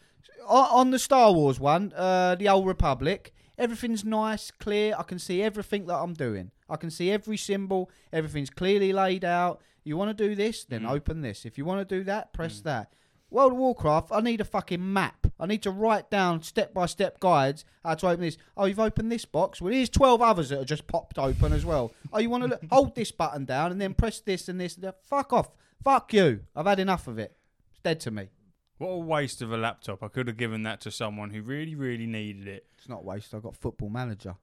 On 0.48 0.90
the 0.90 0.98
Star 0.98 1.32
Wars 1.32 1.58
one, 1.58 1.92
uh, 1.96 2.36
the 2.36 2.48
Old 2.48 2.66
Republic, 2.66 3.32
everything's 3.58 4.04
nice, 4.04 4.52
clear. 4.52 4.94
I 4.96 5.02
can 5.02 5.18
see 5.18 5.42
everything 5.42 5.86
that 5.86 5.96
I'm 5.96 6.14
doing. 6.14 6.52
I 6.68 6.76
can 6.76 6.90
see 6.90 7.10
every 7.10 7.36
symbol. 7.36 7.90
Everything's 8.12 8.50
clearly 8.50 8.92
laid 8.92 9.24
out. 9.24 9.60
You 9.82 9.96
want 9.96 10.16
to 10.16 10.28
do 10.28 10.34
this, 10.36 10.64
then 10.64 10.82
Mm. 10.82 10.90
open 10.90 11.20
this. 11.22 11.44
If 11.44 11.58
you 11.58 11.64
want 11.64 11.86
to 11.88 11.96
do 11.98 12.04
that, 12.04 12.32
press 12.32 12.60
that. 12.60 12.92
World 13.36 13.52
of 13.52 13.58
Warcraft, 13.58 14.12
I 14.12 14.22
need 14.22 14.40
a 14.40 14.46
fucking 14.46 14.94
map. 14.94 15.26
I 15.38 15.44
need 15.44 15.62
to 15.64 15.70
write 15.70 16.08
down 16.08 16.42
step 16.42 16.72
by 16.72 16.86
step 16.86 17.20
guides 17.20 17.66
how 17.84 17.92
to 17.92 18.06
open 18.06 18.22
this. 18.22 18.38
Oh, 18.56 18.64
you've 18.64 18.80
opened 18.80 19.12
this 19.12 19.26
box. 19.26 19.60
Well, 19.60 19.74
here's 19.74 19.90
12 19.90 20.22
others 20.22 20.48
that 20.48 20.60
are 20.60 20.64
just 20.64 20.86
popped 20.86 21.18
open 21.18 21.52
as 21.52 21.62
well. 21.62 21.92
Oh, 22.14 22.18
you 22.18 22.30
want 22.30 22.44
to 22.44 22.48
look, 22.48 22.62
hold 22.70 22.94
this 22.94 23.12
button 23.12 23.44
down 23.44 23.72
and 23.72 23.78
then 23.78 23.92
press 23.92 24.20
this 24.20 24.48
and 24.48 24.58
this. 24.58 24.76
And 24.76 24.84
that. 24.84 25.04
Fuck 25.04 25.34
off. 25.34 25.50
Fuck 25.84 26.14
you. 26.14 26.44
I've 26.56 26.64
had 26.64 26.80
enough 26.80 27.08
of 27.08 27.18
it. 27.18 27.36
It's 27.72 27.80
dead 27.80 28.00
to 28.00 28.10
me. 28.10 28.30
What 28.78 28.88
a 28.88 28.98
waste 29.00 29.42
of 29.42 29.52
a 29.52 29.58
laptop. 29.58 30.02
I 30.02 30.08
could 30.08 30.28
have 30.28 30.38
given 30.38 30.62
that 30.62 30.80
to 30.80 30.90
someone 30.90 31.28
who 31.28 31.42
really, 31.42 31.74
really 31.74 32.06
needed 32.06 32.48
it. 32.48 32.64
It's 32.78 32.88
not 32.88 33.04
waste. 33.04 33.34
I've 33.34 33.42
got 33.42 33.54
Football 33.54 33.90
Manager 33.90 34.36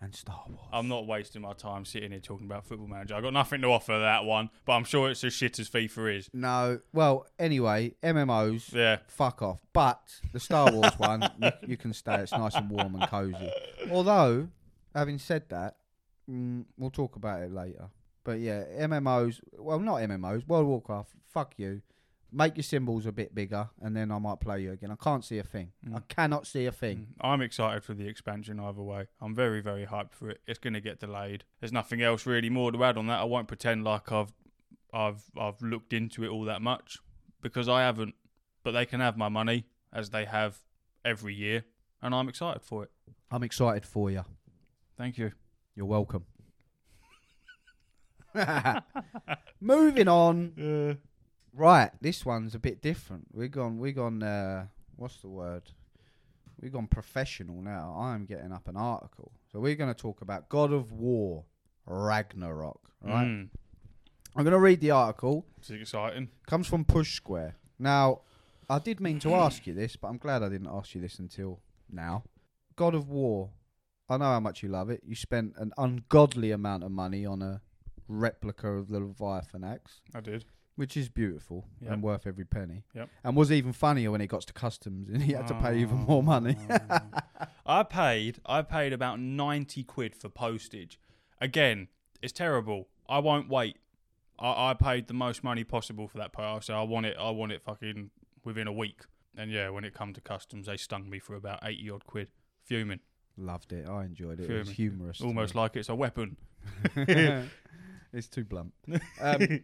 and 0.00 0.14
Star 0.14 0.44
Wars. 0.48 0.68
I'm 0.72 0.88
not 0.88 1.06
wasting 1.06 1.42
my 1.42 1.52
time 1.52 1.84
sitting 1.84 2.10
here 2.10 2.20
talking 2.20 2.46
about 2.46 2.64
Football 2.64 2.88
Manager. 2.88 3.14
I've 3.14 3.22
got 3.22 3.32
nothing 3.32 3.60
to 3.62 3.68
offer 3.68 3.98
that 3.98 4.24
one, 4.24 4.50
but 4.64 4.74
I'm 4.74 4.84
sure 4.84 5.10
it's 5.10 5.24
as 5.24 5.32
shit 5.32 5.58
as 5.58 5.68
FIFA 5.68 6.18
is. 6.18 6.30
No. 6.32 6.80
Well, 6.92 7.26
anyway, 7.38 7.94
MMOs. 8.02 8.72
Yeah. 8.72 8.98
Fuck 9.08 9.42
off. 9.42 9.60
But 9.72 10.00
the 10.32 10.40
Star 10.40 10.70
Wars 10.70 10.92
one, 10.98 11.28
you, 11.42 11.50
you 11.66 11.76
can 11.76 11.92
stay. 11.92 12.16
It's 12.16 12.32
nice 12.32 12.54
and 12.54 12.70
warm 12.70 12.94
and 12.94 13.08
cozy. 13.08 13.50
Although, 13.90 14.48
having 14.94 15.18
said 15.18 15.48
that, 15.48 15.76
mm, 16.30 16.64
we'll 16.76 16.90
talk 16.90 17.16
about 17.16 17.42
it 17.42 17.52
later. 17.52 17.88
But 18.24 18.40
yeah, 18.40 18.64
MMOs. 18.78 19.40
Well, 19.58 19.80
not 19.80 19.96
MMOs. 19.96 20.46
World 20.46 20.62
of 20.62 20.68
Warcraft. 20.68 21.10
Fuck 21.28 21.54
you. 21.56 21.82
Make 22.30 22.56
your 22.56 22.64
symbols 22.64 23.06
a 23.06 23.12
bit 23.12 23.34
bigger, 23.34 23.70
and 23.80 23.96
then 23.96 24.10
I 24.10 24.18
might 24.18 24.40
play 24.40 24.60
you 24.60 24.72
again. 24.72 24.90
I 24.90 25.02
can't 25.02 25.24
see 25.24 25.38
a 25.38 25.42
thing. 25.42 25.72
Mm. 25.86 25.96
I 25.96 26.00
cannot 26.08 26.46
see 26.46 26.66
a 26.66 26.72
thing. 26.72 26.96
Mm. 26.98 27.28
I'm 27.28 27.40
excited 27.40 27.84
for 27.84 27.94
the 27.94 28.06
expansion 28.06 28.60
either 28.60 28.82
way. 28.82 29.06
I'm 29.20 29.34
very, 29.34 29.60
very 29.62 29.86
hyped 29.86 30.12
for 30.12 30.28
it. 30.30 30.40
It's 30.46 30.58
going 30.58 30.74
to 30.74 30.80
get 30.80 31.00
delayed. 31.00 31.44
There's 31.60 31.72
nothing 31.72 32.02
else 32.02 32.26
really 32.26 32.50
more 32.50 32.70
to 32.70 32.84
add 32.84 32.98
on 32.98 33.06
that. 33.06 33.20
I 33.20 33.24
won't 33.24 33.48
pretend 33.48 33.84
like 33.84 34.12
I've, 34.12 34.32
I've, 34.92 35.22
I've 35.38 35.62
looked 35.62 35.94
into 35.94 36.22
it 36.22 36.28
all 36.28 36.44
that 36.44 36.60
much 36.60 36.98
because 37.40 37.68
I 37.68 37.80
haven't. 37.80 38.14
But 38.62 38.72
they 38.72 38.84
can 38.84 39.00
have 39.00 39.16
my 39.16 39.30
money 39.30 39.64
as 39.92 40.10
they 40.10 40.26
have 40.26 40.58
every 41.04 41.34
year, 41.34 41.64
and 42.02 42.14
I'm 42.14 42.28
excited 42.28 42.60
for 42.60 42.84
it. 42.84 42.90
I'm 43.30 43.42
excited 43.42 43.86
for 43.86 44.10
you. 44.10 44.24
Thank 44.98 45.16
you. 45.16 45.32
You're 45.74 45.86
welcome. 45.86 46.26
Moving 49.60 50.08
on. 50.08 50.98
Right, 51.54 51.90
this 52.00 52.24
one's 52.24 52.54
a 52.54 52.58
bit 52.58 52.82
different. 52.82 53.26
We're 53.32 53.48
gone. 53.48 53.78
We're 53.78 53.92
gone. 53.92 54.22
Uh, 54.22 54.66
what's 54.96 55.16
the 55.18 55.28
word? 55.28 55.62
We're 56.60 56.70
gone 56.70 56.88
professional 56.88 57.62
now. 57.62 57.96
I'm 57.98 58.24
getting 58.24 58.52
up 58.52 58.68
an 58.68 58.76
article, 58.76 59.32
so 59.50 59.60
we're 59.60 59.76
going 59.76 59.92
to 59.92 60.00
talk 60.00 60.20
about 60.20 60.48
God 60.48 60.72
of 60.72 60.92
War 60.92 61.44
Ragnarok. 61.86 62.80
Right. 63.02 63.26
Mm. 63.26 63.48
I'm 64.36 64.44
going 64.44 64.52
to 64.52 64.58
read 64.58 64.80
the 64.80 64.90
article. 64.90 65.46
It's 65.58 65.70
exciting. 65.70 66.28
Comes 66.46 66.66
from 66.66 66.84
Push 66.84 67.14
Square. 67.14 67.56
Now, 67.78 68.20
I 68.68 68.78
did 68.78 69.00
mean 69.00 69.18
to 69.20 69.34
ask 69.34 69.66
you 69.66 69.72
this, 69.72 69.96
but 69.96 70.08
I'm 70.08 70.18
glad 70.18 70.42
I 70.42 70.48
didn't 70.48 70.68
ask 70.68 70.94
you 70.94 71.00
this 71.00 71.18
until 71.18 71.60
now. 71.90 72.24
God 72.76 72.94
of 72.94 73.08
War. 73.08 73.50
I 74.08 74.16
know 74.16 74.24
how 74.24 74.40
much 74.40 74.62
you 74.62 74.68
love 74.68 74.90
it. 74.90 75.02
You 75.06 75.14
spent 75.14 75.54
an 75.58 75.72
ungodly 75.76 76.50
amount 76.50 76.82
of 76.84 76.90
money 76.90 77.26
on 77.26 77.42
a 77.42 77.60
replica 78.08 78.68
of 78.68 78.88
the 78.88 79.00
Leviathan 79.00 79.64
axe, 79.64 80.00
I 80.14 80.20
did. 80.20 80.44
Which 80.78 80.96
is 80.96 81.08
beautiful 81.08 81.64
Yep. 81.80 81.92
and 81.92 82.02
worth 82.04 82.24
every 82.24 82.44
penny. 82.44 82.84
Yep. 82.94 83.08
And 83.24 83.36
was 83.36 83.50
even 83.50 83.72
funnier 83.72 84.12
when 84.12 84.20
it 84.20 84.28
got 84.28 84.42
to 84.42 84.52
customs 84.52 85.08
and 85.08 85.20
he 85.22 85.32
had 85.32 85.48
to 85.48 85.54
pay 85.54 85.78
even 85.80 85.96
more 85.96 86.22
money. 86.22 86.56
Oh. 86.70 86.98
I 87.66 87.82
paid. 87.82 88.40
I 88.46 88.62
paid 88.62 88.92
about 88.92 89.18
ninety 89.20 89.82
quid 89.82 90.14
for 90.14 90.28
postage. 90.28 90.98
Again, 91.40 91.88
it's 92.22 92.32
terrible. 92.32 92.88
I 93.08 93.18
won't 93.18 93.48
wait. 93.48 93.76
I, 94.38 94.70
I 94.70 94.74
paid 94.74 95.08
the 95.08 95.14
most 95.14 95.42
money 95.42 95.64
possible 95.64 96.06
for 96.06 96.18
that 96.18 96.32
part. 96.32 96.62
So 96.64 96.74
I 96.74 96.82
want 96.82 97.06
it. 97.06 97.16
I 97.18 97.30
want 97.30 97.50
it 97.52 97.62
fucking 97.62 98.10
within 98.44 98.68
a 98.68 98.72
week. 98.72 99.00
And 99.36 99.50
yeah, 99.50 99.68
when 99.70 99.84
it 99.84 99.94
come 99.94 100.12
to 100.14 100.20
customs, 100.20 100.66
they 100.66 100.76
stung 100.76 101.10
me 101.10 101.18
for 101.18 101.34
about 101.34 101.58
eighty 101.64 101.90
odd 101.90 102.04
quid. 102.06 102.28
Fuming, 102.64 103.00
Loved 103.36 103.72
it. 103.72 103.88
I 103.88 104.04
enjoyed 104.04 104.38
it. 104.40 104.48
It 104.48 104.58
was 104.58 104.70
humorous. 104.70 105.20
almost 105.20 105.54
like 105.54 105.74
it's 105.74 105.88
a 105.88 105.94
weapon. 105.94 106.36
it's 106.96 108.28
too 108.28 108.44
blunt. 108.44 108.72
Um, 109.20 109.60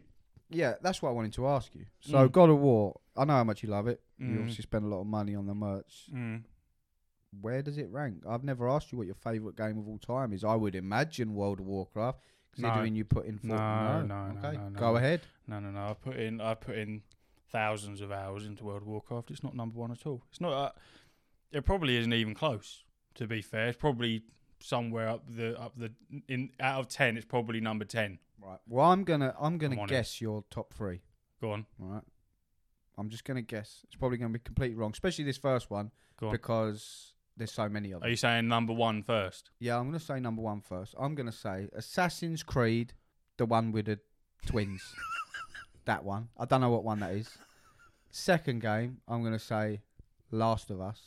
yeah, 0.50 0.74
that's 0.82 1.00
what 1.02 1.08
I 1.10 1.12
wanted 1.12 1.32
to 1.34 1.46
ask 1.48 1.74
you. 1.74 1.86
So, 2.00 2.28
Mm. 2.28 2.32
God 2.32 2.50
of 2.50 2.58
War, 2.58 3.00
I 3.16 3.24
know 3.24 3.34
how 3.34 3.44
much 3.44 3.62
you 3.62 3.68
love 3.68 3.86
it. 3.88 4.00
You 4.18 4.26
Mm. 4.26 4.38
obviously 4.40 4.62
spend 4.62 4.84
a 4.84 4.88
lot 4.88 5.00
of 5.00 5.06
money 5.06 5.34
on 5.34 5.46
the 5.46 5.54
merch. 5.54 6.08
Mm. 6.12 6.44
Where 7.40 7.62
does 7.62 7.78
it 7.78 7.90
rank? 7.90 8.22
I've 8.28 8.44
never 8.44 8.68
asked 8.68 8.92
you 8.92 8.98
what 8.98 9.06
your 9.06 9.16
favourite 9.16 9.56
game 9.56 9.78
of 9.78 9.88
all 9.88 9.98
time 9.98 10.32
is. 10.32 10.44
I 10.44 10.54
would 10.54 10.74
imagine 10.76 11.34
World 11.34 11.58
of 11.60 11.66
Warcraft, 11.66 12.20
No. 12.56 12.68
considering 12.68 12.94
you 12.94 13.04
put 13.04 13.26
in. 13.26 13.40
No, 13.42 13.54
Fortnite. 13.56 14.06
no, 14.06 14.30
no, 14.32 14.38
Okay, 14.38 14.56
no, 14.56 14.68
no. 14.68 14.78
go 14.78 14.96
ahead. 14.96 15.22
No, 15.48 15.58
no, 15.58 15.70
no. 15.72 15.88
I 15.90 15.94
put 15.94 16.16
in. 16.16 16.40
I 16.40 16.54
put 16.54 16.76
in 16.78 17.02
thousands 17.50 18.00
of 18.00 18.12
hours 18.12 18.46
into 18.46 18.64
World 18.64 18.82
of 18.82 18.88
Warcraft. 18.88 19.30
It's 19.32 19.42
not 19.42 19.54
number 19.56 19.78
one 19.78 19.90
at 19.90 20.06
all. 20.06 20.22
It's 20.30 20.40
not. 20.40 20.52
Uh, 20.52 20.72
it 21.50 21.64
probably 21.64 21.96
isn't 21.96 22.12
even 22.12 22.34
close. 22.34 22.84
To 23.14 23.26
be 23.26 23.42
fair, 23.42 23.68
it's 23.68 23.78
probably 23.78 24.24
somewhere 24.64 25.08
up 25.08 25.22
the 25.28 25.60
up 25.60 25.74
the 25.76 25.92
in 26.28 26.50
out 26.58 26.80
of 26.80 26.88
ten. 26.88 27.16
It's 27.16 27.26
probably 27.26 27.60
number 27.60 27.84
ten. 27.84 28.18
Right. 28.42 28.58
Well, 28.68 28.86
I'm 28.90 29.04
gonna 29.04 29.34
I'm 29.38 29.58
gonna 29.58 29.80
I'm 29.80 29.86
guess 29.86 30.20
your 30.20 30.44
top 30.50 30.72
three. 30.72 31.00
Go 31.40 31.52
on, 31.52 31.66
All 31.80 31.88
right. 31.88 32.02
I'm 32.96 33.08
just 33.10 33.24
gonna 33.24 33.42
guess. 33.42 33.80
It's 33.84 33.96
probably 33.96 34.18
gonna 34.18 34.32
be 34.32 34.38
completely 34.38 34.76
wrong, 34.76 34.92
especially 34.92 35.24
this 35.24 35.36
first 35.38 35.70
one 35.70 35.90
go 36.18 36.28
on. 36.28 36.32
because 36.32 37.12
there's 37.36 37.52
so 37.52 37.68
many 37.68 37.92
of 37.92 38.02
Are 38.02 38.08
you 38.08 38.16
saying 38.16 38.48
number 38.48 38.72
one 38.72 39.02
first? 39.02 39.50
Yeah, 39.58 39.78
I'm 39.78 39.86
gonna 39.86 39.98
say 40.00 40.20
number 40.20 40.40
one 40.42 40.60
first. 40.60 40.94
I'm 40.98 41.14
gonna 41.14 41.32
say 41.32 41.68
Assassin's 41.74 42.42
Creed, 42.42 42.94
the 43.36 43.46
one 43.46 43.72
with 43.72 43.86
the 43.86 43.98
twins. 44.46 44.82
that 45.84 46.04
one. 46.04 46.28
I 46.38 46.44
don't 46.46 46.60
know 46.60 46.70
what 46.70 46.84
one 46.84 47.00
that 47.00 47.12
is. 47.12 47.36
Second 48.10 48.60
game, 48.62 48.98
I'm 49.08 49.22
gonna 49.24 49.38
say 49.38 49.80
Last 50.30 50.70
of 50.70 50.80
Us, 50.80 51.00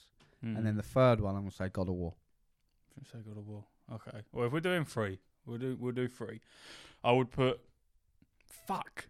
Mm. 0.45 0.55
and 0.57 0.65
then 0.67 0.75
the 0.77 0.83
third 0.83 1.19
one, 1.19 1.35
I'm 1.35 1.41
gonna 1.41 1.51
say 1.51 1.69
God 1.69 1.89
of 1.89 1.95
War. 1.95 2.13
Say 3.05 3.19
God 3.25 3.37
of 3.37 3.47
War. 3.47 3.65
Okay. 3.93 4.19
Well, 4.31 4.47
if 4.47 4.53
we're 4.53 4.59
doing 4.59 4.85
three, 4.85 5.19
we'll 5.45 5.57
do 5.57 5.77
we'll 5.79 5.93
do 5.93 6.07
three. 6.07 6.41
I 7.03 7.11
would 7.11 7.31
put. 7.31 7.59
Fuck. 8.67 9.07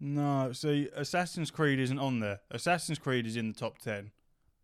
No, 0.00 0.50
see, 0.52 0.88
Assassin's 0.96 1.50
Creed 1.50 1.78
isn't 1.78 1.98
on 1.98 2.18
there. 2.20 2.40
Assassin's 2.50 2.98
Creed 2.98 3.26
is 3.26 3.36
in 3.36 3.48
the 3.52 3.54
top 3.58 3.78
ten. 3.78 4.10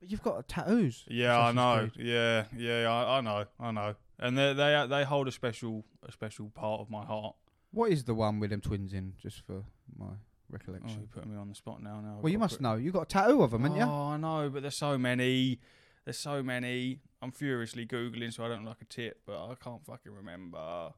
But 0.00 0.11
you've 0.11 0.22
got 0.22 0.46
tattoos. 0.48 1.04
Yeah, 1.09 1.38
I 1.38 1.52
know. 1.52 1.88
Creed. 1.94 2.07
Yeah, 2.07 2.44
yeah, 2.57 2.90
I, 2.90 3.18
I 3.18 3.20
know, 3.20 3.44
I 3.61 3.70
know. 3.70 3.94
And 4.18 4.37
they 4.37 4.52
they 4.52 4.87
they 4.88 5.04
hold 5.04 5.28
a 5.28 5.33
special 5.33 5.85
a 6.07 6.11
special 6.12 6.50
part 6.50 6.81
of 6.81 6.90
my 6.90 7.04
heart. 7.04 7.37
What 7.70 7.90
is 7.92 8.04
the 8.04 8.14
one 8.14 8.40
with 8.40 8.50
them 8.50 8.61
twins 8.61 8.92
in? 8.92 9.14
Just 9.22 9.42
for 9.46 9.64
my 9.96 10.07
Oh, 10.50 10.54
recollection. 10.54 10.98
you're 11.00 11.09
putting 11.09 11.31
me 11.31 11.37
on 11.37 11.48
the 11.50 11.54
spot 11.54 11.83
now. 11.83 12.00
Now. 12.00 12.16
I've 12.16 12.22
well, 12.22 12.33
you 12.33 12.38
got 12.38 12.44
must 12.44 12.54
put- 12.54 12.62
know. 12.62 12.74
You 12.76 12.90
got 12.90 13.02
a 13.02 13.07
tattoo 13.07 13.42
of 13.42 13.50
them, 13.50 13.62
haven't 13.64 13.76
you? 13.76 13.83
Oh, 13.85 14.09
I 14.12 14.16
know, 14.16 14.48
but 14.48 14.62
there's 14.62 14.76
so 14.76 14.96
many. 14.96 15.61
There's 16.09 16.18
so 16.18 16.42
many. 16.42 17.01
I'm 17.21 17.33
furiously 17.33 17.85
googling, 17.85 18.33
so 18.33 18.42
I 18.42 18.49
don't 18.49 18.64
like 18.64 18.81
a 18.81 18.87
tip, 18.87 19.21
but 19.27 19.44
I 19.44 19.55
can't 19.62 19.85
fucking 19.85 20.11
remember. 20.11 20.94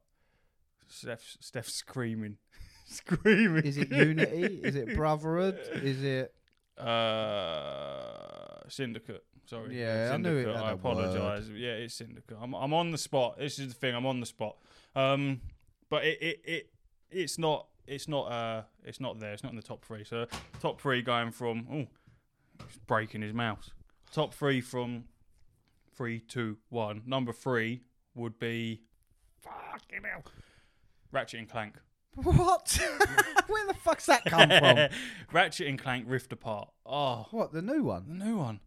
Steph, 0.86 1.36
Steph's 1.40 1.74
screaming, 1.74 2.36
screaming. 2.86 3.64
Is 3.64 3.76
it 3.76 3.90
Unity? 3.90 4.60
is 4.62 4.76
it 4.76 4.94
Brotherhood? 4.94 5.58
Is 5.82 6.04
it? 6.04 6.32
Uh, 6.78 8.60
Syndicate. 8.68 9.24
Sorry. 9.46 9.80
Yeah, 9.80 10.12
I 10.14 10.16
knew 10.16 10.36
it 10.36 10.44
Syndicate. 10.44 10.62
I 10.62 10.70
apologise. 10.70 11.48
Yeah, 11.56 11.70
it's 11.70 11.94
Syndicate. 11.94 12.36
I'm 12.40 12.54
I'm 12.54 12.72
on 12.72 12.92
the 12.92 12.98
spot. 12.98 13.36
This 13.36 13.58
is 13.58 13.66
the 13.66 13.74
thing. 13.74 13.96
I'm 13.96 14.06
on 14.06 14.20
the 14.20 14.26
spot. 14.26 14.58
Um, 14.94 15.40
but 15.88 16.04
it 16.04 16.22
it, 16.22 16.40
it 16.44 16.70
it's 17.10 17.36
not 17.36 17.66
it's 17.84 18.06
not 18.06 18.30
uh 18.30 18.62
it's 18.84 19.00
not 19.00 19.18
there. 19.18 19.32
It's 19.32 19.42
not 19.42 19.50
in 19.50 19.56
the 19.56 19.62
top 19.62 19.84
three. 19.84 20.04
So 20.04 20.26
top 20.60 20.80
three 20.80 21.02
going 21.02 21.32
from 21.32 21.66
oh, 21.68 21.86
he's 22.68 22.78
breaking 22.86 23.22
his 23.22 23.34
mouse. 23.34 23.72
Top 24.12 24.34
three 24.34 24.60
from 24.60 25.04
three, 25.96 26.20
two, 26.20 26.58
one. 26.68 27.02
Number 27.06 27.32
three 27.32 27.82
would 28.14 28.38
be 28.38 28.82
fucking 29.40 30.02
hell. 30.04 30.24
Ratchet 31.12 31.40
and 31.40 31.48
Clank. 31.48 31.74
What? 32.16 32.78
Where 33.46 33.66
the 33.66 33.74
fuck's 33.74 34.06
that 34.06 34.24
come 34.24 34.48
from? 34.58 34.88
Ratchet 35.32 35.68
and 35.68 35.78
Clank 35.78 36.06
Rift 36.08 36.32
Apart. 36.32 36.70
Oh, 36.84 37.26
What 37.30 37.52
the 37.52 37.62
new 37.62 37.84
one? 37.84 38.04
the 38.08 38.24
new 38.24 38.36
one. 38.38 38.60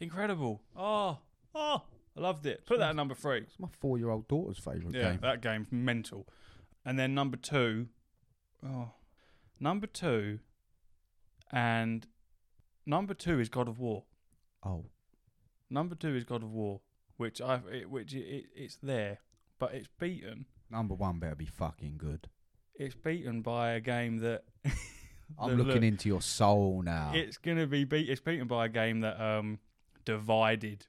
Incredible. 0.00 0.62
Oh, 0.76 1.18
oh, 1.54 1.82
I 2.16 2.20
loved 2.20 2.46
it. 2.46 2.64
Put 2.66 2.78
that 2.78 2.90
at 2.90 2.96
number 2.96 3.14
three. 3.14 3.38
It's 3.38 3.58
my 3.58 3.68
four-year-old 3.80 4.28
daughter's 4.28 4.58
favourite 4.58 4.94
Yeah, 4.94 5.10
game. 5.12 5.18
that 5.22 5.40
game's 5.40 5.68
mental. 5.72 6.28
And 6.84 6.98
then 6.98 7.14
number 7.14 7.36
two, 7.36 7.88
oh, 8.64 8.90
number 9.58 9.86
two, 9.86 10.40
and 11.50 12.06
number 12.86 13.14
two 13.14 13.40
is 13.40 13.48
God 13.48 13.68
of 13.68 13.78
War. 13.80 14.04
Oh, 14.64 14.84
Number 15.70 15.94
two 15.94 16.14
is 16.14 16.24
God 16.24 16.42
of 16.42 16.52
War, 16.52 16.80
which 17.16 17.40
I, 17.40 17.60
it, 17.72 17.90
which 17.90 18.12
it, 18.14 18.20
it, 18.24 18.44
it's 18.54 18.76
there, 18.82 19.18
but 19.58 19.74
it's 19.74 19.88
beaten. 19.98 20.46
number 20.70 20.94
one 20.94 21.18
better 21.18 21.34
be 21.34 21.46
fucking 21.46 21.96
good. 21.98 22.28
It's 22.74 22.94
beaten 22.94 23.42
by 23.42 23.72
a 23.72 23.80
game 23.80 24.18
that 24.18 24.44
I'm 25.38 25.56
looking 25.56 25.74
look- 25.74 25.82
into 25.82 26.08
your 26.08 26.22
soul 26.22 26.82
now. 26.84 27.12
it's 27.14 27.38
gonna 27.38 27.66
be 27.66 27.84
beat. 27.84 28.08
It's 28.08 28.20
beaten 28.20 28.46
by 28.46 28.66
a 28.66 28.68
game 28.68 29.00
that 29.00 29.20
um 29.20 29.58
divided 30.04 30.86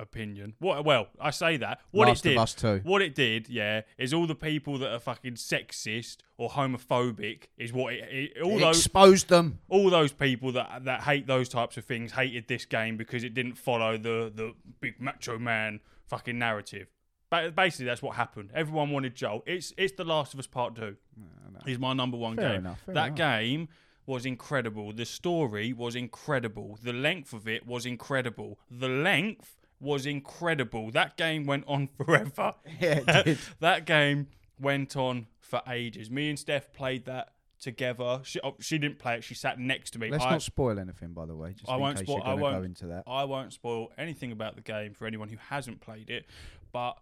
opinion. 0.00 0.54
What? 0.58 0.84
Well, 0.84 1.08
I 1.20 1.30
say 1.30 1.56
that. 1.58 1.80
What 1.90 2.08
Last 2.08 2.24
it 2.24 2.30
did. 2.30 2.38
Us 2.38 2.54
Two. 2.54 2.80
What 2.84 3.02
it 3.02 3.14
did, 3.14 3.48
yeah, 3.48 3.82
is 3.98 4.14
all 4.14 4.26
the 4.26 4.34
people 4.34 4.78
that 4.78 4.92
are 4.92 4.98
fucking 4.98 5.34
sexist 5.34 6.18
or 6.36 6.48
homophobic 6.50 7.44
is 7.56 7.72
what 7.72 7.94
it, 7.94 8.04
it 8.36 8.42
all 8.42 8.56
It 8.58 8.60
those 8.60 8.78
exposed 8.78 9.28
them. 9.28 9.58
all 9.68 9.90
those 9.90 10.12
people 10.12 10.52
that 10.52 10.84
that 10.84 11.02
hate 11.02 11.26
those 11.26 11.48
types 11.48 11.76
of 11.76 11.84
things 11.84 12.12
hated 12.12 12.48
this 12.48 12.64
game 12.64 12.96
because 12.96 13.24
it 13.24 13.34
didn't 13.34 13.54
follow 13.54 13.96
the 13.96 14.32
the 14.34 14.54
big 14.80 15.00
macho 15.00 15.38
man 15.38 15.80
fucking 16.06 16.38
narrative. 16.38 16.88
Ba- 17.30 17.52
Basically, 17.54 17.84
that's 17.86 18.00
what 18.00 18.16
happened. 18.16 18.50
Everyone 18.54 18.90
wanted 18.90 19.14
Joel. 19.14 19.42
It's 19.46 19.74
it's 19.76 19.92
The 19.96 20.04
Last 20.04 20.32
of 20.34 20.40
Us 20.40 20.46
Part 20.46 20.76
Two. 20.76 20.96
Is 21.66 21.78
my 21.78 21.92
number 21.92 22.16
one 22.16 22.36
Fair 22.36 22.50
game. 22.50 22.60
enough, 22.60 22.82
that 22.86 22.92
enough. 23.08 23.16
game 23.16 23.68
was 24.06 24.24
incredible. 24.24 24.92
The 24.92 25.04
story 25.04 25.72
was 25.74 25.94
incredible. 25.94 26.78
The 26.82 26.94
length 26.94 27.34
of 27.34 27.46
it 27.46 27.66
was 27.66 27.84
incredible. 27.84 28.58
The 28.70 28.88
length 28.88 29.57
was 29.80 30.06
incredible. 30.06 30.90
That 30.90 31.16
game 31.16 31.46
went 31.46 31.64
on 31.66 31.88
forever. 31.96 32.54
Yeah, 32.80 33.34
that 33.60 33.84
game 33.86 34.28
went 34.60 34.96
on 34.96 35.26
for 35.40 35.62
ages. 35.68 36.10
Me 36.10 36.28
and 36.28 36.38
Steph 36.38 36.72
played 36.72 37.04
that 37.06 37.32
together. 37.60 38.20
She, 38.22 38.40
oh, 38.44 38.54
she 38.60 38.78
didn't 38.78 38.98
play 38.98 39.16
it. 39.16 39.24
She 39.24 39.34
sat 39.34 39.58
next 39.58 39.90
to 39.92 39.98
me. 39.98 40.10
Let's 40.10 40.24
I, 40.24 40.30
not 40.30 40.42
spoil 40.42 40.78
anything, 40.78 41.12
by 41.12 41.26
the 41.26 41.34
way. 41.34 41.54
Just 41.54 41.68
I 41.70 41.76
won't 41.76 41.98
spoil- 41.98 42.22
I 42.24 42.34
won't- 42.34 42.56
go 42.58 42.62
into 42.62 42.86
that. 42.86 43.04
I 43.06 43.24
won't 43.24 43.52
spoil 43.52 43.90
anything 43.98 44.30
about 44.32 44.54
the 44.56 44.62
game 44.62 44.94
for 44.94 45.06
anyone 45.06 45.28
who 45.28 45.38
hasn't 45.48 45.80
played 45.80 46.08
it, 46.10 46.26
but 46.72 46.98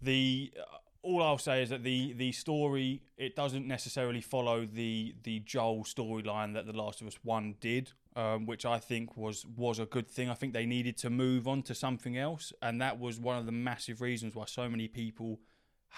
the 0.00 0.52
uh, 0.58 0.62
all 1.02 1.22
I'll 1.22 1.38
say 1.38 1.62
is 1.62 1.70
that 1.70 1.82
the 1.82 2.12
the 2.12 2.30
story 2.32 3.02
it 3.16 3.34
doesn't 3.34 3.66
necessarily 3.66 4.20
follow 4.20 4.66
the 4.66 5.14
the 5.24 5.40
Joel 5.40 5.84
storyline 5.84 6.54
that 6.54 6.66
The 6.66 6.72
Last 6.72 7.00
of 7.00 7.06
Us 7.08 7.18
One 7.24 7.56
did, 7.60 7.92
um, 8.16 8.46
which 8.46 8.64
I 8.66 8.78
think 8.78 9.16
was 9.16 9.46
was 9.56 9.78
a 9.78 9.86
good 9.86 10.08
thing. 10.08 10.28
I 10.28 10.34
think 10.34 10.52
they 10.52 10.66
needed 10.66 10.96
to 10.98 11.10
move 11.10 11.48
on 11.48 11.62
to 11.64 11.74
something 11.74 12.16
else, 12.16 12.52
and 12.60 12.80
that 12.80 12.98
was 12.98 13.18
one 13.18 13.38
of 13.38 13.46
the 13.46 13.52
massive 13.52 14.00
reasons 14.00 14.34
why 14.34 14.44
so 14.46 14.68
many 14.68 14.88
people 14.88 15.40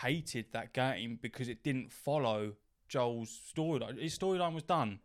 hated 0.03 0.47
that 0.53 0.73
game 0.73 1.19
because 1.21 1.49
it 1.49 1.63
didn't 1.63 1.93
follow 1.93 2.55
Joel's 2.89 3.41
storyline. 3.55 4.01
His 4.01 4.17
storyline 4.19 4.55
was 4.55 4.63
done. 4.63 5.01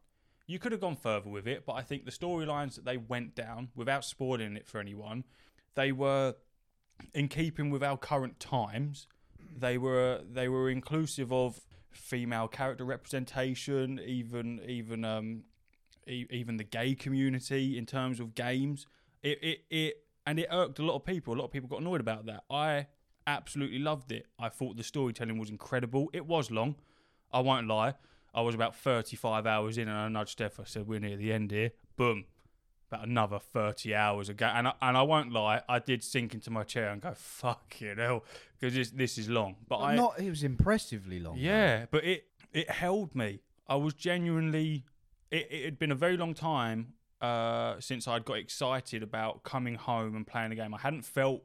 You 0.47 0.57
could 0.57 0.71
have 0.71 0.81
gone 0.81 0.95
further 0.95 1.29
with 1.29 1.47
it, 1.47 1.63
but 1.65 1.73
I 1.73 1.81
think 1.83 2.05
the 2.05 2.11
storylines 2.11 2.75
that 2.75 2.85
they 2.85 2.97
went 2.97 3.35
down, 3.35 3.69
without 3.75 4.03
spoiling 4.03 4.55
it 4.55 4.67
for 4.67 4.79
anyone, 4.79 5.23
they 5.75 5.91
were 5.91 6.35
in 7.13 7.27
keeping 7.27 7.69
with 7.69 7.83
our 7.83 7.97
current 7.97 8.39
times. 8.39 9.07
They 9.55 9.77
were 9.77 10.21
they 10.29 10.49
were 10.49 10.69
inclusive 10.69 11.31
of 11.31 11.61
female 11.91 12.47
character 12.47 12.83
representation, 12.83 13.99
even 14.03 14.59
even 14.65 15.05
um 15.05 15.43
e- 16.09 16.27
even 16.31 16.57
the 16.57 16.63
gay 16.63 16.95
community 16.95 17.77
in 17.77 17.85
terms 17.85 18.19
of 18.19 18.35
games. 18.35 18.87
It 19.21 19.39
it 19.43 19.59
it 19.69 20.03
and 20.25 20.39
it 20.39 20.47
irked 20.51 20.79
a 20.79 20.83
lot 20.83 20.95
of 20.95 21.05
people. 21.05 21.33
A 21.33 21.37
lot 21.37 21.45
of 21.45 21.51
people 21.51 21.69
got 21.69 21.81
annoyed 21.81 22.01
about 22.01 22.25
that. 22.25 22.43
I 22.49 22.87
absolutely 23.27 23.79
loved 23.79 24.11
it. 24.11 24.25
I 24.39 24.49
thought 24.49 24.77
the 24.77 24.83
storytelling 24.83 25.37
was 25.37 25.49
incredible. 25.49 26.09
It 26.13 26.25
was 26.25 26.49
long. 26.51 26.75
I 27.31 27.39
won't 27.41 27.67
lie. 27.67 27.93
I 28.33 28.41
was 28.41 28.53
about 28.55 28.75
35 28.75 29.45
hours 29.47 29.77
in 29.77 29.87
and 29.87 29.97
I 29.97 30.07
nudged 30.07 30.31
Steph. 30.31 30.59
I 30.59 30.63
said, 30.65 30.87
We're 30.87 30.99
near 30.99 31.15
the 31.17 31.31
end 31.33 31.51
here. 31.51 31.71
Boom. 31.95 32.25
about 32.91 33.07
another 33.07 33.39
30 33.39 33.93
hours 33.95 34.29
ago. 34.29 34.45
And 34.47 34.67
I, 34.67 34.73
and 34.81 34.97
I 34.97 35.01
won't 35.03 35.31
lie, 35.31 35.61
I 35.69 35.79
did 35.79 36.03
sink 36.03 36.33
into 36.33 36.49
my 36.49 36.63
chair 36.63 36.89
and 36.89 37.01
go, 37.01 37.13
fuck 37.15 37.75
you 37.79 37.93
hell, 37.95 38.23
because 38.59 38.73
this, 38.75 38.89
this 38.91 39.17
is 39.17 39.29
long. 39.29 39.55
But 39.67 39.77
I. 39.79 39.95
not. 39.95 40.19
It 40.19 40.29
was 40.29 40.43
impressively 40.43 41.19
long. 41.19 41.35
though. 41.35 41.41
Yeah, 41.41 41.85
but 41.91 42.03
it, 42.03 42.25
it 42.53 42.69
held 42.69 43.13
me. 43.15 43.41
I 43.67 43.75
was 43.75 43.93
genuinely. 43.93 44.85
It, 45.31 45.63
had 45.63 45.77
been 45.77 45.91
a 45.91 45.95
very 45.95 46.17
long 46.17 46.33
time 46.33 46.93
uh, 47.21 47.75
since 47.79 48.07
I'd 48.07 48.25
got 48.25 48.37
excited 48.37 49.03
about 49.03 49.43
coming 49.43 49.75
home 49.75 50.15
and 50.15 50.25
playing 50.25 50.51
a 50.51 50.55
game. 50.55 50.73
I 50.73 50.79
hadn't 50.79 51.03
felt 51.03 51.43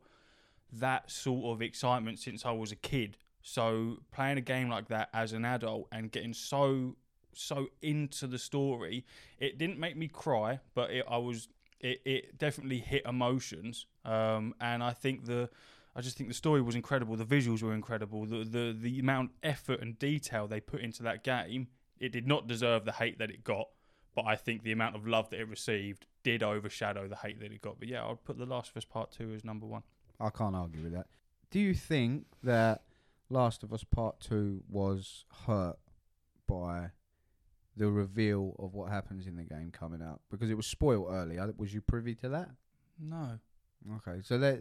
that 0.72 1.10
sort 1.10 1.54
of 1.54 1.62
excitement 1.62 2.18
since 2.18 2.44
I 2.44 2.52
was 2.52 2.72
a 2.72 2.76
kid. 2.76 3.16
So 3.42 3.98
playing 4.10 4.38
a 4.38 4.42
game 4.42 4.68
like 4.68 4.88
that 4.88 5.10
as 5.12 5.32
an 5.32 5.44
adult 5.44 5.88
and 5.92 6.10
getting 6.10 6.32
so 6.32 6.96
so 7.36 7.66
into 7.82 8.26
the 8.26 8.38
story, 8.38 9.04
it 9.38 9.58
didn't 9.58 9.78
make 9.78 9.96
me 9.96 10.08
cry, 10.08 10.60
but 10.74 10.90
it, 10.90 11.04
I 11.08 11.18
was 11.18 11.48
it, 11.80 12.00
it 12.04 12.38
definitely 12.38 12.78
hit 12.78 13.04
emotions. 13.06 13.86
Um, 14.04 14.54
and 14.60 14.82
I 14.82 14.92
think 14.92 15.26
the 15.26 15.50
I 15.96 16.00
just 16.00 16.16
think 16.16 16.28
the 16.28 16.34
story 16.34 16.62
was 16.62 16.74
incredible. 16.74 17.16
The 17.16 17.24
visuals 17.24 17.62
were 17.62 17.74
incredible. 17.74 18.24
The 18.24 18.44
the 18.44 18.76
the 18.78 18.98
amount 18.98 19.30
of 19.30 19.36
effort 19.42 19.80
and 19.80 19.98
detail 19.98 20.46
they 20.46 20.60
put 20.60 20.80
into 20.80 21.02
that 21.02 21.22
game, 21.22 21.68
it 21.98 22.12
did 22.12 22.26
not 22.26 22.46
deserve 22.46 22.84
the 22.84 22.92
hate 22.92 23.18
that 23.18 23.30
it 23.30 23.44
got. 23.44 23.68
But 24.14 24.26
I 24.26 24.36
think 24.36 24.62
the 24.62 24.72
amount 24.72 24.96
of 24.96 25.06
love 25.06 25.30
that 25.30 25.40
it 25.40 25.48
received 25.48 26.06
did 26.22 26.42
overshadow 26.42 27.08
the 27.08 27.16
hate 27.16 27.40
that 27.40 27.52
it 27.52 27.60
got. 27.60 27.78
But 27.78 27.88
yeah, 27.88 28.06
I'd 28.06 28.22
put 28.24 28.38
The 28.38 28.46
Last 28.46 28.70
of 28.70 28.76
Us 28.76 28.84
Part 28.84 29.10
Two 29.10 29.32
as 29.34 29.44
number 29.44 29.66
one. 29.66 29.82
I 30.20 30.30
can't 30.30 30.54
argue 30.54 30.82
with 30.82 30.92
that. 30.92 31.06
Do 31.50 31.58
you 31.58 31.74
think 31.74 32.26
that 32.42 32.82
Last 33.28 33.62
of 33.62 33.72
Us 33.72 33.84
Part 33.84 34.20
Two 34.20 34.62
was 34.68 35.24
hurt 35.46 35.78
by 36.46 36.90
the 37.76 37.90
reveal 37.90 38.54
of 38.58 38.74
what 38.74 38.90
happens 38.90 39.26
in 39.26 39.36
the 39.36 39.42
game 39.42 39.72
coming 39.72 40.00
out 40.00 40.20
because 40.30 40.50
it 40.50 40.56
was 40.56 40.66
spoiled 40.66 41.08
early? 41.10 41.38
Was 41.56 41.74
you 41.74 41.80
privy 41.80 42.14
to 42.16 42.28
that? 42.28 42.50
No, 43.00 43.40
Okay, 43.96 44.20
so 44.22 44.38
there, 44.38 44.60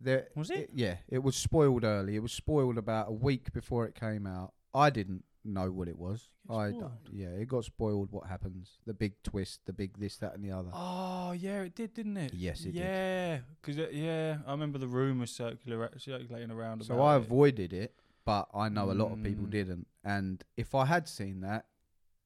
there 0.00 0.28
Was 0.36 0.50
it? 0.50 0.70
Yeah, 0.72 0.96
it 1.08 1.22
was 1.22 1.34
spoiled 1.36 1.84
early. 1.84 2.14
It 2.14 2.22
was 2.22 2.32
spoiled 2.32 2.78
about 2.78 3.08
a 3.08 3.12
week 3.12 3.52
before 3.52 3.86
it 3.86 3.94
came 3.94 4.26
out. 4.26 4.52
I 4.74 4.90
didn't 4.90 5.24
know 5.44 5.70
what 5.70 5.88
it 5.88 5.98
was. 5.98 6.28
I 6.50 6.70
d- 6.70 6.80
yeah, 7.12 7.28
it 7.28 7.48
got 7.48 7.64
spoiled. 7.64 8.10
What 8.10 8.26
happens? 8.26 8.78
The 8.86 8.94
big 8.94 9.14
twist, 9.22 9.60
the 9.66 9.72
big 9.72 9.98
this, 9.98 10.16
that, 10.18 10.34
and 10.34 10.44
the 10.44 10.50
other. 10.52 10.70
Oh 10.72 11.32
yeah, 11.32 11.62
it 11.62 11.74
did, 11.74 11.94
didn't 11.94 12.16
it? 12.16 12.34
Yes, 12.34 12.60
it 12.60 12.72
did. 12.72 12.76
yeah, 12.76 13.38
because 13.60 13.76
yeah, 13.92 14.38
I 14.46 14.50
remember 14.52 14.78
the 14.78 14.86
rumours 14.88 15.30
circular 15.30 15.90
circulating 15.98 16.50
around. 16.50 16.84
So 16.84 16.94
about 16.94 17.04
I 17.04 17.14
it. 17.14 17.18
avoided 17.18 17.72
it, 17.72 17.94
but 18.24 18.48
I 18.54 18.68
know 18.68 18.90
a 18.90 18.92
lot 18.92 19.12
of 19.12 19.22
people 19.22 19.46
Mm. 19.46 19.50
didn't. 19.50 19.86
And 20.04 20.42
if 20.56 20.74
I 20.74 20.86
had 20.86 21.08
seen 21.08 21.40
that, 21.40 21.66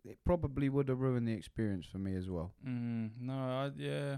it 0.04 0.18
probably 0.24 0.68
would 0.68 0.88
have 0.88 1.00
ruined 1.00 1.26
the 1.28 1.32
experience 1.32 1.86
for 1.86 1.98
me 1.98 2.14
as 2.16 2.28
well. 2.28 2.52
Mm, 2.66 3.10
no, 3.20 3.34
I, 3.34 3.70
yeah, 3.76 4.16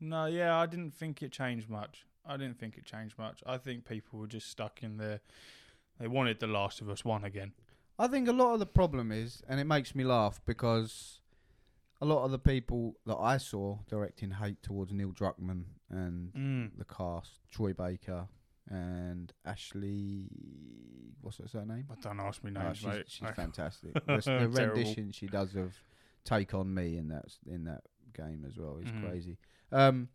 no, 0.00 0.26
yeah, 0.26 0.56
I 0.58 0.66
didn't 0.66 0.94
think 0.94 1.22
it 1.22 1.32
changed 1.32 1.68
much. 1.68 2.04
I 2.24 2.36
didn't 2.36 2.58
think 2.58 2.76
it 2.78 2.84
changed 2.84 3.18
much. 3.18 3.42
I 3.46 3.58
think 3.58 3.84
people 3.84 4.18
were 4.20 4.26
just 4.26 4.48
stuck 4.48 4.82
in 4.82 4.96
their. 4.96 5.20
They 5.98 6.08
wanted 6.08 6.40
The 6.40 6.46
Last 6.46 6.80
of 6.80 6.88
Us 6.88 7.04
One 7.04 7.24
again. 7.24 7.52
I 7.98 8.08
think 8.08 8.28
a 8.28 8.32
lot 8.32 8.54
of 8.54 8.58
the 8.60 8.66
problem 8.66 9.12
is, 9.12 9.42
and 9.48 9.60
it 9.60 9.64
makes 9.64 9.94
me 9.94 10.04
laugh 10.04 10.40
because 10.44 11.20
a 12.00 12.04
lot 12.04 12.24
of 12.24 12.30
the 12.30 12.38
people 12.38 12.96
that 13.06 13.16
I 13.16 13.36
saw 13.36 13.78
directing 13.88 14.32
hate 14.32 14.62
towards 14.62 14.92
Neil 14.92 15.12
Druckmann 15.12 15.64
and 15.88 16.32
Mm. 16.32 16.76
the 16.78 16.84
cast, 16.84 17.40
Troy 17.50 17.72
Baker 17.72 18.28
and 18.68 19.32
Ashley, 19.44 20.28
what's 21.20 21.38
her 21.38 21.46
surname? 21.48 21.86
I 21.90 21.94
don't 22.00 22.18
ask 22.20 22.42
me 22.42 22.50
names, 22.50 22.78
she's 22.78 22.86
mate. 22.86 23.04
she's 23.08 23.28
fantastic. 23.30 23.94
the, 24.06 24.22
the 24.24 24.48
rendition 24.48 25.12
she 25.12 25.26
does 25.26 25.54
of 25.54 25.74
"Take 26.24 26.54
on 26.54 26.72
Me" 26.72 26.96
in 26.96 27.08
that 27.08 27.36
in 27.46 27.64
that 27.64 27.82
game 28.14 28.44
as 28.46 28.56
well 28.56 28.78
is 28.78 28.90
Mhm. 28.90 29.00
crazy. 29.00 29.38
Um, 29.70 30.08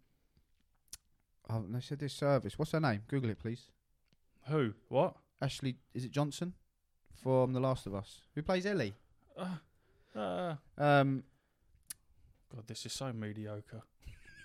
oh, 1.49 1.65
they 1.69 1.79
said 1.79 1.99
this 1.99 2.13
service. 2.13 2.57
What's 2.57 2.71
her 2.71 2.79
name? 2.79 3.03
Google 3.07 3.29
it, 3.29 3.39
please. 3.39 3.69
Who? 4.47 4.73
What? 4.89 5.17
Ashley, 5.41 5.77
is 5.93 6.03
it 6.05 6.11
Johnson 6.11 6.53
from 7.21 7.53
The 7.53 7.59
Last 7.59 7.85
of 7.87 7.95
Us? 7.95 8.21
Who 8.35 8.41
plays 8.41 8.65
Ellie? 8.65 8.93
Uh, 9.37 10.17
uh, 10.17 10.55
Um, 10.77 11.23
God, 12.53 12.65
this 12.67 12.85
is 12.85 12.93
so 12.93 13.11
mediocre. 13.13 13.81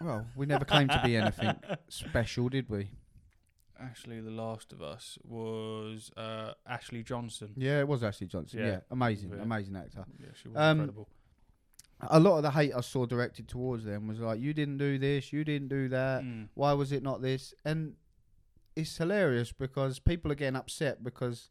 well, 0.01 0.27
we 0.37 0.47
never 0.47 0.65
claimed 0.65 0.91
to 0.91 1.01
be 1.05 1.17
anything 1.23 1.55
special, 1.89 2.49
did 2.49 2.69
we? 2.69 2.91
Actually, 3.81 4.21
The 4.21 4.31
Last 4.31 4.73
of 4.73 4.81
Us 4.83 5.19
was 5.25 6.11
uh, 6.17 6.53
Ashley 6.67 7.03
Johnson. 7.03 7.53
Yeah, 7.57 7.81
it 7.81 7.89
was 7.89 8.03
Ashley 8.05 8.27
Johnson. 8.27 8.61
Yeah, 8.61 8.67
Yeah. 8.67 8.81
amazing, 8.91 9.31
Yeah. 9.31 9.43
amazing 9.43 9.77
actor. 9.77 10.05
Yeah, 10.21 10.27
she 10.41 10.49
was 10.49 10.57
Um, 10.59 10.81
incredible. 10.81 11.09
A 12.11 12.19
lot 12.19 12.37
of 12.37 12.43
the 12.43 12.51
hate 12.51 12.73
I 12.75 12.81
saw 12.81 13.07
directed 13.07 13.47
towards 13.49 13.85
them 13.85 14.09
was 14.09 14.19
like, 14.19 14.41
"You 14.41 14.53
didn't 14.53 14.79
do 14.79 14.99
this, 14.99 15.33
you 15.33 15.45
didn't 15.45 15.69
do 15.69 15.89
that. 15.91 16.23
Mm. 16.25 16.49
Why 16.55 16.73
was 16.73 16.91
it 16.91 17.03
not 17.03 17.23
this?" 17.23 17.55
And 17.65 17.95
it's 18.75 18.97
hilarious 18.97 19.53
because 19.53 20.01
people 20.01 20.33
are 20.33 20.35
getting 20.35 20.57
upset 20.57 21.05
because 21.05 21.51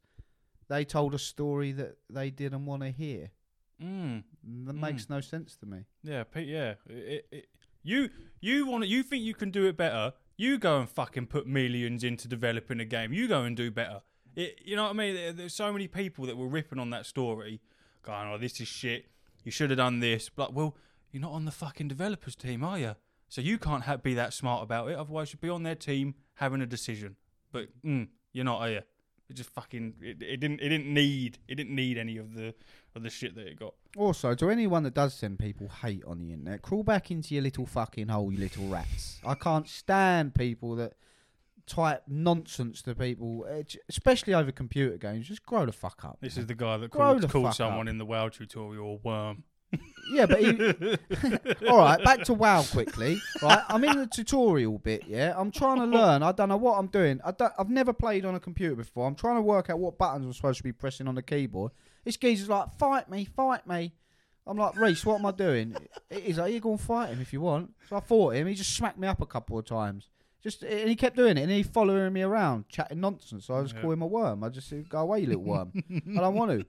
they 0.71 0.85
told 0.85 1.13
a 1.13 1.19
story 1.19 1.71
that 1.73 1.97
they 2.09 2.29
didn't 2.29 2.65
want 2.65 2.81
to 2.83 2.89
hear. 2.89 3.31
Mm. 3.83 4.23
That 4.65 4.73
makes 4.73 5.09
no 5.09 5.19
sense 5.21 5.55
to 5.57 5.65
me. 5.65 5.79
Yeah, 6.03 6.23
Pete. 6.23 6.47
Yeah, 6.47 6.75
it, 6.87 7.27
it, 7.31 7.47
you 7.83 8.09
you 8.39 8.65
want 8.67 8.87
you 8.87 9.03
think 9.03 9.23
you 9.23 9.33
can 9.33 9.51
do 9.51 9.65
it 9.67 9.75
better? 9.75 10.13
You 10.37 10.57
go 10.57 10.79
and 10.79 10.89
fucking 10.89 11.27
put 11.27 11.45
millions 11.45 12.03
into 12.03 12.27
developing 12.27 12.79
a 12.79 12.85
game. 12.85 13.11
You 13.13 13.27
go 13.27 13.41
and 13.43 13.55
do 13.57 13.69
better. 13.69 14.01
It, 14.35 14.61
you 14.63 14.75
know 14.75 14.83
what 14.83 14.91
I 14.91 14.93
mean? 14.93 15.15
There- 15.15 15.33
There's 15.33 15.53
so 15.53 15.71
many 15.73 15.87
people 15.87 16.25
that 16.27 16.37
were 16.37 16.47
ripping 16.47 16.79
on 16.79 16.89
that 16.91 17.05
story, 17.05 17.59
going, 18.01 18.29
"Oh, 18.31 18.37
this 18.37 18.61
is 18.61 18.67
shit. 18.67 19.07
You 19.43 19.51
should 19.51 19.71
have 19.71 19.77
done 19.77 19.99
this." 19.99 20.29
But 20.29 20.53
well, 20.53 20.75
you're 21.11 21.21
not 21.21 21.33
on 21.33 21.45
the 21.45 21.51
fucking 21.51 21.87
developers 21.89 22.35
team, 22.35 22.63
are 22.63 22.79
you? 22.79 22.95
So 23.29 23.41
you 23.41 23.57
can't 23.57 23.83
ha- 23.83 23.97
be 23.97 24.13
that 24.13 24.33
smart 24.33 24.63
about 24.63 24.89
it. 24.89 24.95
Otherwise, 24.97 25.33
you'd 25.33 25.41
be 25.41 25.49
on 25.49 25.63
their 25.63 25.75
team 25.75 26.15
having 26.35 26.61
a 26.61 26.65
decision. 26.65 27.15
But 27.51 27.67
mm, 27.83 28.07
you're 28.31 28.45
not, 28.45 28.61
are 28.61 28.69
you? 28.69 28.81
It 29.31 29.35
just 29.35 29.49
fucking 29.51 29.93
it, 30.01 30.21
it 30.21 30.41
didn't 30.41 30.59
it 30.59 30.67
didn't 30.69 30.93
need 30.93 31.37
it 31.47 31.55
didn't 31.55 31.73
need 31.73 31.97
any 31.97 32.17
of 32.17 32.33
the 32.33 32.53
of 32.95 33.01
the 33.01 33.09
shit 33.09 33.33
that 33.35 33.47
it 33.47 33.57
got. 33.57 33.73
Also, 33.95 34.35
to 34.35 34.49
anyone 34.49 34.83
that 34.83 34.93
does 34.93 35.13
send 35.13 35.39
people 35.39 35.69
hate 35.69 36.03
on 36.05 36.19
the 36.19 36.33
internet, 36.33 36.61
crawl 36.61 36.83
back 36.83 37.09
into 37.11 37.33
your 37.33 37.43
little 37.43 37.65
fucking 37.65 38.09
hole, 38.09 38.29
you 38.29 38.37
little 38.37 38.67
rats. 38.67 39.19
I 39.25 39.35
can't 39.35 39.69
stand 39.69 40.35
people 40.35 40.75
that 40.75 40.95
type 41.65 42.03
nonsense 42.09 42.81
to 42.81 42.93
people, 42.93 43.45
eh, 43.49 43.63
especially 43.87 44.33
over 44.33 44.51
computer 44.51 44.97
games. 44.97 45.29
Just 45.29 45.45
grow 45.45 45.65
the 45.65 45.71
fuck 45.71 46.03
up. 46.03 46.17
This 46.19 46.37
is 46.37 46.47
the 46.47 46.55
guy 46.55 46.75
that 46.75 46.91
Grow 46.91 47.17
called, 47.17 47.31
called 47.31 47.53
someone 47.55 47.87
up. 47.87 47.91
in 47.91 47.97
the 47.97 48.05
WoW 48.05 48.27
tutorial 48.27 48.95
a 48.95 49.07
worm. 49.07 49.43
Yeah, 50.11 50.25
but 50.25 50.41
he, 50.41 50.49
all 51.69 51.77
right. 51.77 52.03
Back 52.03 52.23
to 52.23 52.33
WoW 52.33 52.63
quickly. 52.63 53.17
Right, 53.41 53.63
I'm 53.69 53.83
in 53.83 53.97
the 53.97 54.07
tutorial 54.07 54.77
bit. 54.77 55.03
Yeah, 55.07 55.33
I'm 55.37 55.51
trying 55.51 55.77
to 55.77 55.85
learn. 55.85 56.21
I 56.21 56.33
don't 56.33 56.49
know 56.49 56.57
what 56.57 56.77
I'm 56.77 56.87
doing. 56.87 57.21
I 57.23 57.31
don't, 57.31 57.53
I've 57.57 57.69
never 57.69 57.93
played 57.93 58.25
on 58.25 58.35
a 58.35 58.39
computer 58.39 58.75
before. 58.75 59.07
I'm 59.07 59.15
trying 59.15 59.37
to 59.37 59.41
work 59.41 59.69
out 59.69 59.79
what 59.79 59.97
buttons 59.97 60.25
I'm 60.25 60.33
supposed 60.33 60.57
to 60.57 60.63
be 60.63 60.73
pressing 60.73 61.07
on 61.07 61.15
the 61.15 61.21
keyboard. 61.21 61.71
This 62.03 62.17
geezer's 62.17 62.49
like, 62.49 62.73
"Fight 62.77 63.09
me, 63.09 63.25
fight 63.25 63.65
me." 63.65 63.93
I'm 64.47 64.57
like, 64.57 64.75
Rhys, 64.75 65.05
what 65.05 65.19
am 65.19 65.25
I 65.25 65.31
doing? 65.31 65.75
He's 66.09 66.39
like, 66.39 66.51
you 66.51 66.59
go 66.59 66.71
and 66.71 66.81
fight 66.81 67.09
him 67.09 67.21
if 67.21 67.31
you 67.31 67.41
want. 67.41 67.73
So 67.87 67.95
I 67.95 67.99
fought 67.99 68.35
him. 68.35 68.47
He 68.47 68.55
just 68.55 68.75
smacked 68.75 68.97
me 68.97 69.07
up 69.07 69.21
a 69.21 69.25
couple 69.25 69.57
of 69.57 69.65
times. 69.65 70.09
Just 70.43 70.63
and 70.63 70.89
he 70.89 70.95
kept 70.95 71.15
doing 71.15 71.37
it, 71.37 71.41
and 71.41 71.51
he 71.51 71.61
following 71.61 72.11
me 72.13 72.23
around, 72.23 72.67
chatting 72.67 72.99
nonsense. 72.99 73.45
So 73.45 73.53
I 73.55 73.61
just 73.61 73.75
Yeah. 73.75 73.81
call 73.81 73.91
him 73.91 74.01
a 74.01 74.07
worm. 74.07 74.43
I 74.43 74.49
just 74.49 74.67
said, 74.69 74.89
"Go 74.89 74.99
away, 74.99 75.19
you 75.19 75.27
little 75.27 75.43
worm." 75.43 75.71
I 75.91 76.19
don't 76.19 76.33
want 76.35 76.51
to. 76.51 76.65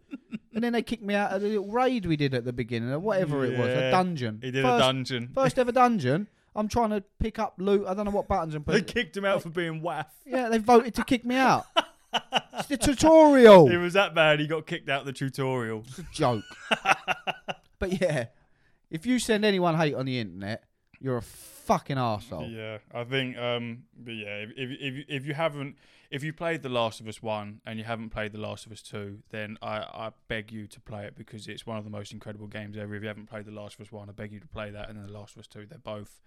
And 0.54 0.62
then 0.62 0.74
they 0.74 0.82
kicked 0.82 1.02
me 1.02 1.14
out 1.14 1.32
of 1.32 1.40
the 1.40 1.48
little 1.48 1.70
raid 1.72 2.04
we 2.04 2.16
did 2.16 2.34
at 2.34 2.44
the 2.44 2.52
beginning, 2.52 2.90
or 2.90 2.98
whatever 2.98 3.46
it 3.46 3.58
was, 3.58 3.68
a 3.68 3.90
dungeon. 3.90 4.40
He 4.42 4.50
did 4.50 4.62
first, 4.62 4.74
a 4.76 4.78
dungeon. 4.78 5.30
First 5.34 5.58
ever 5.58 5.72
dungeon. 5.84 6.28
I'm 6.54 6.68
trying 6.68 6.90
to 6.90 7.02
pick 7.18 7.38
up 7.38 7.54
loot. 7.56 7.86
I 7.86 7.94
don't 7.94 8.04
know 8.04 8.10
what 8.10 8.28
buttons 8.28 8.54
I'm 8.54 8.62
They 8.66 8.82
kicked 8.82 9.16
him 9.16 9.24
out 9.24 9.42
for 9.42 9.48
being 9.48 9.80
waff. 9.80 10.12
yeah, 10.26 10.50
they 10.50 10.58
voted 10.58 10.94
to 10.96 11.04
kick 11.04 11.24
me 11.24 11.36
out. 11.36 11.64
it's 12.58 12.68
the 12.68 12.76
tutorial. 12.76 13.70
It 13.70 13.78
was 13.78 13.94
that 13.94 14.14
bad. 14.14 14.38
He 14.38 14.46
got 14.46 14.66
kicked 14.66 14.90
out 14.90 15.06
the 15.06 15.14
tutorial. 15.14 15.82
It's 15.88 15.98
a 16.00 16.06
joke. 16.12 16.44
but 17.78 18.00
yeah, 18.02 18.26
if 18.90 19.06
you 19.06 19.18
send 19.18 19.46
anyone 19.46 19.76
hate 19.76 19.94
on 19.94 20.04
the 20.04 20.18
internet, 20.18 20.64
you're 21.00 21.16
a 21.16 21.22
fucking 21.72 21.96
arsehole. 21.96 22.54
Yeah, 22.54 22.78
I 22.92 23.04
think. 23.04 23.36
Um, 23.36 23.84
but 23.96 24.14
yeah, 24.14 24.44
if, 24.44 24.50
if 24.56 25.04
if 25.08 25.26
you 25.26 25.34
haven't, 25.34 25.76
if 26.10 26.22
you 26.22 26.32
played 26.32 26.62
The 26.62 26.68
Last 26.68 27.00
of 27.00 27.08
Us 27.08 27.22
one 27.22 27.60
and 27.66 27.78
you 27.78 27.84
haven't 27.84 28.10
played 28.10 28.32
The 28.32 28.40
Last 28.40 28.66
of 28.66 28.72
Us 28.72 28.82
two, 28.82 29.18
then 29.30 29.58
I 29.62 29.78
I 29.78 30.10
beg 30.28 30.52
you 30.52 30.66
to 30.66 30.80
play 30.80 31.04
it 31.06 31.16
because 31.16 31.48
it's 31.48 31.66
one 31.66 31.78
of 31.78 31.84
the 31.84 31.90
most 31.90 32.12
incredible 32.12 32.46
games 32.46 32.76
ever. 32.76 32.94
If 32.94 33.02
you 33.02 33.08
haven't 33.08 33.28
played 33.28 33.46
The 33.46 33.52
Last 33.52 33.74
of 33.76 33.86
Us 33.86 33.92
one, 33.92 34.08
I 34.08 34.12
beg 34.12 34.32
you 34.32 34.40
to 34.40 34.48
play 34.48 34.70
that 34.70 34.88
and 34.88 34.98
then 34.98 35.06
The 35.06 35.12
Last 35.12 35.34
of 35.36 35.40
Us 35.40 35.46
two. 35.46 35.66
They're 35.66 35.78
both. 35.78 36.20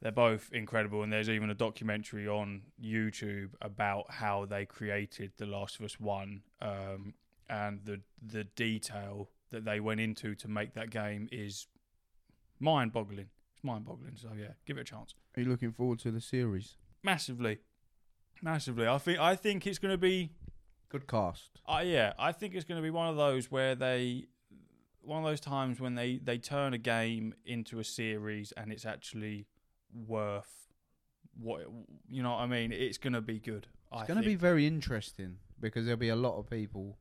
They're 0.00 0.10
both 0.10 0.50
incredible, 0.52 1.04
and 1.04 1.12
there's 1.12 1.30
even 1.30 1.48
a 1.48 1.54
documentary 1.54 2.26
on 2.26 2.62
YouTube 2.82 3.50
about 3.60 4.10
how 4.10 4.46
they 4.46 4.66
created 4.66 5.30
The 5.36 5.46
Last 5.46 5.78
of 5.78 5.84
Us 5.84 6.00
One, 6.00 6.42
um, 6.60 7.14
and 7.48 7.78
the 7.84 8.00
the 8.20 8.42
detail 8.42 9.28
that 9.50 9.64
they 9.64 9.78
went 9.78 10.00
into 10.00 10.34
to 10.34 10.48
make 10.48 10.74
that 10.74 10.90
game 10.90 11.28
is 11.30 11.68
mind-boggling. 12.58 13.28
It's 13.62 13.66
mind-boggling. 13.66 14.16
So 14.16 14.28
yeah, 14.36 14.48
give 14.66 14.76
it 14.76 14.80
a 14.80 14.84
chance 14.84 15.14
Are 15.36 15.40
you 15.40 15.48
looking 15.48 15.70
forward 15.72 16.00
to 16.00 16.10
the 16.10 16.20
series? 16.20 16.74
massively, 17.04 17.58
massively. 18.42 18.86
I 18.88 18.98
think 18.98 19.18
I 19.20 19.36
think 19.36 19.66
it's 19.66 19.78
going 19.78 19.92
to 19.92 19.98
be. 19.98 20.30
Good 20.88 21.06
cast. 21.08 21.60
Uh, 21.66 21.82
yeah, 21.84 22.12
I 22.18 22.32
think 22.32 22.54
it's 22.54 22.64
going 22.66 22.76
to 22.76 22.82
be 22.82 22.90
one 22.90 23.08
of 23.08 23.16
those 23.16 23.50
where 23.50 23.74
they 23.74 24.26
one 25.00 25.22
of 25.24 25.28
those 25.28 25.40
times 25.40 25.80
when 25.80 25.94
they 25.94 26.18
they 26.22 26.38
turn 26.38 26.74
a 26.74 26.78
game 26.78 27.34
into 27.46 27.78
a 27.80 27.84
series 27.84 28.52
and 28.56 28.70
it's 28.72 28.84
actually 28.84 29.46
worth 30.06 30.68
what 31.40 31.62
you 32.08 32.22
know 32.22 32.30
what 32.32 32.40
I 32.40 32.46
mean. 32.46 32.72
It's 32.72 32.98
gonna 32.98 33.20
be 33.22 33.38
good. 33.40 33.66
It's 33.94 34.08
going 34.08 34.20
to 34.20 34.26
be 34.26 34.36
very 34.36 34.66
interesting 34.66 35.36
because 35.60 35.84
there'll 35.84 35.98
be 35.98 36.08
a 36.08 36.16
lot 36.16 36.38
of 36.38 36.48
people 36.48 36.96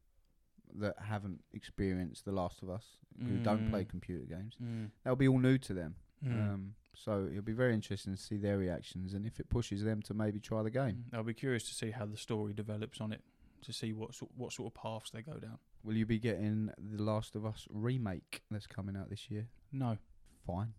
that 0.76 0.96
haven't 1.00 1.40
experienced 1.54 2.26
The 2.26 2.34
Last 2.34 2.62
of 2.62 2.70
Us 2.70 2.84
who 3.18 3.38
don't 3.38 3.70
play 3.70 3.84
Mm. 3.86 3.90
computer 3.90 4.26
games. 4.26 4.56
Mm. 4.62 4.90
That'll 5.04 5.16
be 5.16 5.28
all 5.30 5.40
new 5.40 5.58
to 5.60 5.74
them. 5.74 5.96
Mm. 6.26 6.54
Um, 6.54 6.74
so 6.94 7.28
it'll 7.32 7.42
be 7.42 7.52
very 7.54 7.74
interesting 7.74 8.14
to 8.16 8.20
see 8.22 8.38
their 8.38 8.58
reactions 8.58 9.14
and 9.14 9.26
if 9.26 9.40
it 9.40 9.50
pushes 9.50 9.84
them 9.84 10.02
to 10.04 10.14
maybe 10.14 10.40
try 10.40 10.62
the 10.62 10.70
game. 10.70 11.06
I'll 11.14 11.24
be 11.24 11.34
curious 11.34 11.64
to 11.70 11.74
see 11.74 11.92
how 11.92 12.06
the 12.06 12.18
story 12.18 12.54
develops 12.54 13.02
on 13.02 13.12
it, 13.12 13.22
to 13.64 13.74
see 13.74 13.92
what 13.94 14.14
sort, 14.14 14.32
what 14.36 14.52
sort 14.54 14.68
of 14.68 14.82
paths 14.82 15.10
they 15.12 15.22
go 15.22 15.34
down. 15.40 15.58
Will 15.84 15.96
you 15.96 16.06
be 16.06 16.20
getting 16.20 16.70
The 16.78 17.02
Last 17.02 17.36
of 17.36 17.44
Us 17.46 17.68
remake 17.72 18.44
that's 18.52 18.68
coming 18.68 18.96
out 18.96 19.10
this 19.10 19.32
year? 19.32 19.48
No, 19.72 19.98
Fine. 20.46 20.74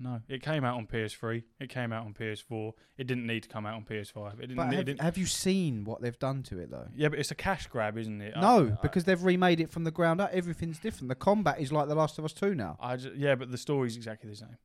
no. 0.00 0.20
It 0.28 0.42
came 0.42 0.64
out 0.64 0.76
on 0.76 0.86
PS3. 0.88 1.44
It 1.60 1.68
came 1.68 1.92
out 1.92 2.06
on 2.06 2.12
PS4. 2.14 2.72
It 2.96 3.06
didn't 3.06 3.26
need 3.26 3.44
to 3.44 3.48
come 3.48 3.66
out 3.66 3.74
on 3.74 3.84
PS5. 3.84 4.34
It 4.34 4.40
didn't. 4.48 4.56
But 4.56 4.74
it 4.74 4.88
have, 4.88 4.98
have 5.00 5.18
you 5.18 5.26
seen 5.26 5.84
what 5.84 6.00
they've 6.00 6.18
done 6.18 6.42
to 6.44 6.58
it 6.58 6.70
though? 6.72 6.88
yeah, 6.96 7.08
but 7.08 7.20
it's 7.20 7.30
a 7.30 7.34
cash 7.36 7.68
grab, 7.68 7.96
isn't 7.98 8.20
it? 8.20 8.34
No, 8.36 8.76
I- 8.76 8.82
because 8.82 9.04
they've 9.04 9.22
remade 9.22 9.60
it 9.60 9.70
from 9.70 9.84
the 9.84 9.92
ground 9.92 10.20
up. 10.20 10.30
Everything's 10.32 10.80
different. 10.80 11.08
The 11.08 11.14
combat 11.14 11.60
is 11.60 11.70
like 11.70 11.86
The 11.86 11.94
Last 11.94 12.18
of 12.18 12.24
Us 12.24 12.32
2 12.32 12.54
now. 12.56 12.76
I 12.80 12.96
ju- 12.96 13.12
yeah, 13.16 13.36
but 13.36 13.50
the 13.52 13.58
story's 13.58 13.96
exactly 13.96 14.28
the 14.30 14.36
same. 14.36 14.56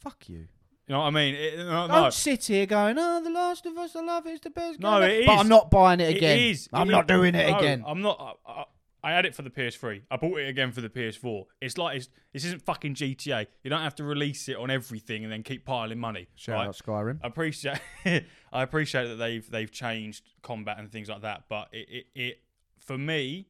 Fuck 0.00 0.28
you. 0.28 0.38
You 0.86 0.94
know 0.94 1.00
what 1.00 1.06
I 1.06 1.10
mean? 1.10 1.34
It, 1.36 1.58
no, 1.58 1.86
Don't 1.86 1.88
no. 1.90 2.10
sit 2.10 2.46
here 2.46 2.66
going, 2.66 2.96
oh, 2.98 3.20
The 3.22 3.30
Last 3.30 3.64
of 3.66 3.78
Us, 3.78 3.94
I 3.94 4.00
love 4.02 4.26
it, 4.26 4.30
it's 4.30 4.40
the 4.40 4.50
best 4.50 4.80
No, 4.80 4.98
game. 5.00 5.10
it 5.10 5.26
But 5.26 5.34
is. 5.34 5.40
I'm 5.40 5.48
not 5.48 5.70
buying 5.70 6.00
it 6.00 6.10
It 6.10 6.16
again. 6.16 6.38
is. 6.40 6.68
I'm 6.72 6.88
It 6.88 6.92
not 6.92 7.04
is. 7.10 7.16
doing 7.16 7.34
it 7.36 7.48
No, 7.48 7.58
again. 7.58 7.84
I'm 7.86 8.02
not. 8.02 8.36
I, 8.44 8.50
I, 8.50 8.64
I 9.02 9.12
had 9.12 9.24
it 9.24 9.34
for 9.34 9.42
the 9.42 9.50
PS3. 9.50 10.02
I 10.10 10.16
bought 10.16 10.38
it 10.40 10.48
again 10.48 10.72
for 10.72 10.80
the 10.80 10.88
PS4. 10.90 11.44
It's 11.60 11.78
like 11.78 11.96
it's, 11.98 12.08
this 12.32 12.44
isn't 12.44 12.62
fucking 12.62 12.96
GTA. 12.96 13.46
You 13.62 13.70
don't 13.70 13.80
have 13.82 13.94
to 13.94 14.04
release 14.04 14.48
it 14.48 14.56
on 14.56 14.68
everything 14.70 15.22
and 15.22 15.32
then 15.32 15.42
keep 15.42 15.64
piling 15.64 15.98
money. 15.98 16.26
Shout 16.34 16.56
right? 16.56 16.68
out 16.68 16.76
Skyrim. 16.76 17.18
I 17.22 17.26
appreciate 17.28 17.78
I 18.04 18.62
appreciate 18.62 19.06
that 19.08 19.14
they've 19.16 19.48
they've 19.50 19.70
changed 19.70 20.24
combat 20.42 20.78
and 20.78 20.90
things 20.92 21.08
like 21.08 21.22
that, 21.22 21.44
but 21.48 21.68
it, 21.72 21.88
it, 21.88 22.06
it 22.20 22.40
for 22.78 22.98
me 22.98 23.46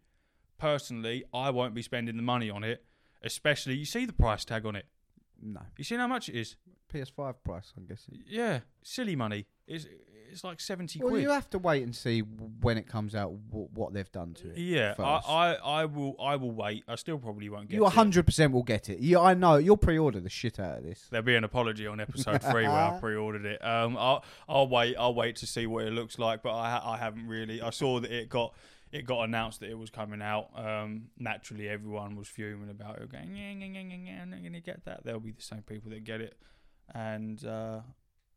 personally, 0.59 1.24
I 1.32 1.51
won't 1.51 1.74
be 1.74 1.82
spending 1.82 2.16
the 2.16 2.22
money 2.22 2.51
on 2.51 2.62
it. 2.64 2.84
Especially, 3.22 3.74
you 3.76 3.84
see 3.84 4.07
the 4.07 4.12
price 4.12 4.44
tag 4.44 4.64
on 4.66 4.76
it. 4.76 4.86
No. 5.43 5.61
You 5.76 5.84
seen 5.84 5.99
how 6.01 6.07
much 6.07 6.28
it 6.28 6.36
is? 6.36 6.57
PS5 6.93 7.34
price, 7.45 7.72
I'm 7.76 7.84
guessing. 7.86 8.18
Yeah, 8.26 8.61
silly 8.82 9.14
money. 9.16 9.47
It's 9.66 9.86
it's 10.32 10.45
like 10.45 10.61
seventy 10.61 11.01
Well, 11.01 11.09
quid. 11.11 11.22
you 11.22 11.30
have 11.30 11.51
to 11.51 11.59
wait 11.59 11.82
and 11.82 11.95
see 11.95 12.20
when 12.20 12.78
it 12.78 12.86
comes 12.86 13.14
out 13.16 13.30
wh- 13.51 13.72
what 13.76 13.93
they've 13.93 14.11
done 14.12 14.34
to 14.34 14.51
it. 14.51 14.59
yeah, 14.59 14.93
I, 14.93 14.95
first. 15.16 15.28
I 15.28 15.55
I 15.55 15.84
will 15.86 16.16
I 16.20 16.36
will 16.36 16.51
wait. 16.53 16.84
I 16.88 16.95
still 16.97 17.18
probably 17.18 17.49
won't 17.49 17.68
get 17.68 17.76
it. 17.76 17.78
You 17.78 17.86
it. 17.86 17.93
100% 17.93 18.53
will 18.53 18.62
get 18.62 18.88
it. 18.91 18.99
You, 19.01 19.18
I 19.20 19.34
know. 19.34 19.57
You'll 19.57 19.76
pre-order 19.76 20.20
the 20.20 20.28
shit 20.28 20.61
out 20.61 20.78
of 20.78 20.84
this. 20.84 21.07
There'll 21.11 21.24
be 21.24 21.34
an 21.36 21.43
apology 21.45 21.86
on 21.86 22.01
episode 22.01 22.43
three 22.43 22.62
where 22.64 22.70
I 22.70 22.99
pre-ordered 23.01 23.45
it. 23.45 23.64
Um, 23.64 23.97
I'll 23.97 24.24
I'll 24.49 24.68
wait. 24.68 24.97
I'll 24.97 25.14
wait 25.14 25.36
to 25.36 25.47
see 25.47 25.66
what 25.66 25.84
it 25.86 25.93
looks 25.93 26.18
like, 26.18 26.43
but 26.43 26.55
I 26.55 26.70
ha- 26.70 26.93
I 26.93 26.97
haven't 26.97 27.26
really. 27.26 27.61
I 27.62 27.70
saw 27.70 27.99
that 28.01 28.11
it 28.12 28.28
got 28.28 28.55
it 28.93 29.07
got 29.07 29.22
announced 29.22 29.61
that 29.61 29.70
it 29.70 29.78
was 29.78 29.91
coming 29.91 30.20
out. 30.22 30.49
Um, 30.55 31.11
naturally, 31.18 31.68
everyone 31.68 32.16
was 32.16 32.28
fuming 32.28 32.70
about 32.70 32.99
it, 33.01 33.11
going, 33.11 33.34
yeah, 33.36 33.51
yeah, 33.53 33.66
yeah, 33.66 33.97
yeah, 34.05 34.22
I'm 34.22 34.30
not 34.30 34.43
gonna 34.43 34.61
get 34.61 34.84
that. 34.84 35.05
There'll 35.05 35.20
be 35.20 35.32
the 35.32 35.43
same 35.43 35.62
people 35.62 35.91
that 35.91 36.05
get 36.05 36.20
it, 36.20 36.36
and 36.95 37.45
uh, 37.45 37.80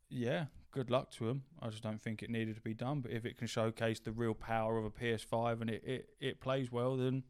yeah, 0.10 0.46
good 0.72 0.90
luck 0.90 1.12
to 1.12 1.26
them. 1.28 1.44
I 1.62 1.70
just 1.70 1.82
don't 1.84 2.02
think 2.02 2.22
it 2.22 2.30
needed 2.30 2.56
to 2.56 2.62
be 2.62 2.74
done. 2.74 3.02
But 3.02 3.12
if 3.12 3.26
it 3.26 3.38
can 3.38 3.48
showcase 3.48 4.00
the 4.00 4.12
real 4.12 4.34
power 4.34 4.78
of 4.78 4.86
a 4.86 4.92
PS5 4.92 5.62
and 5.62 5.70
it 5.70 5.84
it, 5.86 6.10
it 6.20 6.40
plays 6.40 6.72
well, 6.72 6.98
then 6.98 7.24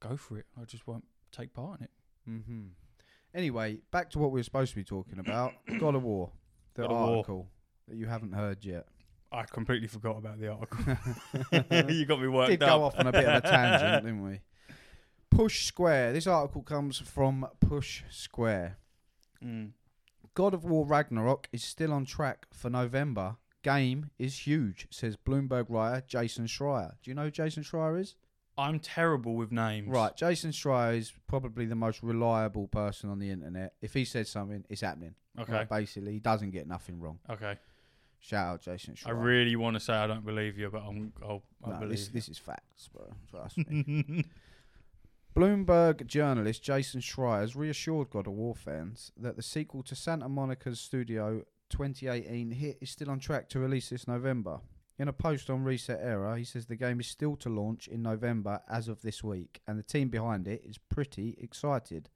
go 0.00 0.16
for 0.16 0.38
it. 0.38 0.46
I 0.60 0.64
just 0.64 0.86
won't 0.86 1.04
take 1.32 1.54
part 1.54 1.80
in 1.80 1.84
it. 1.84 1.90
hmm 2.24 2.66
Anyway, 3.34 3.78
back 3.90 4.08
to 4.10 4.18
what 4.18 4.30
we 4.30 4.40
were 4.40 4.44
supposed 4.44 4.70
to 4.70 4.76
be 4.76 4.84
talking 4.84 5.18
about. 5.18 5.52
God 5.78 5.94
of 5.94 6.02
War. 6.02 6.32
The 6.74 6.82
God 6.88 6.90
of 7.20 7.28
War. 7.28 7.46
that 7.86 7.96
you 7.96 8.06
haven't 8.06 8.32
heard 8.32 8.64
yet. 8.64 8.86
I 9.32 9.44
completely 9.44 9.88
forgot 9.88 10.18
about 10.18 10.38
the 10.40 10.48
article. 10.48 10.78
you 11.94 12.06
got 12.06 12.20
me 12.20 12.28
worked 12.28 12.50
Did 12.50 12.62
up. 12.62 12.68
go 12.68 12.84
off 12.84 12.98
on 12.98 13.06
a 13.06 13.12
bit 13.12 13.24
of 13.24 13.44
a 13.44 13.46
tangent, 13.46 14.04
didn't 14.04 14.24
we? 14.24 14.40
Push 15.30 15.66
Square. 15.66 16.12
This 16.12 16.26
article 16.26 16.62
comes 16.62 16.98
from 16.98 17.46
Push 17.60 18.04
Square. 18.10 18.78
Mm. 19.44 19.70
God 20.34 20.54
of 20.54 20.64
War 20.64 20.86
Ragnarok 20.86 21.48
is 21.52 21.64
still 21.64 21.92
on 21.92 22.04
track 22.04 22.46
for 22.52 22.70
November. 22.70 23.36
Game 23.62 24.10
is 24.18 24.46
huge, 24.46 24.86
says 24.90 25.16
Bloomberg 25.16 25.66
writer 25.68 26.04
Jason 26.06 26.46
Schreier. 26.46 26.92
Do 27.02 27.10
you 27.10 27.14
know 27.14 27.24
who 27.24 27.30
Jason 27.30 27.64
Schreier 27.64 28.00
is? 28.00 28.14
I'm 28.58 28.78
terrible 28.78 29.34
with 29.34 29.52
names. 29.52 29.88
Right, 29.88 30.16
Jason 30.16 30.50
Schreier 30.50 30.96
is 30.96 31.12
probably 31.26 31.66
the 31.66 31.74
most 31.74 32.02
reliable 32.02 32.68
person 32.68 33.10
on 33.10 33.18
the 33.18 33.30
internet. 33.30 33.74
If 33.82 33.92
he 33.92 34.04
says 34.04 34.30
something, 34.30 34.64
it's 34.70 34.80
happening. 34.80 35.14
Okay. 35.38 35.52
Like, 35.52 35.68
basically, 35.68 36.12
he 36.12 36.20
doesn't 36.20 36.50
get 36.50 36.66
nothing 36.66 37.00
wrong. 37.00 37.18
Okay. 37.28 37.58
Shout 38.20 38.54
out 38.54 38.60
Jason 38.60 38.94
Schreier. 38.94 39.08
I 39.08 39.10
really 39.12 39.56
want 39.56 39.74
to 39.74 39.80
say 39.80 39.92
I 39.92 40.06
don't 40.06 40.24
believe 40.24 40.58
you, 40.58 40.68
but 40.70 40.82
I'm, 40.82 41.12
I'll, 41.22 41.42
I'll 41.64 41.72
no, 41.72 41.78
believe 41.78 41.98
this, 41.98 42.06
you. 42.06 42.12
this 42.12 42.28
is 42.28 42.38
facts, 42.38 42.88
bro. 42.92 43.06
Trust 43.30 43.58
me. 43.58 44.24
Bloomberg 45.36 46.06
journalist 46.06 46.62
Jason 46.62 47.00
Schreier 47.00 47.40
has 47.40 47.54
reassured 47.54 48.08
God 48.08 48.26
of 48.26 48.32
War 48.32 48.54
fans 48.54 49.12
that 49.18 49.36
the 49.36 49.42
sequel 49.42 49.82
to 49.82 49.94
Santa 49.94 50.30
Monica's 50.30 50.80
Studio 50.80 51.42
2018 51.68 52.52
hit 52.52 52.78
is 52.80 52.90
still 52.90 53.10
on 53.10 53.20
track 53.20 53.48
to 53.50 53.58
release 53.58 53.90
this 53.90 54.08
November. 54.08 54.60
In 54.98 55.08
a 55.08 55.12
post 55.12 55.50
on 55.50 55.62
ResetEra, 55.62 56.38
he 56.38 56.44
says 56.44 56.64
the 56.66 56.74
game 56.74 57.00
is 57.00 57.06
still 57.06 57.36
to 57.36 57.50
launch 57.50 57.86
in 57.86 58.02
November 58.02 58.60
as 58.66 58.88
of 58.88 59.02
this 59.02 59.22
week, 59.22 59.60
and 59.66 59.78
the 59.78 59.82
team 59.82 60.08
behind 60.08 60.48
it 60.48 60.62
is 60.64 60.78
pretty 60.78 61.36
excited. 61.38 62.08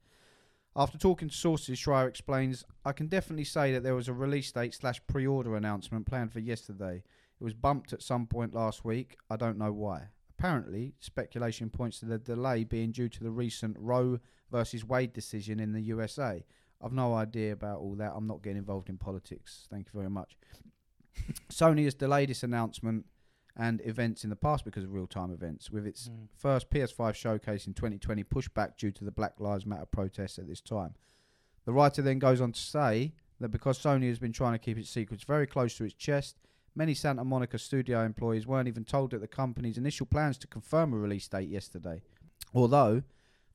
After 0.75 0.97
talking 0.97 1.27
to 1.27 1.35
sources, 1.35 1.77
Schreier 1.77 2.07
explains, 2.07 2.63
I 2.85 2.93
can 2.93 3.07
definitely 3.07 3.43
say 3.43 3.73
that 3.73 3.83
there 3.83 3.95
was 3.95 4.07
a 4.07 4.13
release 4.13 4.51
date 4.51 4.73
slash 4.73 5.01
pre-order 5.05 5.55
announcement 5.55 6.05
planned 6.05 6.31
for 6.31 6.39
yesterday. 6.39 7.03
It 7.39 7.43
was 7.43 7.53
bumped 7.53 7.91
at 7.91 8.01
some 8.01 8.25
point 8.25 8.53
last 8.53 8.85
week. 8.85 9.17
I 9.29 9.35
don't 9.35 9.57
know 9.57 9.73
why. 9.73 10.07
Apparently, 10.37 10.93
speculation 10.99 11.69
points 11.69 11.99
to 11.99 12.05
the 12.05 12.17
delay 12.17 12.63
being 12.63 12.91
due 12.91 13.09
to 13.09 13.23
the 13.23 13.31
recent 13.31 13.75
Roe 13.79 14.19
versus 14.49 14.85
Wade 14.85 15.11
decision 15.13 15.59
in 15.59 15.73
the 15.73 15.81
USA. 15.81 16.43
I've 16.81 16.93
no 16.93 17.13
idea 17.15 17.51
about 17.51 17.79
all 17.79 17.95
that. 17.95 18.13
I'm 18.15 18.25
not 18.25 18.41
getting 18.41 18.57
involved 18.57 18.89
in 18.89 18.97
politics. 18.97 19.67
Thank 19.69 19.87
you 19.87 19.99
very 19.99 20.09
much. 20.09 20.37
Sony 21.51 21.83
has 21.83 21.93
delayed 21.93 22.29
its 22.29 22.43
announcement 22.43 23.05
and 23.57 23.81
events 23.85 24.23
in 24.23 24.29
the 24.29 24.35
past 24.35 24.63
because 24.65 24.83
of 24.83 24.93
real 24.93 25.07
time 25.07 25.31
events, 25.31 25.69
with 25.69 25.85
its 25.85 26.07
Mm. 26.09 26.27
first 26.35 26.69
PS5 26.69 27.15
showcase 27.15 27.67
in 27.67 27.73
2020 27.73 28.23
pushed 28.23 28.53
back 28.53 28.77
due 28.77 28.91
to 28.91 29.03
the 29.03 29.11
Black 29.11 29.39
Lives 29.39 29.65
Matter 29.65 29.85
protests 29.85 30.39
at 30.39 30.47
this 30.47 30.61
time. 30.61 30.95
The 31.65 31.73
writer 31.73 32.01
then 32.01 32.19
goes 32.19 32.41
on 32.41 32.53
to 32.53 32.59
say 32.59 33.13
that 33.39 33.49
because 33.49 33.77
Sony 33.79 34.07
has 34.07 34.19
been 34.19 34.31
trying 34.31 34.53
to 34.53 34.59
keep 34.59 34.77
its 34.77 34.89
secrets 34.89 35.23
very 35.23 35.45
close 35.47 35.75
to 35.77 35.83
its 35.83 35.93
chest, 35.93 36.39
many 36.75 36.93
Santa 36.93 37.23
Monica 37.23 37.57
studio 37.59 38.03
employees 38.05 38.47
weren't 38.47 38.67
even 38.67 38.85
told 38.85 39.11
that 39.11 39.19
the 39.19 39.27
company's 39.27 39.77
initial 39.77 40.05
plans 40.05 40.37
to 40.39 40.47
confirm 40.47 40.93
a 40.93 40.97
release 40.97 41.27
date 41.27 41.49
yesterday. 41.49 42.01
Although, 42.53 43.03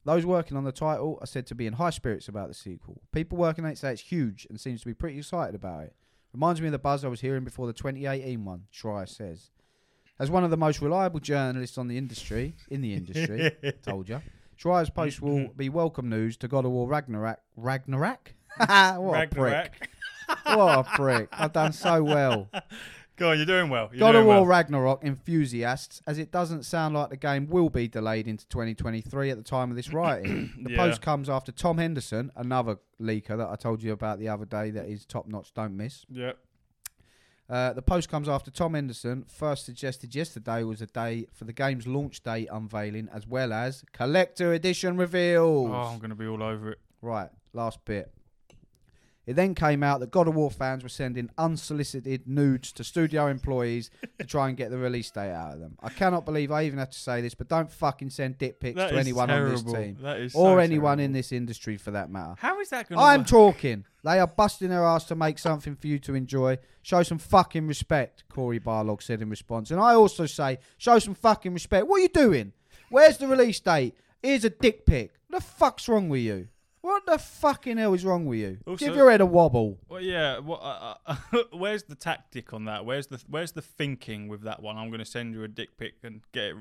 those 0.05 0.25
working 0.27 0.57
on 0.57 0.65
the 0.65 0.73
title 0.73 1.19
are 1.21 1.27
said 1.27 1.47
to 1.49 1.55
be 1.55 1.67
in 1.67 1.75
high 1.75 1.91
spirits 1.91 2.29
about 2.29 2.49
the 2.49 2.55
sequel. 2.55 3.01
People 3.13 3.39
working 3.39 3.65
on 3.65 3.71
it 3.73 3.79
say 3.79 3.93
it's 3.93 4.03
huge 4.03 4.47
and 4.49 4.61
seems 4.61 4.81
to 4.81 4.87
be 4.87 4.95
pretty 4.95 5.19
excited 5.19 5.55
about 5.55 5.85
it. 5.85 5.97
Reminds 6.33 6.61
me 6.61 6.69
of 6.69 6.73
the 6.73 6.79
buzz 6.79 7.05
I 7.05 7.09
was 7.09 7.23
hearing 7.23 7.45
before 7.45 7.67
the 7.67 7.73
2018 7.73 8.45
one, 8.45 8.67
Schreier 8.73 9.09
says. 9.09 9.51
As 10.19 10.31
one 10.31 10.45
of 10.45 10.51
the 10.51 10.57
most 10.57 10.81
reliable 10.81 11.21
journalists 11.21 11.77
on 11.77 11.89
the 11.89 11.99
industry, 11.99 12.55
in 12.71 12.81
the 12.81 12.95
industry, 12.95 13.53
told 13.83 14.09
you, 14.09 14.23
Schreier's 14.57 14.89
post 14.89 15.21
will 15.21 15.37
mm-hmm. 15.37 15.57
be 15.57 15.69
welcome 15.69 16.09
news 16.09 16.39
to 16.39 16.49
God 16.49 16.65
of 16.65 16.71
War 16.71 16.89
Ragnarok. 16.89 17.39
Ragnarok? 17.57 18.33
what 18.57 19.25
a 19.25 19.27
prick. 19.27 19.91
What 20.45 20.79
a 20.79 20.85
prick. 20.85 21.29
I've 21.33 21.53
done 21.53 21.73
so 21.73 22.03
well. 22.03 22.49
Go 23.17 23.31
on, 23.31 23.37
you're 23.37 23.45
doing 23.47 23.69
well. 23.69 23.91
You're 23.93 23.99
God 23.99 24.15
of 24.15 24.25
War 24.25 24.37
well. 24.37 24.47
Ragnarok 24.47 25.05
enthusiasts, 25.05 26.01
as 26.07 26.19
it 26.19 26.33
doesn't 26.33 26.65
sound 26.65 26.95
like 26.95 27.11
the 27.11 27.19
game 27.19 27.47
will 27.49 27.69
be 27.69 27.87
delayed 27.87 28.27
into 28.27 28.47
2023 28.49 29.31
at 29.31 29.37
the 29.37 29.43
time 29.43 29.69
of 29.69 29.77
this 29.77 29.93
writing. 29.93 30.51
the 30.63 30.71
Yeah. 30.71 30.77
post 30.79 31.03
comes 31.03 31.29
after 31.29 31.53
Tom 31.53 31.77
Henderson, 31.77 32.33
another 32.37 32.79
leaker 32.99 33.37
that 33.37 33.49
I 33.51 33.57
told 33.57 33.83
you 33.83 33.93
about 33.93 34.19
the 34.19 34.29
other 34.29 34.47
day 34.47 34.71
that 34.71 34.87
is 34.87 35.05
top 35.05 35.27
notch, 35.27 35.53
don't 35.53 35.77
miss. 35.77 36.07
Yeah. 36.09 36.33
Uh, 37.49 37.73
the 37.73 37.83
post 37.83 38.09
comes 38.09 38.29
after 38.29 38.51
Tom 38.51 38.75
Henderson 38.75 39.25
first 39.29 39.65
suggested 39.65 40.15
yesterday 40.15 40.65
was 40.65 40.83
a 40.83 40.87
day 40.87 41.27
for 41.33 41.45
the 41.45 41.53
game's 41.53 41.87
launch 41.87 42.23
date 42.23 42.49
unveiling 42.51 43.09
as 43.15 43.27
well 43.27 43.53
as 43.53 43.85
collector 43.93 44.53
edition 44.53 44.97
reveals. 44.97 45.71
Oh, 45.71 45.75
I'm 45.75 45.99
going 45.99 46.11
to 46.11 46.17
be 46.17 46.27
all 46.27 46.43
over 46.43 46.73
it. 46.73 46.81
Right, 47.01 47.29
last 47.53 47.85
bit. 47.85 48.13
It 49.27 49.35
then 49.35 49.57
came 49.57 49.83
out 49.83 49.99
that 50.01 50.13
God 50.13 50.29
of 50.29 50.37
War 50.37 50.53
fans 50.53 50.85
were 50.85 50.89
sending 50.89 51.31
unsolicited 51.37 52.29
nudes 52.29 52.73
to 52.75 52.85
studio 52.85 53.27
employees 53.27 53.91
to 54.21 54.25
try 54.25 54.49
and 54.49 54.57
get 54.57 54.71
the 54.71 54.79
release 54.79 55.11
date 55.11 55.33
out 55.33 55.55
of 55.55 55.61
them. 55.61 55.77
I 55.83 55.89
cannot 55.89 56.25
believe 56.25 56.53
I 56.53 56.63
even 56.65 56.79
have 56.79 56.91
to 56.91 56.99
say 56.99 57.21
this, 57.21 57.35
but 57.35 57.49
don't 57.49 57.71
fucking 57.71 58.11
send 58.11 58.39
dick 58.39 58.61
pics 58.61 58.77
That 58.77 58.91
to 58.91 58.95
is 58.95 59.01
anyone 59.01 59.29
on 59.31 59.51
this 59.51 59.65
team. 59.65 59.97
That 60.01 60.21
is 60.21 60.35
Or 60.35 60.57
so 60.57 60.59
anyone 60.59 61.01
in 61.01 61.13
this 61.13 61.33
industry 61.33 61.77
for 61.77 61.91
that 61.91 62.09
matter. 62.09 62.35
How 62.39 62.61
is 62.61 62.71
that 62.71 62.89
going 62.89 62.99
to 62.99 63.05
I'm 63.05 63.25
talking. 63.25 63.85
They 64.05 64.21
are 64.21 64.29
busting 64.29 64.69
their 64.69 64.85
ass 64.85 65.05
to 65.07 65.17
make 65.17 65.41
something 65.41 65.75
for 65.75 65.89
you 65.89 65.99
to 66.01 66.15
enjoy. 66.15 66.59
Show 66.83 67.03
some 67.03 67.19
fucking 67.19 67.67
respect, 67.67 68.23
Cory 68.29 68.61
Barlog 68.61 69.03
said 69.03 69.21
in 69.21 69.29
response. 69.29 69.73
And 69.73 69.81
I 69.81 69.95
also 69.95 70.27
say, 70.27 70.59
show 70.79 71.01
some 71.01 71.15
fucking 71.15 71.53
respect. 71.53 71.89
What 71.89 71.99
are 71.99 72.03
you 72.03 72.09
doing? 72.09 72.53
Where's 72.91 73.19
the 73.19 73.27
release 73.27 73.59
date? 73.59 73.97
Here's 74.23 74.45
a 74.45 74.51
dick 74.51 74.87
pic. 74.87 75.15
What 75.27 75.41
the 75.41 75.45
fuck's 75.45 75.89
wrong 75.89 76.09
with 76.09 76.21
you? 76.21 76.47
What 76.87 77.05
the 77.05 77.19
fucking 77.19 77.79
hell 77.79 77.95
is 77.95 78.05
wrong 78.05 78.27
with 78.27 78.39
you? 78.39 78.59
Also- 78.65 78.87
Give 78.87 78.95
your 78.95 79.11
head 79.11 79.21
a 79.21 79.27
wobble. 79.27 79.77
Well, 79.89 80.01
yeah. 80.01 80.39
What? 80.39 80.61
Uh, 80.63 80.95
uh, 81.05 81.17
where's 81.53 81.83
the 81.83 81.97
tactic 81.97 82.53
on 82.53 82.67
that? 82.67 82.87
Where's 82.87 83.09
the 83.09 83.21
Where's 83.29 83.51
the 83.51 83.61
thinking 83.61 84.29
with 84.29 84.43
that 84.43 84.63
one? 84.63 84.77
I'm 84.77 84.91
going 84.91 85.01
to 85.01 85.05
send 85.05 85.35
you 85.35 85.43
a 85.43 85.49
dick 85.49 85.77
pic 85.79 85.95
and 86.05 86.21
get 86.31 86.53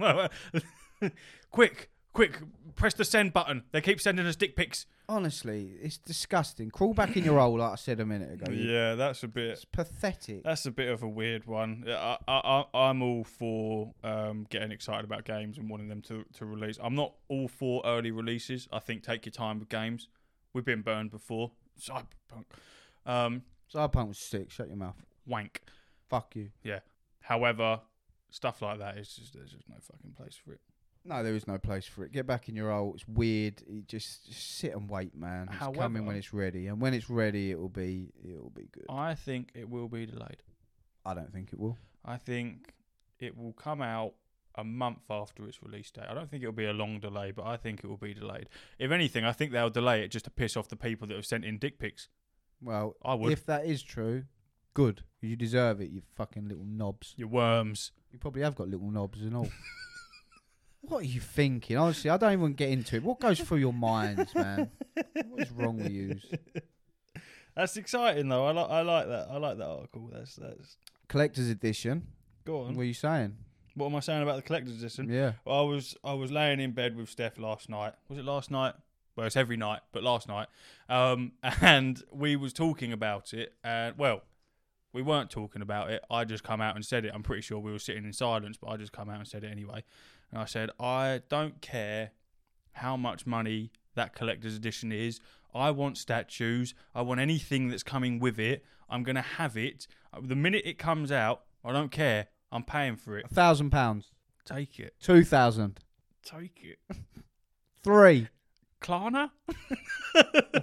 it. 0.00 1.12
quick, 1.50 1.90
quick! 2.16 2.38
Press 2.76 2.94
the 2.94 3.04
send 3.04 3.32
button. 3.32 3.62
They 3.72 3.80
keep 3.82 4.00
sending 4.00 4.26
us 4.26 4.36
dick 4.36 4.56
pics. 4.56 4.86
Honestly, 5.08 5.72
it's 5.80 5.98
disgusting. 5.98 6.70
Crawl 6.70 6.94
back 6.94 7.16
in 7.16 7.24
your 7.24 7.38
hole, 7.38 7.58
like 7.58 7.72
I 7.72 7.76
said 7.76 8.00
a 8.00 8.06
minute 8.06 8.32
ago. 8.32 8.50
Yeah, 8.52 8.94
that's 8.94 9.22
a 9.22 9.28
bit. 9.28 9.50
It's 9.50 9.64
pathetic. 9.64 10.42
That's 10.44 10.66
a 10.66 10.70
bit 10.70 10.88
of 10.88 11.02
a 11.02 11.08
weird 11.08 11.46
one. 11.46 11.84
I, 11.86 12.16
I, 12.26 12.64
I, 12.72 12.88
I'm 12.88 13.02
all 13.02 13.24
for 13.24 13.92
um, 14.02 14.46
getting 14.50 14.72
excited 14.72 15.04
about 15.04 15.24
games 15.24 15.58
and 15.58 15.70
wanting 15.70 15.88
them 15.88 16.02
to, 16.02 16.24
to 16.34 16.46
release. 16.46 16.78
I'm 16.82 16.94
not 16.94 17.12
all 17.28 17.48
for 17.48 17.82
early 17.84 18.10
releases. 18.10 18.66
I 18.72 18.78
think 18.78 19.02
take 19.02 19.24
your 19.26 19.32
time 19.32 19.58
with 19.58 19.68
games. 19.68 20.08
We've 20.52 20.64
been 20.64 20.82
burned 20.82 21.10
before. 21.10 21.52
Cyberpunk. 21.80 22.44
Um, 23.04 23.42
Cyberpunk 23.72 24.08
was 24.08 24.18
sick. 24.18 24.50
Shut 24.50 24.68
your 24.68 24.76
mouth. 24.76 24.96
wank. 25.26 25.62
Fuck 26.08 26.34
you. 26.34 26.50
Yeah. 26.62 26.80
However, 27.20 27.80
stuff 28.30 28.62
like 28.62 28.78
that 28.78 28.98
is 28.98 29.14
just 29.14 29.34
there's 29.34 29.52
just 29.52 29.68
no 29.68 29.76
fucking 29.80 30.12
place 30.12 30.38
for 30.42 30.52
it. 30.52 30.60
No, 31.06 31.22
there 31.22 31.34
is 31.34 31.46
no 31.46 31.56
place 31.58 31.86
for 31.86 32.04
it. 32.04 32.12
Get 32.12 32.26
back 32.26 32.48
in 32.48 32.56
your 32.56 32.70
hole. 32.72 32.92
It's 32.94 33.06
weird. 33.06 33.62
You 33.68 33.82
just, 33.82 34.26
just 34.26 34.58
sit 34.58 34.74
and 34.74 34.90
wait, 34.90 35.14
man. 35.14 35.48
It's 35.52 35.76
coming 35.78 36.04
when 36.04 36.16
it's 36.16 36.32
ready, 36.32 36.66
and 36.66 36.80
when 36.80 36.94
it's 36.94 37.08
ready, 37.08 37.52
it 37.52 37.58
will 37.58 37.68
be 37.68 38.12
it 38.24 38.42
will 38.42 38.50
be 38.50 38.68
good. 38.72 38.86
I 38.88 39.14
think 39.14 39.50
it 39.54 39.68
will 39.68 39.88
be 39.88 40.06
delayed. 40.06 40.42
I 41.04 41.14
don't 41.14 41.32
think 41.32 41.52
it 41.52 41.60
will. 41.60 41.78
I 42.04 42.16
think 42.16 42.74
it 43.20 43.36
will 43.36 43.52
come 43.52 43.80
out 43.82 44.14
a 44.56 44.64
month 44.64 45.02
after 45.10 45.46
its 45.46 45.62
release 45.62 45.90
date. 45.90 46.06
I 46.08 46.14
don't 46.14 46.30
think 46.30 46.42
it'll 46.42 46.52
be 46.52 46.66
a 46.66 46.72
long 46.72 46.98
delay, 46.98 47.30
but 47.30 47.46
I 47.46 47.56
think 47.56 47.84
it 47.84 47.86
will 47.88 47.96
be 47.96 48.14
delayed. 48.14 48.48
If 48.78 48.90
anything, 48.90 49.24
I 49.24 49.32
think 49.32 49.52
they'll 49.52 49.70
delay 49.70 50.02
it 50.02 50.08
just 50.08 50.24
to 50.24 50.30
piss 50.30 50.56
off 50.56 50.68
the 50.68 50.76
people 50.76 51.06
that 51.08 51.14
have 51.14 51.26
sent 51.26 51.44
in 51.44 51.58
dick 51.58 51.78
pics. 51.78 52.08
Well, 52.60 52.96
I 53.04 53.14
would. 53.14 53.32
if 53.32 53.46
that 53.46 53.66
is 53.66 53.82
true, 53.82 54.24
good. 54.74 55.02
You 55.20 55.36
deserve 55.36 55.80
it. 55.80 55.90
You 55.90 56.02
fucking 56.16 56.48
little 56.48 56.64
knobs. 56.64 57.14
You 57.16 57.28
worms. 57.28 57.92
You 58.10 58.18
probably 58.18 58.42
have 58.42 58.54
got 58.54 58.68
little 58.68 58.90
knobs 58.90 59.20
and 59.20 59.36
all. 59.36 59.48
what 60.88 61.02
are 61.02 61.06
you 61.06 61.20
thinking? 61.20 61.76
Honestly, 61.76 62.10
I 62.10 62.16
don't 62.16 62.32
even 62.32 62.52
get 62.54 62.70
into 62.70 62.96
it. 62.96 63.02
What 63.02 63.20
goes 63.20 63.40
through 63.40 63.58
your 63.58 63.72
minds, 63.72 64.34
man? 64.34 64.70
What 64.94 65.42
is 65.42 65.50
wrong 65.52 65.76
with 65.76 65.90
you? 65.90 66.16
That's 67.54 67.76
exciting 67.76 68.28
though. 68.28 68.46
I 68.46 68.52
like 68.52 68.70
I 68.70 68.80
like 68.82 69.06
that. 69.08 69.28
I 69.30 69.38
like 69.38 69.58
that 69.58 69.66
article. 69.66 70.10
That's 70.12 70.36
that's 70.36 70.76
Collector's 71.08 71.48
edition. 71.48 72.06
go 72.44 72.62
on. 72.62 72.74
What 72.74 72.82
are 72.82 72.86
you 72.86 72.94
saying? 72.94 73.36
What 73.74 73.86
am 73.86 73.96
I 73.96 74.00
saying 74.00 74.22
about 74.22 74.36
the 74.36 74.42
collector's 74.42 74.78
edition? 74.78 75.08
Yeah. 75.10 75.32
I 75.46 75.60
was 75.62 75.96
I 76.04 76.14
was 76.14 76.30
laying 76.32 76.60
in 76.60 76.72
bed 76.72 76.96
with 76.96 77.08
Steph 77.08 77.38
last 77.38 77.68
night. 77.68 77.92
Was 78.08 78.18
it 78.18 78.24
last 78.24 78.50
night? 78.50 78.74
Well, 79.16 79.26
it's 79.26 79.36
every 79.36 79.56
night, 79.56 79.80
but 79.92 80.02
last 80.02 80.28
night. 80.28 80.48
Um, 80.90 81.32
and 81.62 82.02
we 82.12 82.36
was 82.36 82.52
talking 82.52 82.92
about 82.92 83.32
it. 83.32 83.54
And 83.64 83.96
well, 83.96 84.22
we 84.92 85.02
weren't 85.02 85.30
talking 85.30 85.62
about 85.62 85.90
it. 85.90 86.02
I 86.10 86.24
just 86.24 86.42
come 86.44 86.60
out 86.60 86.74
and 86.74 86.84
said 86.84 87.04
it. 87.04 87.12
I'm 87.14 87.22
pretty 87.22 87.42
sure 87.42 87.58
we 87.58 87.72
were 87.72 87.78
sitting 87.78 88.04
in 88.04 88.12
silence, 88.12 88.56
but 88.58 88.68
I 88.68 88.76
just 88.76 88.92
come 88.92 89.08
out 89.10 89.18
and 89.18 89.28
said 89.28 89.44
it 89.44 89.50
anyway. 89.50 89.84
And 90.30 90.40
I 90.40 90.44
said 90.44 90.70
I 90.78 91.22
don't 91.28 91.60
care 91.60 92.10
how 92.72 92.96
much 92.96 93.26
money 93.26 93.70
that 93.94 94.14
collector's 94.14 94.56
edition 94.56 94.92
is. 94.92 95.20
I 95.54 95.70
want 95.70 95.96
statues. 95.96 96.74
I 96.94 97.02
want 97.02 97.20
anything 97.20 97.68
that's 97.68 97.82
coming 97.82 98.18
with 98.18 98.38
it. 98.38 98.64
I'm 98.88 99.02
gonna 99.02 99.22
have 99.22 99.56
it 99.56 99.86
uh, 100.12 100.20
the 100.22 100.36
minute 100.36 100.62
it 100.64 100.78
comes 100.78 101.10
out. 101.10 101.42
I 101.64 101.72
don't 101.72 101.90
care. 101.90 102.28
I'm 102.52 102.62
paying 102.62 102.96
for 102.96 103.18
it. 103.18 103.26
A 103.30 103.34
thousand 103.34 103.70
pounds. 103.70 104.10
Take 104.44 104.78
it. 104.78 104.94
Two 105.00 105.24
thousand. 105.24 105.80
Take 106.24 106.60
it. 106.62 106.78
Three. 107.82 108.28
Klarna? 108.80 109.30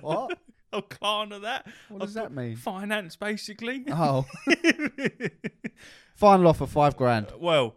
What? 0.01 0.39
Oh, 0.73 0.81
Klarna 0.81 1.39
that? 1.43 1.67
What 1.87 2.01
does 2.01 2.15
that 2.15 2.31
mean? 2.33 2.55
Finance, 2.55 3.15
basically. 3.15 3.85
Oh, 3.91 4.25
final 6.15 6.47
offer 6.47 6.65
five 6.65 6.97
grand. 6.97 7.27
Uh, 7.27 7.37
well, 7.39 7.75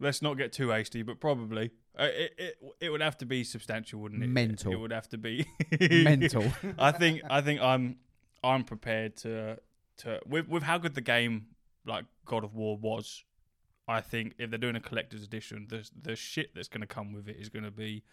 let's 0.00 0.22
not 0.22 0.34
get 0.34 0.52
too 0.52 0.70
hasty, 0.70 1.02
but 1.02 1.20
probably. 1.20 1.70
Uh, 1.98 2.04
it, 2.04 2.34
it 2.38 2.58
it 2.80 2.90
would 2.90 3.00
have 3.00 3.18
to 3.18 3.26
be 3.26 3.44
substantial, 3.44 4.00
wouldn't 4.00 4.22
it? 4.22 4.28
Mental. 4.28 4.72
It 4.72 4.76
would 4.76 4.92
have 4.92 5.08
to 5.08 5.18
be 5.18 5.46
Mental. 5.80 6.44
I 6.78 6.92
think 6.92 7.22
I 7.28 7.40
think 7.40 7.60
I'm 7.60 7.96
I'm 8.42 8.64
prepared 8.64 9.16
to 9.18 9.58
to 9.98 10.20
with 10.26 10.48
with 10.48 10.62
how 10.62 10.78
good 10.78 10.94
the 10.94 11.00
game 11.00 11.46
like 11.84 12.04
God 12.24 12.44
of 12.44 12.54
War 12.54 12.76
was. 12.76 13.24
I 13.88 14.02
think 14.02 14.34
if 14.38 14.50
they're 14.50 14.58
doing 14.58 14.76
a 14.76 14.80
collector's 14.80 15.22
edition, 15.24 15.66
the 15.68 15.88
the 16.00 16.14
shit 16.14 16.54
that's 16.54 16.68
going 16.68 16.82
to 16.82 16.86
come 16.86 17.12
with 17.12 17.28
it 17.28 17.36
is 17.36 17.48
going 17.48 17.64
to 17.64 17.70
be, 17.70 18.04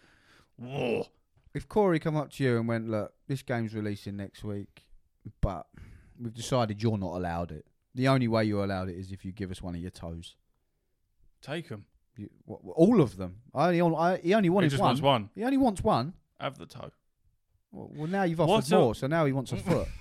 war. 0.58 1.06
If 1.54 1.68
Cory 1.68 1.98
come 1.98 2.16
up 2.16 2.32
to 2.32 2.44
you 2.44 2.58
and 2.58 2.66
went, 2.66 2.88
look, 2.88 3.12
this 3.28 3.42
game's 3.42 3.74
releasing 3.74 4.16
next 4.16 4.42
week, 4.42 4.86
but 5.40 5.66
we've 6.20 6.34
decided 6.34 6.82
you're 6.82 6.98
not 6.98 7.16
allowed 7.16 7.52
it. 7.52 7.66
The 7.94 8.08
only 8.08 8.28
way 8.28 8.44
you're 8.44 8.64
allowed 8.64 8.88
it 8.88 8.96
is 8.96 9.12
if 9.12 9.24
you 9.24 9.32
give 9.32 9.50
us 9.50 9.62
one 9.62 9.74
of 9.74 9.80
your 9.80 9.90
toes. 9.90 10.34
Take 11.42 11.68
them. 11.68 11.84
You, 12.16 12.30
what, 12.44 12.60
all 12.76 13.00
of 13.00 13.16
them. 13.16 13.36
I 13.54 13.78
only, 13.78 13.96
I, 13.96 14.16
he 14.18 14.34
only 14.34 14.48
He 14.64 14.68
just 14.70 14.80
one. 14.80 14.88
wants 14.88 15.02
one. 15.02 15.30
He 15.34 15.44
only 15.44 15.58
wants 15.58 15.82
one. 15.82 16.14
Have 16.40 16.58
the 16.58 16.66
toe. 16.66 16.90
Well, 17.72 17.90
well, 17.94 18.06
now 18.08 18.22
you've 18.22 18.40
offered 18.40 18.50
What's 18.52 18.72
a- 18.72 18.78
more, 18.78 18.94
so 18.94 19.06
now 19.06 19.26
he 19.26 19.32
wants 19.32 19.52
a 19.52 19.56
foot. 19.56 19.86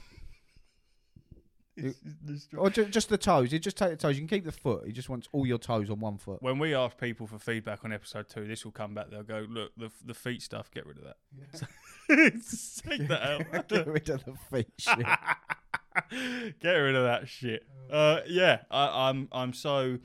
or 2.58 2.70
ju- 2.70 2.86
just 2.86 3.10
the 3.10 3.18
toes. 3.18 3.52
You 3.52 3.60
just 3.60 3.76
take 3.76 3.90
the 3.90 3.98
toes. 3.98 4.16
You 4.16 4.22
can 4.26 4.30
keep 4.38 4.46
the 4.46 4.52
foot. 4.52 4.86
He 4.86 4.94
just 4.94 5.10
wants 5.10 5.28
all 5.34 5.46
your 5.46 5.58
toes 5.58 5.90
on 5.90 6.00
one 6.00 6.18
foot. 6.18 6.42
When 6.42 6.58
we 6.58 6.74
ask 6.74 6.98
people 6.98 7.28
for 7.28 7.38
feedback 7.38 7.84
on 7.84 7.92
episode 7.92 8.30
two, 8.30 8.48
this 8.48 8.64
will 8.64 8.72
come 8.72 8.94
back. 8.94 9.10
They'll 9.10 9.24
go, 9.24 9.46
"Look, 9.50 9.74
the 9.76 9.92
the 10.06 10.14
feet 10.14 10.42
stuff. 10.42 10.72
Get 10.72 10.86
rid 10.86 10.98
of 11.00 11.04
that. 11.04 11.18
Take 12.88 13.08
that 13.10 13.22
out. 13.22 13.68
Get 13.68 13.88
rid 13.88 14.10
of 14.10 14.24
the 14.24 14.34
feet 14.52 14.68
shit. 14.78 15.06
Get 16.62 16.72
rid 16.72 16.96
of 16.96 17.04
that 17.04 17.28
shit. 17.28 17.66
Uh, 17.92 18.22
yeah, 18.28 18.60
I, 18.72 19.10
I'm 19.10 19.28
I'm 19.34 19.52
so 19.52 19.98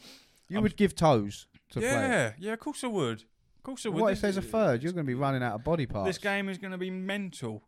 You 0.51 0.57
I'm- 0.57 0.62
would 0.64 0.76
give 0.76 0.94
toes 0.94 1.46
to 1.70 1.80
play. 1.80 1.88
yeah 1.88 2.32
yeah. 2.38 2.53
Of 2.53 2.61
course 2.61 2.84
I 2.84 2.88
would. 2.88 3.22
Of 3.22 3.62
course 3.62 3.86
I 3.86 3.88
would. 3.88 4.03
What 4.03 4.09
This- 4.11 4.18
if 4.18 4.22
there's 4.22 4.36
a 4.36 4.42
third? 4.42 4.82
You're 4.82 4.92
going 4.92 5.07
to 5.07 5.11
be 5.11 5.14
running 5.14 5.42
out 5.42 5.55
of 5.55 5.64
body 5.64 5.86
parts. 5.86 6.09
This 6.09 6.18
game 6.18 6.48
is 6.48 6.59
going 6.59 6.72
to 6.72 6.78
be 6.78 6.90
mental. 6.90 7.62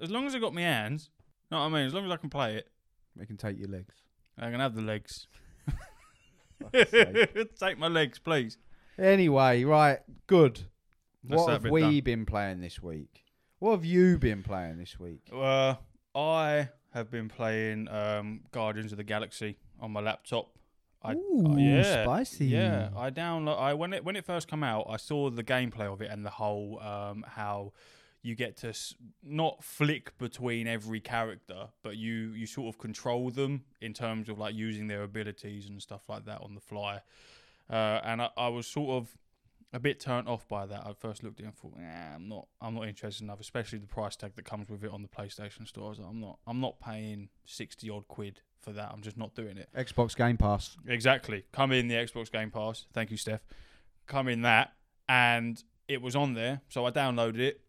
As 0.00 0.10
long 0.10 0.26
as 0.26 0.34
I 0.34 0.38
got 0.38 0.54
my 0.54 0.60
hands, 0.62 1.10
you 1.50 1.56
know 1.56 1.60
what 1.62 1.66
I 1.66 1.68
mean. 1.76 1.86
As 1.86 1.92
long 1.94 2.06
as 2.06 2.10
I 2.12 2.16
can 2.16 2.30
play 2.30 2.56
it, 2.56 2.68
We 3.16 3.26
can 3.26 3.36
take 3.36 3.58
your 3.58 3.68
legs. 3.68 3.94
I 4.38 4.50
can 4.50 4.60
have 4.60 4.74
the 4.76 4.82
legs. 4.82 5.26
Take 7.60 7.78
my 7.78 7.88
legs, 7.88 8.18
please. 8.18 8.58
Anyway, 8.98 9.64
right, 9.64 9.98
good. 10.26 10.60
That's 11.24 11.40
what 11.42 11.52
have 11.52 11.64
we 11.70 11.80
done. 11.82 12.00
been 12.00 12.26
playing 12.26 12.60
this 12.60 12.82
week? 12.82 13.24
What 13.58 13.72
have 13.72 13.84
you 13.84 14.18
been 14.18 14.42
playing 14.42 14.78
this 14.78 14.98
week? 14.98 15.28
Uh, 15.32 15.74
I 16.14 16.68
have 16.94 17.10
been 17.10 17.28
playing 17.28 17.88
um, 17.88 18.40
Guardians 18.52 18.92
of 18.92 18.98
the 18.98 19.04
Galaxy 19.04 19.58
on 19.80 19.92
my 19.92 20.00
laptop. 20.00 20.50
I, 21.02 21.12
Ooh, 21.14 21.52
uh, 21.52 21.56
yeah, 21.56 22.04
spicy. 22.04 22.46
Yeah, 22.46 22.88
I 22.96 23.10
download. 23.10 23.58
I 23.58 23.74
when 23.74 23.92
it 23.92 24.04
when 24.04 24.16
it 24.16 24.24
first 24.24 24.48
came 24.48 24.64
out, 24.64 24.86
I 24.88 24.96
saw 24.96 25.30
the 25.30 25.44
gameplay 25.44 25.92
of 25.92 26.00
it 26.02 26.10
and 26.10 26.24
the 26.24 26.30
whole 26.30 26.80
um, 26.80 27.24
how 27.26 27.72
you 28.20 28.34
get 28.34 28.56
to 28.58 28.70
s- 28.70 28.94
not 29.22 29.62
flick 29.62 30.18
between 30.18 30.66
every 30.66 31.00
character, 31.00 31.68
but 31.84 31.96
you 31.96 32.30
you 32.30 32.46
sort 32.46 32.74
of 32.74 32.78
control 32.78 33.30
them 33.30 33.64
in 33.80 33.94
terms 33.94 34.28
of 34.28 34.38
like 34.38 34.54
using 34.56 34.88
their 34.88 35.02
abilities 35.04 35.68
and 35.68 35.80
stuff 35.80 36.08
like 36.08 36.24
that 36.24 36.40
on 36.42 36.54
the 36.54 36.60
fly. 36.60 37.00
Uh, 37.70 38.00
and 38.02 38.22
I, 38.22 38.30
I 38.36 38.48
was 38.48 38.66
sort 38.66 38.90
of 39.02 39.16
a 39.72 39.78
bit 39.78 40.00
turned 40.00 40.26
off 40.26 40.48
by 40.48 40.66
that. 40.66 40.84
I 40.84 40.94
first 40.94 41.22
looked 41.22 41.40
at 41.40 41.44
it 41.44 41.48
and 41.48 41.54
thought, 41.56 41.76
nah, 41.76 42.14
I'm 42.16 42.26
not, 42.28 42.48
I'm 42.62 42.74
not 42.74 42.88
interested 42.88 43.22
enough, 43.24 43.38
especially 43.40 43.78
the 43.78 43.86
price 43.86 44.16
tag 44.16 44.32
that 44.36 44.46
comes 44.46 44.70
with 44.70 44.82
it 44.82 44.90
on 44.90 45.02
the 45.02 45.08
PlayStation 45.08 45.68
Store. 45.68 45.86
I 45.86 45.88
was 45.90 45.98
like, 45.98 46.08
I'm 46.08 46.20
not, 46.20 46.38
I'm 46.46 46.60
not 46.60 46.80
paying 46.80 47.28
sixty 47.44 47.88
odd 47.90 48.08
quid 48.08 48.40
for 48.60 48.72
that. 48.72 48.90
I'm 48.92 49.02
just 49.02 49.16
not 49.16 49.34
doing 49.34 49.56
it. 49.56 49.68
Xbox 49.76 50.16
Game 50.16 50.36
Pass. 50.36 50.76
Exactly. 50.86 51.44
Come 51.52 51.72
in 51.72 51.88
the 51.88 51.94
Xbox 51.94 52.30
Game 52.30 52.50
Pass. 52.50 52.86
Thank 52.92 53.10
you, 53.10 53.16
Steph. 53.16 53.44
Come 54.06 54.28
in 54.28 54.42
that, 54.42 54.72
and 55.08 55.62
it 55.86 56.02
was 56.02 56.16
on 56.16 56.34
there, 56.34 56.62
so 56.68 56.86
I 56.86 56.90
downloaded 56.90 57.38
it. 57.38 57.60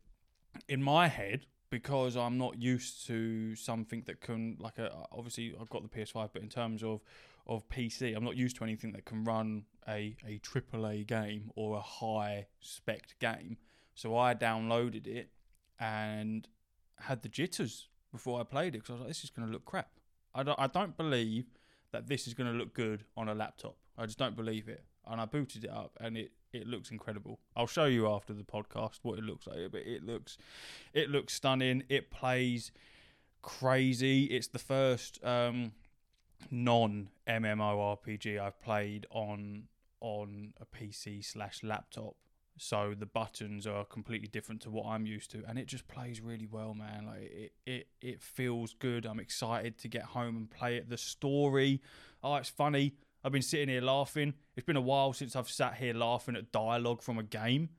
In 0.67 0.81
my 0.81 1.07
head, 1.07 1.45
because 1.69 2.17
I'm 2.17 2.37
not 2.37 2.59
used 2.59 3.05
to 3.07 3.55
something 3.55 4.03
that 4.07 4.21
can, 4.21 4.57
like, 4.59 4.77
a, 4.77 5.05
obviously 5.11 5.53
I've 5.59 5.69
got 5.69 5.83
the 5.83 5.89
PS5, 5.89 6.29
but 6.33 6.41
in 6.41 6.49
terms 6.49 6.83
of 6.83 7.01
of 7.47 7.67
PC, 7.67 8.15
I'm 8.15 8.23
not 8.23 8.35
used 8.37 8.57
to 8.57 8.63
anything 8.63 8.91
that 8.91 9.05
can 9.05 9.23
run 9.23 9.63
a 9.87 10.15
a 10.25 10.39
AAA 10.39 11.07
game 11.07 11.51
or 11.55 11.77
a 11.77 11.81
high 11.81 12.47
spec 12.61 13.17
game. 13.19 13.57
So 13.95 14.15
I 14.17 14.33
downloaded 14.35 15.07
it 15.07 15.31
and 15.79 16.47
had 16.99 17.21
the 17.21 17.29
jitters 17.29 17.89
before 18.11 18.39
I 18.39 18.43
played 18.43 18.75
it 18.75 18.79
because 18.79 18.89
I 18.89 18.93
was 18.93 18.99
like, 19.01 19.07
this 19.09 19.23
is 19.23 19.29
going 19.29 19.47
to 19.47 19.51
look 19.51 19.65
crap. 19.65 19.89
I 20.33 20.43
don't, 20.43 20.59
I 20.59 20.67
don't 20.67 20.95
believe 20.95 21.45
that 21.91 22.07
this 22.07 22.27
is 22.27 22.33
going 22.33 22.51
to 22.51 22.57
look 22.57 22.73
good 22.73 23.03
on 23.17 23.29
a 23.29 23.35
laptop. 23.35 23.75
I 23.97 24.05
just 24.05 24.17
don't 24.17 24.35
believe 24.35 24.67
it. 24.67 24.83
And 25.07 25.19
I 25.19 25.25
booted 25.25 25.63
it 25.63 25.69
up, 25.71 25.97
and 25.99 26.17
it, 26.17 26.31
it 26.53 26.67
looks 26.67 26.91
incredible. 26.91 27.39
I'll 27.55 27.67
show 27.67 27.85
you 27.85 28.07
after 28.07 28.33
the 28.33 28.43
podcast 28.43 28.99
what 29.01 29.17
it 29.17 29.23
looks 29.23 29.47
like, 29.47 29.57
but 29.71 29.81
it 29.81 30.03
looks 30.03 30.37
it 30.93 31.09
looks 31.09 31.33
stunning. 31.33 31.83
It 31.89 32.11
plays 32.11 32.71
crazy. 33.41 34.25
It's 34.25 34.47
the 34.47 34.59
first 34.59 35.23
um, 35.23 35.71
non 36.51 37.09
MMORPG 37.27 38.39
I've 38.39 38.61
played 38.61 39.07
on 39.09 39.63
on 40.01 40.53
a 40.59 40.65
PC 40.65 41.25
slash 41.25 41.63
laptop. 41.63 42.15
So 42.59 42.93
the 42.97 43.05
buttons 43.05 43.65
are 43.65 43.85
completely 43.85 44.27
different 44.27 44.61
to 44.61 44.69
what 44.69 44.85
I'm 44.85 45.05
used 45.05 45.31
to, 45.31 45.43
and 45.47 45.57
it 45.57 45.65
just 45.65 45.87
plays 45.87 46.19
really 46.19 46.45
well, 46.45 46.73
man. 46.73 47.05
Like 47.07 47.21
it, 47.21 47.51
it, 47.65 47.87
it 48.01 48.21
feels 48.21 48.73
good. 48.73 49.05
I'm 49.05 49.19
excited 49.19 49.77
to 49.79 49.87
get 49.87 50.03
home 50.03 50.35
and 50.35 50.51
play 50.51 50.75
it. 50.75 50.89
The 50.89 50.97
story, 50.97 51.81
oh, 52.23 52.35
it's 52.35 52.49
funny. 52.49 52.95
I've 53.23 53.31
been 53.31 53.41
sitting 53.41 53.69
here 53.69 53.81
laughing. 53.81 54.33
It's 54.55 54.65
been 54.65 54.75
a 54.75 54.81
while 54.81 55.13
since 55.13 55.35
I've 55.35 55.49
sat 55.49 55.75
here 55.75 55.93
laughing 55.93 56.35
at 56.35 56.51
dialogue 56.51 57.01
from 57.01 57.17
a 57.17 57.23
game, 57.23 57.69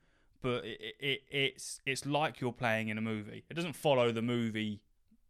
but 0.41 0.65
it, 0.65 0.95
it 0.99 1.21
it's 1.29 1.79
it's 1.85 2.05
like 2.05 2.41
you're 2.41 2.51
playing 2.51 2.89
in 2.89 2.97
a 2.97 3.01
movie. 3.01 3.43
It 3.49 3.53
doesn't 3.53 3.73
follow 3.73 4.11
the 4.11 4.21
movie 4.21 4.81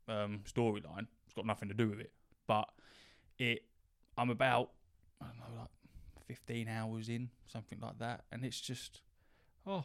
um, 0.08 0.41
storyline. 0.45 1.08
It's 1.26 1.34
got 1.36 1.45
nothing 1.45 1.68
to 1.68 1.76
do 1.76 1.89
with 1.89 1.99
it. 1.99 2.12
But 2.47 2.70
it, 3.38 3.64
I'm 4.18 4.30
about 4.30 4.72
I 5.22 5.26
don't 5.26 5.38
know, 5.38 5.62
like 5.62 5.70
15 6.28 6.68
hours 6.68 7.10
in, 7.10 7.30
something 7.47 7.80
like 7.82 7.99
that, 7.99 8.24
and 8.32 8.45
it's 8.45 8.60
just 8.60 9.02
oh, 9.68 9.84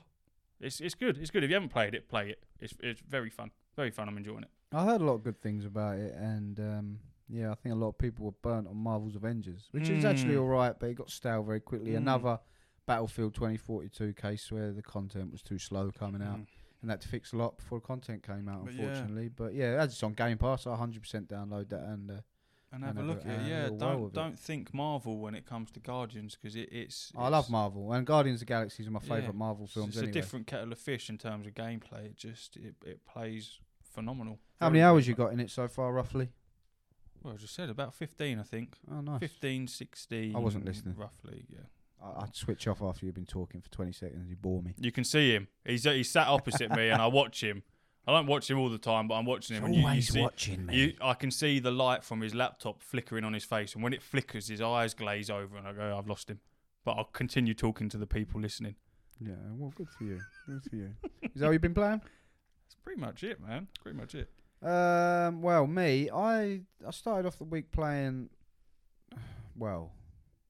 it's 0.60 0.80
it's 0.80 0.94
good. 0.94 1.18
It's 1.18 1.30
good. 1.30 1.44
If 1.44 1.50
you 1.50 1.54
haven't 1.54 1.70
played 1.70 1.94
it, 1.94 2.08
play 2.08 2.30
it. 2.30 2.44
It's 2.60 2.74
it's 2.82 3.00
very 3.00 3.30
fun. 3.30 3.50
Very 3.76 3.90
fun. 3.90 4.08
I'm 4.08 4.16
enjoying 4.16 4.42
it. 4.44 4.50
I 4.72 4.84
heard 4.84 5.00
a 5.00 5.04
lot 5.04 5.14
of 5.14 5.22
good 5.22 5.40
things 5.40 5.64
about 5.64 5.98
it, 5.98 6.14
and 6.14 6.58
um, 6.58 6.98
yeah, 7.28 7.50
I 7.50 7.54
think 7.54 7.74
a 7.74 7.78
lot 7.78 7.88
of 7.88 7.98
people 7.98 8.24
were 8.26 8.32
burnt 8.42 8.66
on 8.68 8.76
Marvel's 8.76 9.16
Avengers, 9.16 9.68
which 9.72 9.88
is 9.88 10.04
actually 10.04 10.34
Mm. 10.34 10.40
all 10.40 10.48
right, 10.48 10.74
but 10.78 10.88
it 10.90 10.94
got 10.94 11.10
stale 11.10 11.42
very 11.42 11.60
quickly. 11.60 11.92
Mm. 11.92 11.98
Another 11.98 12.38
Battlefield 12.86 13.34
2042 13.34 14.12
case 14.14 14.50
where 14.52 14.72
the 14.72 14.82
content 14.82 15.30
was 15.32 15.42
too 15.42 15.58
slow 15.58 15.90
coming 15.90 16.22
out, 16.22 16.38
Mm. 16.38 16.46
and 16.82 16.90
that 16.90 17.00
to 17.02 17.08
fix 17.08 17.32
a 17.32 17.36
lot 17.36 17.58
before 17.58 17.80
the 17.80 17.86
content 17.86 18.22
came 18.22 18.48
out, 18.48 18.64
But 18.64 18.74
yeah. 18.74 18.84
unfortunately. 18.86 19.28
But 19.28 19.54
yeah, 19.54 19.74
as 19.80 19.92
it's 19.92 20.02
on 20.02 20.14
Game 20.14 20.38
Pass, 20.38 20.66
I 20.66 20.74
100% 20.76 21.26
download 21.28 21.68
that, 21.70 21.82
and 21.84 22.10
uh, 22.10 22.14
And 22.76 22.84
And 22.84 22.98
have 22.98 23.04
a 23.06 23.08
look 23.08 23.24
at 23.26 23.40
it. 23.40 23.48
Yeah, 23.48 23.68
whirl 23.70 23.78
don't 23.78 24.06
it. 24.06 24.12
don't 24.12 24.38
think 24.38 24.74
Marvel 24.74 25.18
when 25.18 25.34
it 25.34 25.46
comes 25.46 25.70
to 25.72 25.80
Guardians 25.80 26.36
because 26.40 26.54
it, 26.56 26.68
it's, 26.70 27.10
I 27.16 27.28
love 27.28 27.48
Marvel, 27.48 27.90
and 27.92 28.06
Guardians 28.06 28.36
of 28.42 28.46
the 28.46 28.52
Galaxy 28.52 28.82
is 28.82 28.90
my 28.90 29.00
Yeah. 29.02 29.14
favourite 29.14 29.34
Marvel 29.34 29.66
films. 29.66 29.88
It's 29.90 29.98
anyway. 29.98 30.10
a 30.10 30.12
different 30.12 30.46
kettle 30.46 30.70
of 30.72 30.78
fish 30.78 31.08
in 31.08 31.16
terms 31.18 31.46
of 31.46 31.54
gameplay. 31.54 32.04
It 32.06 32.16
just 32.16 32.56
it, 32.56 32.74
it 32.84 33.06
plays 33.06 33.58
phenomenal. 33.82 34.38
How 34.60 34.68
many 34.68 34.82
hours 34.82 35.08
you 35.08 35.14
got 35.14 35.32
in 35.32 35.40
it 35.40 35.50
so 35.50 35.68
far, 35.68 35.92
roughly? 35.92 36.28
Well, 37.22 37.32
I 37.34 37.36
just 37.38 37.54
said 37.54 37.70
about 37.70 37.94
15, 37.94 38.38
I 38.38 38.42
think. 38.42 38.76
Oh, 38.92 39.00
nice. 39.00 39.20
15, 39.20 39.66
16. 39.68 40.36
I 40.36 40.38
wasn't 40.38 40.64
listening. 40.64 40.94
Roughly, 40.96 41.44
yeah. 41.48 41.60
I- 42.02 42.22
I'd 42.24 42.36
switch 42.36 42.68
off 42.68 42.82
after 42.82 43.06
you've 43.06 43.14
been 43.14 43.24
talking 43.26 43.60
for 43.62 43.70
20 43.70 43.90
seconds. 43.92 44.28
You 44.28 44.36
bore 44.36 44.62
me. 44.62 44.74
You 44.78 44.92
can 44.92 45.02
see 45.02 45.32
him. 45.34 45.48
He's 45.64 45.84
he's 45.84 46.10
sat 46.10 46.28
opposite 46.28 46.70
me, 46.76 46.90
and 46.90 47.00
I 47.00 47.06
watch 47.06 47.42
him. 47.42 47.62
I 48.06 48.12
don't 48.12 48.26
watch 48.26 48.48
him 48.50 48.58
all 48.58 48.68
the 48.68 48.78
time, 48.78 49.08
but 49.08 49.14
I'm 49.14 49.24
watching 49.24 49.56
him. 49.56 49.64
and 49.64 49.74
you, 49.74 49.88
you 49.88 50.00
see, 50.02 50.20
watching 50.20 50.68
you, 50.70 50.94
I 51.00 51.14
can 51.14 51.30
see 51.30 51.58
the 51.58 51.72
light 51.72 52.04
from 52.04 52.20
his 52.20 52.34
laptop 52.34 52.80
flickering 52.80 53.24
on 53.24 53.32
his 53.32 53.44
face, 53.44 53.74
and 53.74 53.82
when 53.82 53.92
it 53.92 54.02
flickers, 54.02 54.48
his 54.48 54.60
eyes 54.60 54.94
glaze 54.94 55.28
over, 55.30 55.56
and 55.56 55.66
I 55.66 55.72
go, 55.72 55.96
"I've 55.98 56.06
lost 56.08 56.30
him." 56.30 56.40
But 56.84 56.92
I'll 56.92 57.04
continue 57.04 57.52
talking 57.54 57.88
to 57.88 57.96
the 57.98 58.06
people 58.06 58.40
listening. 58.40 58.76
Yeah, 59.20 59.32
well, 59.54 59.72
good 59.74 59.88
for 59.98 60.04
you. 60.04 60.20
Good 60.46 60.62
for 60.70 60.76
you. 60.76 60.90
Is 61.34 61.40
that 61.40 61.46
what 61.46 61.52
you've 61.52 61.62
been 61.62 61.74
playing? 61.74 62.00
That's 62.00 62.76
pretty 62.84 63.00
much 63.00 63.24
it, 63.24 63.40
man. 63.40 63.66
Pretty 63.82 63.98
much 63.98 64.14
it. 64.14 64.30
Um, 64.62 65.42
well, 65.42 65.66
me, 65.66 66.08
I 66.10 66.60
I 66.86 66.90
started 66.90 67.26
off 67.26 67.38
the 67.38 67.44
week 67.44 67.70
playing. 67.72 68.30
Well, 69.58 69.92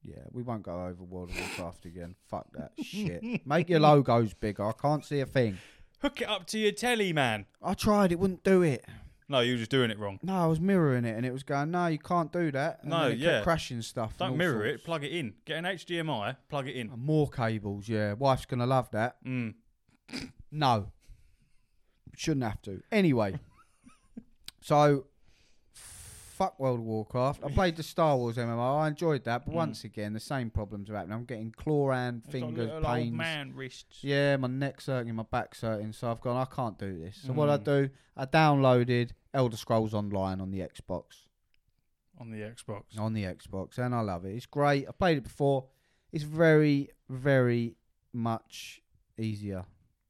yeah, 0.03 0.23
we 0.33 0.43
won't 0.43 0.63
go 0.63 0.85
over 0.85 1.01
World 1.01 1.29
of 1.29 1.37
Warcraft 1.39 1.85
again. 1.85 2.15
Fuck 2.29 2.47
that 2.55 2.71
shit. 2.83 3.47
Make 3.47 3.69
your 3.69 3.79
logos 3.79 4.33
bigger. 4.33 4.65
I 4.65 4.73
can't 4.73 5.05
see 5.05 5.21
a 5.21 5.25
thing. 5.25 5.57
Hook 6.01 6.21
it 6.21 6.29
up 6.29 6.45
to 6.47 6.59
your 6.59 6.71
telly, 6.71 7.11
man. 7.13 7.45
I 7.61 7.73
tried. 7.73 8.11
It 8.11 8.19
wouldn't 8.19 8.43
do 8.43 8.61
it. 8.61 8.85
No, 9.29 9.39
you 9.41 9.53
were 9.53 9.57
just 9.57 9.71
doing 9.71 9.91
it 9.91 9.99
wrong. 9.99 10.19
No, 10.23 10.35
I 10.35 10.45
was 10.45 10.59
mirroring 10.61 11.03
it, 11.03 11.17
and 11.17 11.25
it 11.25 11.33
was 11.33 11.43
going. 11.43 11.71
No, 11.71 11.87
you 11.87 11.99
can't 11.99 12.31
do 12.31 12.49
that. 12.51 12.79
And 12.81 12.91
No, 12.91 13.03
then 13.03 13.11
it 13.13 13.17
yeah. 13.17 13.29
kept 13.31 13.43
crashing 13.43 13.81
stuff. 13.81 14.11
and 14.11 14.29
Don't 14.29 14.37
mirror 14.37 14.63
sorts. 14.69 14.81
it. 14.81 14.85
Plug 14.85 15.03
it 15.03 15.11
in. 15.11 15.33
Get 15.45 15.57
an 15.57 15.65
HDMI. 15.65 16.37
Plug 16.49 16.67
it 16.67 16.75
in. 16.75 16.91
More 16.95 17.27
cables. 17.29 17.89
Yeah, 17.89 18.13
wife's 18.13 18.45
gonna 18.45 18.65
love 18.67 18.89
that. 18.91 19.17
Mm. 19.25 19.55
No. 20.51 20.91
Shouldn't 22.15 22.45
have 22.45 22.61
to. 22.63 22.81
Anyway. 22.91 23.37
so 24.61 25.07
fuck 26.37 26.59
World 26.59 26.79
of 26.79 26.85
Warcraft. 26.85 27.43
I 27.43 27.49
played 27.51 27.75
the 27.75 27.83
Star 27.83 28.15
Wars 28.15 28.37
MMO. 28.37 28.77
I 28.79 28.87
enjoyed 28.87 29.23
that, 29.23 29.43
but 29.45 29.51
Mm. 29.51 29.55
once 29.55 29.83
again 29.83 30.13
the 30.13 30.19
same 30.19 30.49
problems 30.49 30.89
are 30.89 30.95
happening. 30.95 31.17
I'm 31.17 31.25
getting 31.25 31.51
claw 31.51 31.91
It's 31.91 32.25
got 32.25 32.31
fingers, 32.31 32.69
old 32.71 32.83
pains. 32.83 33.13
man 33.15 33.53
wrists. 33.55 34.03
Yeah, 34.03 34.37
my 34.37 34.47
neck's 34.47 34.85
hurting, 34.85 35.15
my 35.15 35.23
back's 35.23 35.61
hurting, 35.61 35.93
so 35.93 36.11
I've 36.11 36.21
gone, 36.21 36.37
I 36.37 36.45
can't 36.45 36.77
do 36.77 36.97
this. 36.99 37.17
So 37.17 37.33
what 37.33 37.49
I 37.49 37.57
Mm. 37.57 37.63
do, 37.63 37.89
I 38.15 38.25
downloaded 38.25 39.11
Elder 39.33 39.57
Scrolls 39.57 39.93
Online 39.93 40.39
on 40.41 40.51
the 40.51 40.59
Xbox. 40.61 41.25
on 42.19 42.31
the 42.31 42.39
Xbox. 42.41 42.97
On 42.99 43.13
the 43.13 43.23
Xbox, 43.25 43.77
and 43.77 43.93
I 43.93 44.01
love 44.01 44.25
it. 44.25 44.35
It's 44.35 44.47
great. 44.47 44.87
I 44.87 44.91
played 44.91 45.19
it 45.19 45.23
before. 45.23 45.67
It's 46.11 46.23
very, 46.23 46.89
very 47.09 47.75
much 48.11 48.81
easier. 49.19 49.65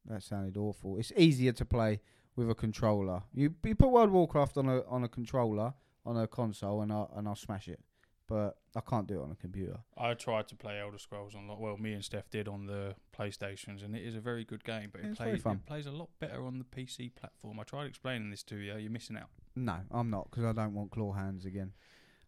That 0.06 0.22
sounded 0.22 0.56
awful. 0.56 0.96
It's 0.98 1.12
easier 1.18 1.52
to 1.52 1.64
play 1.66 2.00
with 2.34 2.48
a 2.48 2.54
controller. 2.54 3.24
You 3.34 3.54
you 3.62 3.74
put 3.74 3.90
World 3.90 4.08
of 4.08 4.14
Warcraft 4.14 4.56
on 4.56 4.68
a 4.70 4.82
on 4.86 5.04
a 5.04 5.08
controller 5.08 5.74
on 6.08 6.16
a 6.16 6.26
console, 6.26 6.82
and 6.82 6.92
I 6.92 7.06
and 7.16 7.28
I'll 7.28 7.36
smash 7.36 7.68
it. 7.68 7.80
But 8.26 8.58
I 8.76 8.80
can't 8.80 9.06
do 9.06 9.20
it 9.20 9.22
on 9.22 9.30
a 9.30 9.36
computer. 9.36 9.78
I 9.96 10.12
tried 10.12 10.48
to 10.48 10.56
play 10.56 10.78
Elder 10.78 10.98
Scrolls 10.98 11.34
on 11.34 11.48
well, 11.58 11.78
me 11.78 11.94
and 11.94 12.04
Steph 12.04 12.28
did 12.28 12.46
on 12.46 12.66
the 12.66 12.94
PlayStations, 13.18 13.82
and 13.82 13.96
it 13.96 14.02
is 14.02 14.14
a 14.14 14.20
very 14.20 14.44
good 14.44 14.64
game. 14.64 14.90
But 14.92 15.00
it 15.00 15.06
it's 15.08 15.18
plays 15.18 15.42
it 15.46 15.66
plays 15.66 15.86
a 15.86 15.90
lot 15.90 16.10
better 16.20 16.44
on 16.44 16.58
the 16.58 16.64
PC 16.64 17.14
platform. 17.14 17.58
I 17.58 17.62
tried 17.62 17.86
explaining 17.86 18.30
this 18.30 18.42
to 18.44 18.56
you. 18.56 18.76
You're 18.76 18.90
missing 18.90 19.16
out. 19.16 19.30
No, 19.56 19.76
I'm 19.90 20.10
not 20.10 20.30
because 20.30 20.44
I 20.44 20.52
don't 20.52 20.74
want 20.74 20.90
claw 20.90 21.12
hands 21.12 21.46
again. 21.46 21.72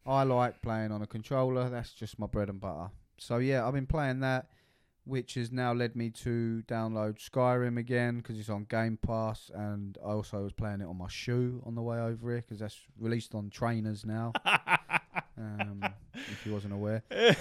I 0.07 0.22
like 0.22 0.62
playing 0.62 0.91
on 0.91 1.03
a 1.03 1.07
controller. 1.07 1.68
That's 1.68 1.93
just 1.93 2.18
my 2.18 2.26
bread 2.26 2.49
and 2.49 2.61
butter. 2.61 2.91
So 3.18 3.37
yeah, 3.37 3.66
I've 3.66 3.74
been 3.74 3.87
playing 3.87 4.20
that, 4.20 4.49
which 5.05 5.34
has 5.34 5.51
now 5.51 5.72
led 5.72 5.96
me 5.96 6.11
to 6.11 6.62
download 6.68 7.18
Skyrim 7.18 7.78
again 7.78 8.18
because 8.18 8.38
it's 8.38 8.48
on 8.51 8.64
Game 8.64 8.96
Pass, 9.01 9.51
and 9.55 9.96
I 10.05 10.11
also 10.11 10.42
was 10.42 10.53
playing 10.53 10.80
it 10.80 10.86
on 10.86 10.98
my 10.98 11.09
shoe 11.09 11.62
on 11.66 11.74
the 11.74 11.82
way 11.82 11.98
over 11.98 12.30
here 12.30 12.42
because 12.46 12.59
that's 12.61 12.78
released 12.98 13.34
on 13.34 13.51
trainers 13.51 14.05
now. 14.05 14.32
um, 15.38 15.82
if 16.14 16.44
you 16.46 16.53
wasn't 16.53 16.74
aware. 16.74 17.03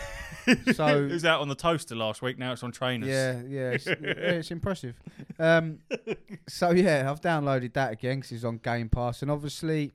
So- 0.74 1.04
it 1.06 1.12
was 1.12 1.26
out 1.26 1.42
on 1.42 1.48
the 1.50 1.54
toaster 1.56 1.96
last 1.96 2.22
week. 2.24 2.40
Now 2.40 2.54
it's 2.54 2.64
on 2.64 2.72
trainers. 2.72 3.10
Yeah, 3.10 3.42
yeah, 3.48 3.70
it's, 3.72 3.86
yeah, 3.88 3.96
it's 4.02 4.50
impressive. 4.50 4.96
Um, 5.38 5.80
so 6.48 6.72
yeah, 6.72 7.10
I've 7.12 7.22
downloaded 7.22 7.74
that 7.74 7.92
again 7.94 8.22
'cause 8.22 8.32
it's 8.32 8.44
on 8.44 8.58
Game 8.58 8.90
Pass, 8.90 9.22
and 9.22 9.30
obviously 9.30 9.92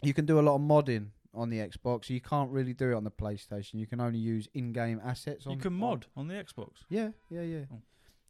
you 0.00 0.14
can 0.14 0.24
do 0.24 0.38
a 0.38 0.42
lot 0.42 0.54
of 0.56 0.60
modding 0.60 1.06
on 1.34 1.50
the 1.50 1.58
Xbox. 1.58 2.10
You 2.10 2.20
can't 2.20 2.50
really 2.50 2.74
do 2.74 2.92
it 2.92 2.94
on 2.94 3.04
the 3.04 3.10
PlayStation. 3.10 3.74
You 3.74 3.86
can 3.86 4.00
only 4.00 4.18
use 4.18 4.48
in-game 4.54 5.00
assets. 5.04 5.46
On, 5.46 5.52
you 5.52 5.58
can 5.58 5.72
on- 5.74 5.78
mod 5.80 6.06
on 6.16 6.28
the 6.28 6.34
Xbox. 6.34 6.84
yeah, 6.88 7.10
yeah, 7.30 7.42
yeah. 7.42 7.64
Oh. 7.72 7.80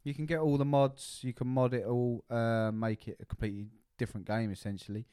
You 0.05 0.15
can 0.15 0.27
get 0.27 0.41
all 0.41 0.59
the 0.59 0.65
mods. 0.65 1.21
You 1.23 1.33
can 1.33 1.47
mod 1.47 1.75
it 1.75 1.87
all, 1.87 2.25
uh, 2.29 2.73
make 2.73 3.07
it 3.07 3.19
a 3.21 3.25
completely 3.25 3.69
different 3.99 4.27
game 4.27 4.51
essentially. 4.51 5.07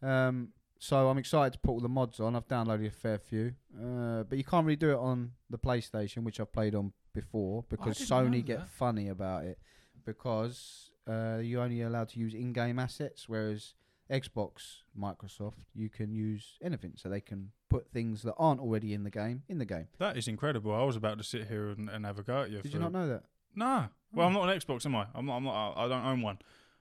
Um, 0.00 0.50
so 0.78 1.08
I'm 1.08 1.18
excited 1.18 1.54
to 1.54 1.58
put 1.58 1.72
all 1.72 1.80
the 1.80 1.88
mods 1.88 2.20
on. 2.20 2.36
I've 2.36 2.46
downloaded 2.46 2.86
a 2.86 2.90
fair 2.90 3.18
few, 3.18 3.54
uh, 3.76 4.22
but 4.22 4.38
you 4.38 4.44
can't 4.44 4.64
really 4.64 4.76
do 4.76 4.92
it 4.92 4.98
on 4.98 5.32
the 5.50 5.58
PlayStation, 5.58 6.22
which 6.22 6.38
I've 6.38 6.52
played 6.52 6.76
on 6.76 6.92
before, 7.12 7.64
because 7.68 7.98
Sony 7.98 8.44
get 8.44 8.68
funny 8.68 9.08
about 9.08 9.44
it 9.44 9.58
because 10.04 10.92
uh, 11.08 11.38
you're 11.42 11.62
only 11.62 11.82
allowed 11.82 12.08
to 12.10 12.20
use 12.20 12.32
in-game 12.32 12.78
assets, 12.78 13.28
whereas 13.28 13.74
Xbox, 14.10 14.78
Microsoft, 14.98 15.64
you 15.74 15.88
can 15.90 16.12
use 16.12 16.58
anything, 16.62 16.92
so 16.96 17.08
they 17.08 17.20
can 17.20 17.50
put 17.68 17.90
things 17.90 18.22
that 18.22 18.34
aren't 18.38 18.60
already 18.60 18.94
in 18.94 19.04
the 19.04 19.10
game 19.10 19.42
in 19.48 19.58
the 19.58 19.64
game. 19.66 19.88
That 19.98 20.16
is 20.16 20.28
incredible. 20.28 20.74
I 20.74 20.82
was 20.84 20.96
about 20.96 21.18
to 21.18 21.24
sit 21.24 21.46
here 21.48 21.68
and, 21.70 21.88
and 21.90 22.06
have 22.06 22.18
a 22.18 22.22
go 22.22 22.42
at 22.42 22.50
you. 22.50 22.62
Did 22.62 22.72
you 22.72 22.78
not 22.80 22.92
know 22.92 23.06
that? 23.08 23.24
No. 23.54 23.86
Well, 24.12 24.26
I'm 24.26 24.32
not 24.32 24.48
an 24.48 24.58
Xbox, 24.58 24.86
am 24.86 24.94
I? 24.96 25.06
I'm 25.14 25.26
not. 25.26 25.36
I'm 25.36 25.44
not 25.44 25.72
I 25.76 25.84
I 25.84 25.88
don't 25.88 26.04
own 26.06 26.22
one. 26.22 26.38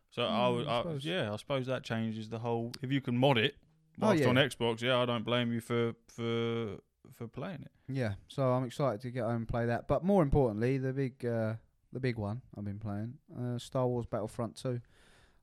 So 0.09 0.23
I, 0.23 0.27
Mm, 0.29 0.55
would- 0.55 0.67
I 0.67 0.79
I, 0.81 0.93
yeah, 1.01 1.33
I 1.33 1.35
suppose 1.35 1.65
that 1.67 1.83
changes 1.83 2.29
the 2.29 2.39
whole. 2.39 2.71
If 2.81 2.91
you 2.91 3.01
can 3.01 3.17
mod 3.17 3.37
it 3.37 3.55
Oh, 4.01 4.07
whilst 4.07 4.21
yeah. 4.23 4.29
on 4.29 4.35
Xbox, 4.35 4.81
yeah, 4.81 4.97
I 4.97 5.05
don't 5.05 5.25
blame 5.25 5.51
you 5.51 5.59
for 5.59 5.93
for 6.07 6.77
for 7.13 7.27
playing 7.27 7.63
it. 7.63 7.71
Yeah, 7.89 8.13
so 8.27 8.51
I'm 8.53 8.63
excited 8.63 9.01
to 9.01 9.11
get 9.11 9.23
home 9.23 9.35
and 9.37 9.47
play 9.47 9.65
that. 9.65 9.87
But 9.87 10.03
more 10.03 10.21
importantly, 10.23 10.77
the 10.77 10.93
big, 10.93 11.25
uh, 11.25 11.55
the 11.93 11.99
big 12.01 12.17
one 12.17 12.41
I've 12.57 12.65
been 12.65 12.79
playing, 12.79 13.13
uh, 13.37 13.57
Star 13.57 13.87
Wars 13.87 14.05
Battlefront 14.05 14.55
2. 14.57 14.81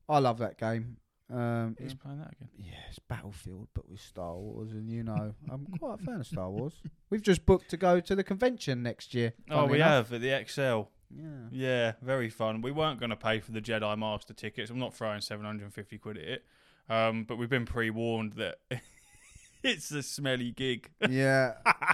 I 0.07 0.19
love 0.19 0.37
that 0.37 0.59
game. 0.59 0.97
Um, 1.33 1.75
He's 1.79 1.93
playing 1.95 2.19
that 2.19 2.31
again. 2.33 2.49
yeah, 2.57 2.73
it's 2.89 2.99
Battlefield, 2.99 3.67
but 3.73 3.89
with 3.89 3.99
Star 3.99 4.35
Wars, 4.35 4.71
and 4.71 4.89
you 4.89 5.03
know, 5.03 5.33
I'm 5.49 5.65
quite 5.79 5.95
a 5.99 6.03
fan 6.03 6.19
of 6.19 6.27
Star 6.27 6.49
Wars. 6.49 6.73
We've 7.09 7.21
just 7.21 7.45
booked 7.45 7.69
to 7.71 7.77
go 7.77 7.99
to 7.99 8.15
the 8.15 8.23
convention 8.23 8.83
next 8.83 9.13
year. 9.15 9.33
Oh, 9.49 9.65
we 9.65 9.77
enough. 9.77 10.09
have 10.09 10.13
at 10.13 10.21
the 10.21 10.27
ExCeL. 10.27 10.87
Yeah. 11.09 11.23
Yeah, 11.51 11.91
very 12.01 12.29
fun. 12.29 12.61
We 12.61 12.71
weren't 12.71 12.99
going 12.99 13.09
to 13.09 13.15
pay 13.15 13.39
for 13.39 13.51
the 13.51 13.61
Jedi 13.61 13.97
Master 13.97 14.33
tickets. 14.33 14.69
I'm 14.69 14.79
not 14.79 14.93
throwing 14.93 15.21
750 15.21 15.97
quid 15.97 16.17
at 16.17 16.23
it. 16.23 16.45
Um, 16.89 17.23
but 17.23 17.37
we've 17.37 17.49
been 17.49 17.65
pre-warned 17.65 18.33
that 18.33 18.59
it's 19.63 19.89
a 19.91 20.03
smelly 20.03 20.51
gig. 20.51 20.89
Yeah. 21.09 21.53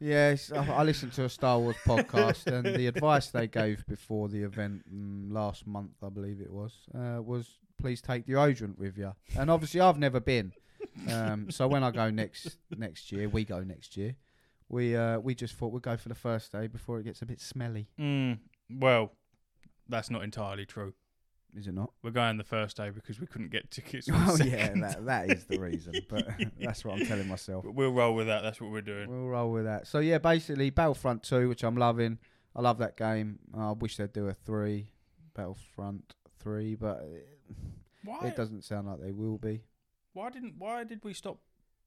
Yes, 0.00 0.52
I, 0.52 0.64
I 0.64 0.82
listened 0.84 1.12
to 1.14 1.24
a 1.24 1.28
Star 1.28 1.58
Wars 1.58 1.74
podcast, 1.84 2.46
and 2.46 2.64
the 2.64 2.86
advice 2.86 3.30
they 3.30 3.48
gave 3.48 3.84
before 3.88 4.28
the 4.28 4.44
event 4.44 4.84
mm, 4.88 5.32
last 5.32 5.66
month, 5.66 5.90
I 6.04 6.08
believe 6.08 6.40
it 6.40 6.52
was, 6.52 6.72
uh, 6.94 7.20
was 7.20 7.48
please 7.78 8.00
take 8.00 8.26
deodorant 8.26 8.78
with 8.78 8.98
you. 8.98 9.14
And 9.36 9.50
obviously, 9.50 9.80
I've 9.80 9.98
never 9.98 10.20
been, 10.20 10.52
um, 11.10 11.50
so 11.50 11.68
when 11.68 11.82
I 11.82 11.90
go 11.90 12.10
next 12.10 12.58
next 12.76 13.12
year, 13.12 13.28
we 13.28 13.44
go 13.44 13.60
next 13.60 13.96
year. 13.96 14.16
We 14.68 14.96
uh, 14.96 15.18
we 15.18 15.34
just 15.34 15.54
thought 15.54 15.72
we'd 15.72 15.82
go 15.82 15.96
for 15.96 16.08
the 16.08 16.14
first 16.14 16.52
day 16.52 16.66
before 16.66 16.98
it 17.00 17.04
gets 17.04 17.22
a 17.22 17.26
bit 17.26 17.40
smelly. 17.40 17.88
Mm, 17.98 18.38
well, 18.70 19.12
that's 19.88 20.10
not 20.10 20.22
entirely 20.22 20.66
true. 20.66 20.92
Is 21.56 21.66
it 21.66 21.74
not? 21.74 21.92
We're 22.02 22.10
going 22.10 22.36
the 22.36 22.44
first 22.44 22.76
day 22.76 22.90
because 22.90 23.18
we 23.18 23.26
couldn't 23.26 23.50
get 23.50 23.70
tickets. 23.70 24.08
Oh 24.12 24.36
yeah, 24.44 24.74
that 24.80 25.06
that 25.06 25.30
is 25.30 25.46
the 25.46 25.58
reason. 25.58 25.94
But 26.08 26.28
that's 26.60 26.84
what 26.84 27.00
I'm 27.00 27.06
telling 27.06 27.26
myself. 27.26 27.64
But 27.64 27.74
we'll 27.74 27.92
roll 27.92 28.14
with 28.14 28.26
that. 28.26 28.42
That's 28.42 28.60
what 28.60 28.70
we're 28.70 28.82
doing. 28.82 29.08
We'll 29.08 29.30
roll 29.30 29.50
with 29.50 29.64
that. 29.64 29.86
So 29.86 30.00
yeah, 30.00 30.18
basically 30.18 30.68
Battlefront 30.70 31.22
Two, 31.22 31.48
which 31.48 31.64
I'm 31.64 31.76
loving. 31.76 32.18
I 32.54 32.60
love 32.60 32.78
that 32.78 32.96
game. 32.96 33.38
I 33.56 33.72
wish 33.72 33.96
they'd 33.96 34.12
do 34.12 34.28
a 34.28 34.34
three, 34.34 34.90
Battlefront 35.34 36.14
Three, 36.38 36.74
but 36.74 37.02
Why? 38.04 38.28
it 38.28 38.36
doesn't 38.36 38.64
sound 38.64 38.86
like 38.86 39.00
they 39.00 39.12
will 39.12 39.38
be. 39.38 39.62
Why 40.12 40.30
didn't? 40.30 40.54
Why 40.58 40.84
did 40.84 41.04
we 41.04 41.14
stop? 41.14 41.38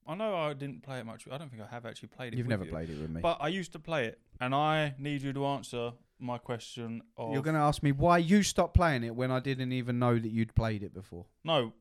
I 0.06 0.14
know 0.14 0.34
I 0.34 0.52
didn't 0.52 0.82
play 0.82 0.98
it 0.98 1.06
much. 1.06 1.26
I 1.30 1.38
don't 1.38 1.50
think 1.50 1.62
I 1.62 1.66
have 1.72 1.86
actually 1.86 2.08
played 2.08 2.32
it. 2.32 2.36
You've 2.36 2.48
never 2.48 2.64
you. 2.64 2.70
played 2.70 2.90
it 2.90 3.00
with 3.00 3.10
me. 3.10 3.20
But 3.20 3.38
I 3.40 3.48
used 3.48 3.72
to 3.72 3.78
play 3.78 4.06
it, 4.06 4.18
and 4.40 4.54
I 4.54 4.94
need 4.98 5.22
you 5.22 5.32
to 5.32 5.46
answer 5.46 5.92
my 6.18 6.38
question. 6.38 7.02
Of 7.16 7.32
You're 7.32 7.42
going 7.42 7.54
to 7.54 7.60
ask 7.60 7.82
me 7.82 7.92
why 7.92 8.18
you 8.18 8.42
stopped 8.42 8.74
playing 8.74 9.04
it 9.04 9.14
when 9.14 9.30
I 9.30 9.40
didn't 9.40 9.72
even 9.72 9.98
know 9.98 10.18
that 10.18 10.30
you'd 10.30 10.54
played 10.54 10.82
it 10.82 10.92
before. 10.94 11.26
no. 11.44 11.72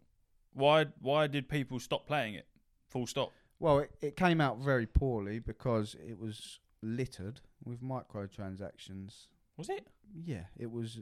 Why? 0.54 0.88
Why 1.00 1.28
did 1.28 1.48
people 1.48 1.80
stop 1.80 2.06
playing 2.06 2.34
it? 2.36 2.46
Full 2.90 3.08
stop. 3.08 3.32
Well, 3.60 3.80
it, 3.80 3.92
it 4.02 4.18
came 4.18 4.42
out 4.42 4.58
very 4.58 4.86
poorly 4.86 5.40
because 5.40 5.96
it 6.06 6.20
was 6.20 6.60
littered 6.82 7.40
with 7.64 7.82
microtransactions. 7.82 9.28
Was 9.56 9.70
it? 9.70 9.88
Yeah, 10.26 10.44
it 10.58 10.70
was. 10.70 11.00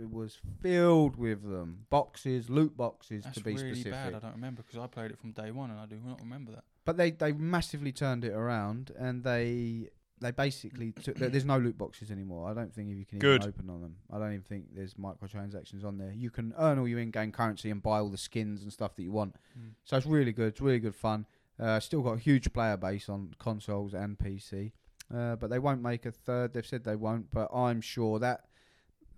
It 0.00 0.10
was 0.10 0.38
filled 0.60 1.16
with 1.16 1.42
them, 1.42 1.86
boxes, 1.90 2.48
loot 2.48 2.76
boxes 2.76 3.24
That's 3.24 3.38
to 3.38 3.44
be 3.44 3.54
really 3.54 3.74
specific. 3.74 3.92
bad. 3.92 4.14
I 4.14 4.18
don't 4.18 4.34
remember 4.34 4.62
because 4.62 4.78
I 4.78 4.86
played 4.86 5.10
it 5.10 5.18
from 5.18 5.32
day 5.32 5.50
one, 5.50 5.70
and 5.70 5.78
I 5.78 5.86
do 5.86 5.98
not 6.04 6.20
remember 6.20 6.52
that. 6.52 6.64
But 6.84 6.96
they 6.96 7.10
they 7.10 7.32
massively 7.32 7.92
turned 7.92 8.24
it 8.24 8.32
around, 8.32 8.92
and 8.98 9.22
they 9.22 9.90
they 10.20 10.30
basically 10.30 10.92
took, 11.02 11.16
there's 11.16 11.44
no 11.44 11.58
loot 11.58 11.76
boxes 11.76 12.10
anymore. 12.10 12.48
I 12.48 12.54
don't 12.54 12.72
think 12.72 12.90
if 12.90 12.96
you 12.96 13.04
can 13.04 13.18
Good. 13.18 13.42
even 13.42 13.48
open 13.48 13.70
on 13.70 13.80
them. 13.82 13.96
I 14.10 14.18
don't 14.18 14.28
even 14.30 14.42
think 14.42 14.66
there's 14.74 14.94
microtransactions 14.94 15.84
on 15.84 15.98
there. 15.98 16.12
You 16.12 16.30
can 16.30 16.54
earn 16.58 16.78
all 16.78 16.88
your 16.88 17.00
in-game 17.00 17.32
currency 17.32 17.70
and 17.70 17.82
buy 17.82 17.98
all 17.98 18.08
the 18.08 18.16
skins 18.18 18.62
and 18.62 18.72
stuff 18.72 18.94
that 18.96 19.02
you 19.02 19.12
want. 19.12 19.36
So 19.84 19.96
it's 19.96 20.06
really 20.06 20.32
good. 20.32 20.48
It's 20.48 20.60
really 20.60 20.78
good 20.78 20.94
fun. 20.94 21.26
Uh, 21.60 21.80
still 21.80 22.02
got 22.02 22.12
a 22.12 22.18
huge 22.18 22.52
player 22.52 22.76
base 22.76 23.08
on 23.08 23.34
consoles 23.38 23.94
and 23.94 24.18
PC. 24.18 24.72
Uh, 25.14 25.36
but 25.36 25.50
they 25.50 25.58
won't 25.58 25.82
make 25.82 26.06
a 26.06 26.12
third. 26.12 26.54
They've 26.54 26.66
said 26.66 26.84
they 26.84 26.96
won't, 26.96 27.30
but 27.30 27.50
I'm 27.54 27.80
sure 27.80 28.18
that 28.20 28.44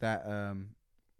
that 0.00 0.26
um, 0.26 0.70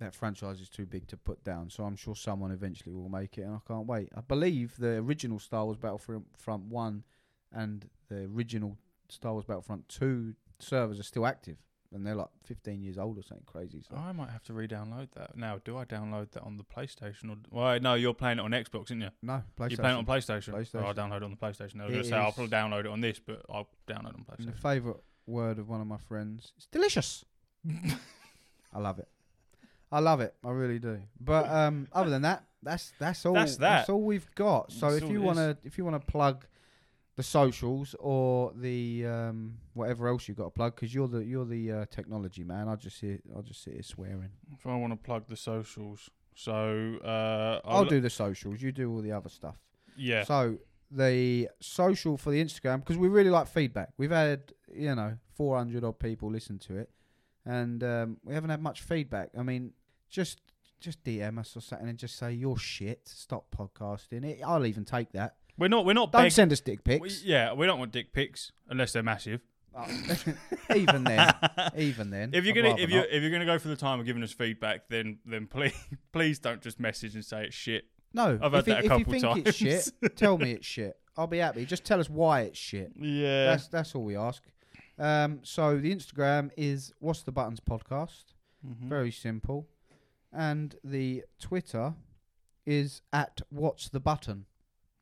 that 0.01 0.15
franchise 0.15 0.61
is 0.61 0.69
too 0.69 0.87
big 0.87 1.07
to 1.09 1.17
put 1.17 1.43
down. 1.45 1.71
So 1.71 1.85
I'm 1.85 1.97
sure 1.97 2.15
someone 2.17 2.51
eventually 2.51 2.95
will 2.95 3.09
make 3.09 3.39
it, 3.39 3.43
and 3.43 3.55
I 3.55 3.61
can't 3.67 3.87
wait. 3.87 4.11
I 4.17 4.21
believe 4.21 4.77
the 4.79 4.97
original 4.97 5.39
Star 5.39 5.65
Wars 5.65 5.77
Battlefront 5.77 6.27
Front 6.37 6.65
One 6.65 7.05
and 7.53 7.89
the 8.09 8.29
original 8.35 8.77
Star 9.09 9.33
Wars 9.33 9.45
Battlefront 9.45 9.89
Two 9.89 10.35
servers 10.59 10.99
are 10.99 11.05
still 11.05 11.27
active, 11.27 11.59
and 11.93 12.07
they're 12.07 12.15
like 12.15 12.29
15 12.45 12.83
years 12.83 12.99
old 12.99 13.19
or 13.19 13.23
something 13.23 13.47
crazy. 13.47 13.83
So 13.89 13.97
I 13.97 14.13
might 14.13 14.31
have 14.31 14.43
to 14.45 14.53
re-download 14.53 15.09
that. 15.17 15.37
Now, 15.37 15.61
do 15.65 15.77
I 15.77 15.85
download 15.85 16.33
that 16.33 16.43
on 16.43 16.57
the 16.57 16.65
PlayStation 16.65 17.31
or? 17.31 17.37
Well, 17.51 17.79
no, 17.81 17.95
you're 17.95 18.15
playing 18.15 18.39
it 18.39 18.43
on 18.43 18.51
Xbox, 18.51 18.85
isn't 18.87 19.01
you? 19.01 19.11
no, 19.23 19.43
PlayStation. 19.59 19.71
You're 19.71 19.79
playing 19.79 19.97
it 19.97 19.99
on 19.99 20.07
PlayStation. 20.07 20.69
Oh, 20.75 20.79
I'll 20.81 20.95
download 20.95 21.19
it 21.19 21.23
on 21.23 21.31
the 21.31 21.37
PlayStation. 21.37 21.81
I 21.81 21.85
was 21.85 21.93
going 21.93 22.03
to 22.03 22.05
say 22.05 22.17
I'll 22.17 22.33
probably 22.33 22.49
download 22.49 22.81
it 22.81 22.87
on 22.89 23.01
this, 23.01 23.21
but 23.21 23.43
I'll 23.49 23.69
download 23.87 24.11
it 24.11 24.17
on 24.17 24.25
And 24.39 24.49
the 24.49 24.53
favourite 24.53 24.99
word 25.27 25.59
of 25.59 25.69
one 25.69 25.81
of 25.81 25.87
my 25.87 25.99
friends. 25.99 26.53
It's 26.57 26.67
delicious. 26.67 27.25
I 28.75 28.79
love 28.79 28.99
it. 28.99 29.09
I 29.93 30.01
love 30.01 30.21
it. 30.21 30.35
I 30.45 30.51
really 30.51 30.79
do. 30.79 31.01
But 31.21 31.49
um, 31.49 31.89
other 31.93 32.11
than 32.11 32.23
that, 32.23 32.45
that's 32.63 32.93
that's 32.99 33.25
all. 33.25 33.35
That's 33.35 33.57
that. 33.57 33.89
all 33.89 34.03
we've 34.03 34.29
got. 34.35 34.73
So 34.73 34.91
That's 34.91 35.05
if 35.05 35.11
you 35.11 35.21
want 35.21 35.39
to, 35.39 35.57
if 35.65 35.79
you 35.79 35.85
want 35.85 36.05
to 36.05 36.11
plug 36.11 36.47
the 37.17 37.23
socials 37.23 37.95
or 38.01 38.53
the 38.57 39.07
um, 39.07 39.59
whatever 39.75 40.09
else 40.09 40.27
you 40.27 40.35
got 40.35 40.45
to 40.45 40.51
plug, 40.51 40.75
because 40.75 40.95
you're 40.95 41.09
the 41.09 41.25
you're 41.25 41.45
the 41.45 41.73
uh, 41.73 41.85
technology 41.91 42.43
man. 42.43 42.69
I'll 42.69 42.77
just 42.77 42.99
sit. 42.99 43.23
I'll 43.35 43.43
just 43.43 43.63
sit 43.63 43.75
here 43.75 43.83
swearing. 43.83 44.31
If 44.59 44.67
I 44.67 44.75
want 44.77 44.93
to 44.93 44.97
plug 44.97 45.29
the 45.29 45.37
socials, 45.37 46.11
so 46.35 46.99
uh, 47.05 47.61
I'll 47.65 47.85
do 47.85 48.01
the 48.01 48.11
socials. 48.11 48.61
You 48.61 48.73
do 48.73 48.91
all 48.91 49.01
the 49.01 49.13
other 49.13 49.29
stuff. 49.29 49.57
Yeah, 49.97 50.25
So 50.25 50.59
the 50.91 51.49
social 51.61 52.17
for 52.17 52.31
the 52.31 52.43
Instagram 52.43 52.79
because 52.79 52.97
we 52.97 53.09
really 53.09 53.31
like 53.31 53.47
feedback. 53.47 53.91
We've 53.97 54.11
had 54.11 54.53
you 54.73 54.95
know 54.95 55.17
400 55.37 55.85
odd 55.85 55.99
people 55.99 56.31
listen 56.31 56.59
to 56.61 56.79
it, 56.79 56.91
and 57.47 57.83
um, 57.85 58.17
we 58.25 58.35
haven't 58.35 58.51
had 58.51 58.63
much 58.63 58.83
feedback. 58.83 59.31
I 59.39 59.43
mean, 59.43 59.73
just 60.11 60.41
just 60.81 61.03
DM 61.05 61.39
us 61.39 61.57
or 61.57 61.61
something 61.61 61.89
and 61.89 61.99
just 61.99 62.17
say 62.19 62.33
you're 62.33 62.57
shit. 62.59 63.01
Stop 63.09 63.47
podcasting. 63.57 64.25
It, 64.25 64.41
I'll 64.45 64.67
even 64.67 64.85
take 64.85 65.13
that. 65.13 65.37
we're 65.59 65.69
not. 65.69 65.85
We're 65.87 65.95
not. 65.95 66.13
Don't 66.13 66.23
beg- 66.23 66.33
send 66.33 66.53
us 66.53 66.61
dick 66.61 66.81
we, 66.87 66.99
pics. 67.01 67.25
yeah, 67.25 67.53
we 67.53 67.67
don't 67.67 67.79
want 67.79 67.93
dick 67.93 68.13
pics 68.13 68.53
unless 68.69 68.93
they're 68.93 69.03
massive. 69.03 69.41
Oh, 69.77 69.87
even 70.77 71.03
then, 71.05 71.33
even 71.77 72.11
then. 72.11 72.31
If 72.33 72.45
you're 72.45 72.57
I'd 72.57 72.63
gonna 72.63 72.77
if 72.81 72.91
you 72.91 73.01
if 73.01 73.23
you're 73.23 73.31
gonna 73.33 73.45
go 73.45 73.59
for 73.59 73.69
the 73.69 73.77
time 73.77 73.99
of 73.99 74.07
giving 74.07 74.23
us 74.23 74.31
feedback, 74.33 74.89
then 74.89 75.19
then 75.27 75.47
please 75.49 75.75
please 76.13 76.39
don't 76.39 76.61
just 76.63 76.79
message 76.79 77.15
and 77.17 77.25
say 77.25 77.45
it's 77.47 77.57
shit. 77.57 77.85
no, 78.13 78.39
I've 78.41 78.53
had 78.53 78.61
if, 78.61 78.67
you- 78.69 78.73
that 78.75 78.77
a 78.77 78.79
if 78.79 78.85
you 78.85 79.05
couple 79.05 79.21
think 79.33 79.47
it's 79.49 79.57
shit, 79.57 80.17
tell 80.17 80.39
me 80.39 80.53
it's 80.53 80.67
shit. 80.67 80.97
I'll 81.17 81.27
be 81.27 81.39
happy. 81.39 81.65
Just 81.65 81.85
tell 81.85 81.99
us 82.01 82.09
why 82.11 82.43
it's 82.43 82.59
shit. 82.59 82.93
Yeah, 82.97 83.47
That's 83.47 83.67
that's 83.69 83.95
all 83.97 84.05
we 84.05 84.17
ask. 84.17 84.43
Um, 84.99 85.41
so 85.43 85.79
the 85.79 85.95
Instagram 85.95 86.51
is 86.57 86.93
what's 87.01 87.23
the 87.23 87.33
buttons 87.33 87.61
podcast. 87.61 88.25
Mhm. 88.67 88.89
Very 88.89 89.11
simple. 89.11 89.67
And 90.33 90.77
the 90.85 91.25
Twitter 91.39 91.95
is 92.67 93.03
at 93.13 93.41
what's 93.51 93.89
the 93.89 94.01
button 94.01 94.47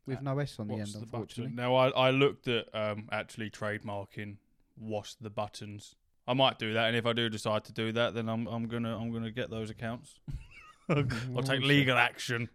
with 0.06 0.18
At 0.18 0.24
no 0.24 0.38
S 0.38 0.58
on 0.58 0.68
the 0.68 0.74
end, 0.74 0.86
the 0.88 0.98
unfortunately. 1.00 1.54
button? 1.54 1.56
Now 1.56 1.74
I 1.76 1.88
I 1.90 2.10
looked 2.10 2.48
at 2.48 2.74
um 2.74 3.08
actually 3.12 3.50
trademarking 3.50 4.36
what's 4.76 5.14
the 5.14 5.30
buttons. 5.30 5.94
I 6.26 6.34
might 6.34 6.58
do 6.58 6.72
that, 6.74 6.86
and 6.88 6.96
if 6.96 7.04
I 7.06 7.12
do 7.12 7.28
decide 7.28 7.64
to 7.64 7.72
do 7.72 7.92
that, 7.92 8.14
then 8.14 8.28
I'm 8.28 8.46
I'm 8.46 8.66
gonna 8.68 8.98
I'm 8.98 9.12
gonna 9.12 9.30
get 9.30 9.50
those 9.50 9.70
accounts. 9.70 10.18
I'll 10.88 11.42
take 11.44 11.62
legal 11.62 11.96
action. 11.96 12.48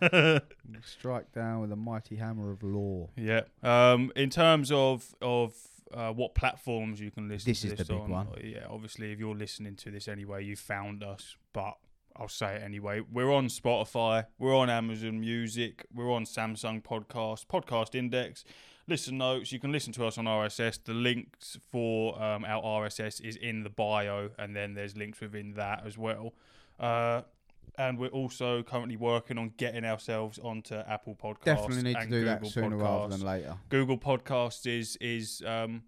Strike 0.82 1.32
down 1.32 1.60
with 1.60 1.72
a 1.72 1.76
mighty 1.76 2.16
hammer 2.16 2.50
of 2.52 2.62
law. 2.62 3.10
Yeah. 3.16 3.42
Um, 3.62 4.12
in 4.16 4.30
terms 4.30 4.70
of 4.70 5.14
of 5.20 5.54
uh, 5.94 6.10
what 6.12 6.34
platforms 6.34 7.00
you 7.00 7.10
can 7.10 7.28
listen 7.28 7.50
This 7.50 7.62
to 7.62 7.68
is 7.68 7.74
this 7.76 7.86
the 7.86 7.94
big 7.94 8.02
on, 8.02 8.10
one. 8.10 8.28
Yeah, 8.42 8.66
obviously, 8.68 9.12
if 9.12 9.18
you're 9.18 9.34
listening 9.34 9.76
to 9.76 9.90
this 9.90 10.08
anyway, 10.08 10.44
you 10.44 10.56
found 10.56 11.02
us. 11.02 11.36
But 11.52 11.76
I'll 12.16 12.28
say 12.28 12.56
it 12.56 12.62
anyway. 12.62 13.00
We're 13.00 13.32
on 13.32 13.48
Spotify. 13.48 14.26
We're 14.38 14.56
on 14.56 14.70
Amazon 14.70 15.20
Music. 15.20 15.86
We're 15.94 16.12
on 16.12 16.24
Samsung 16.24 16.82
Podcast, 16.82 17.46
Podcast 17.46 17.94
Index. 17.94 18.44
Listen 18.88 19.18
notes. 19.18 19.50
You 19.52 19.58
can 19.58 19.72
listen 19.72 19.92
to 19.94 20.06
us 20.06 20.16
on 20.16 20.26
RSS. 20.26 20.82
The 20.84 20.94
links 20.94 21.58
for 21.70 22.20
um, 22.22 22.44
our 22.44 22.62
RSS 22.62 23.20
is 23.20 23.36
in 23.36 23.64
the 23.64 23.70
bio, 23.70 24.30
and 24.38 24.54
then 24.54 24.74
there's 24.74 24.96
links 24.96 25.20
within 25.20 25.54
that 25.54 25.84
as 25.84 25.98
well. 25.98 26.34
Uh, 26.78 27.22
and 27.78 27.98
we're 27.98 28.08
also 28.08 28.62
currently 28.62 28.96
working 28.96 29.38
on 29.38 29.52
getting 29.56 29.84
ourselves 29.84 30.38
onto 30.38 30.74
Apple 30.74 31.14
Podcasts. 31.14 31.44
Definitely 31.44 31.82
need 31.82 31.94
to 31.94 32.06
do 32.06 32.10
Google 32.10 32.24
that 32.24 32.46
sooner 32.46 32.76
rather 32.76 33.16
than 33.16 33.26
later. 33.26 33.56
Google 33.68 33.98
Podcasts 33.98 34.66
is 34.66 34.96
is 35.00 35.42
um, 35.46 35.82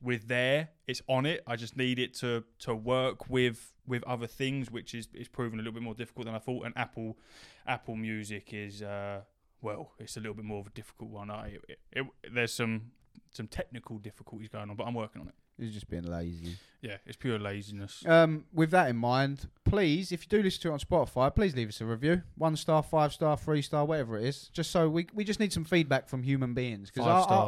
with 0.00 0.28
there. 0.28 0.70
It's 0.86 1.02
on 1.08 1.26
it. 1.26 1.42
I 1.46 1.56
just 1.56 1.76
need 1.76 1.98
it 1.98 2.14
to 2.14 2.44
to 2.60 2.74
work 2.74 3.28
with 3.28 3.72
with 3.86 4.04
other 4.04 4.26
things, 4.26 4.70
which 4.70 4.94
is 4.94 5.08
is 5.14 5.28
proven 5.28 5.58
a 5.58 5.62
little 5.62 5.74
bit 5.74 5.82
more 5.82 5.94
difficult 5.94 6.26
than 6.26 6.34
I 6.34 6.38
thought. 6.38 6.66
And 6.66 6.76
Apple 6.76 7.18
Apple 7.66 7.96
Music 7.96 8.52
is 8.52 8.82
uh, 8.82 9.22
well, 9.60 9.92
it's 9.98 10.16
a 10.16 10.20
little 10.20 10.34
bit 10.34 10.44
more 10.44 10.60
of 10.60 10.66
a 10.66 10.70
difficult 10.70 11.10
one. 11.10 11.30
I 11.30 11.58
it, 11.68 11.78
it, 11.92 12.06
there's 12.32 12.52
some 12.52 12.92
some 13.30 13.46
technical 13.46 13.98
difficulties 13.98 14.48
going 14.48 14.70
on, 14.70 14.76
but 14.76 14.84
I'm 14.84 14.94
working 14.94 15.22
on 15.22 15.28
it. 15.28 15.34
He's 15.58 15.72
just 15.72 15.88
being 15.88 16.04
lazy. 16.04 16.56
Yeah, 16.80 16.96
it's 17.06 17.16
pure 17.16 17.38
laziness. 17.38 18.02
Um, 18.06 18.44
with 18.52 18.72
that 18.72 18.88
in 18.90 18.96
mind, 18.96 19.46
please, 19.64 20.10
if 20.10 20.24
you 20.24 20.28
do 20.28 20.42
listen 20.42 20.62
to 20.62 20.68
it 20.68 20.72
on 20.72 20.78
Spotify, 20.80 21.32
please 21.32 21.54
leave 21.54 21.68
us 21.68 21.80
a 21.80 21.86
review. 21.86 22.22
One 22.36 22.56
star, 22.56 22.82
five 22.82 23.12
star, 23.12 23.36
three 23.36 23.62
star, 23.62 23.84
whatever 23.84 24.18
it 24.18 24.24
is. 24.24 24.50
Just 24.52 24.72
so 24.72 24.88
we 24.88 25.06
we 25.14 25.22
just 25.22 25.38
need 25.38 25.52
some 25.52 25.64
feedback 25.64 26.08
from 26.08 26.24
human 26.24 26.54
beings 26.54 26.90
because 26.90 27.06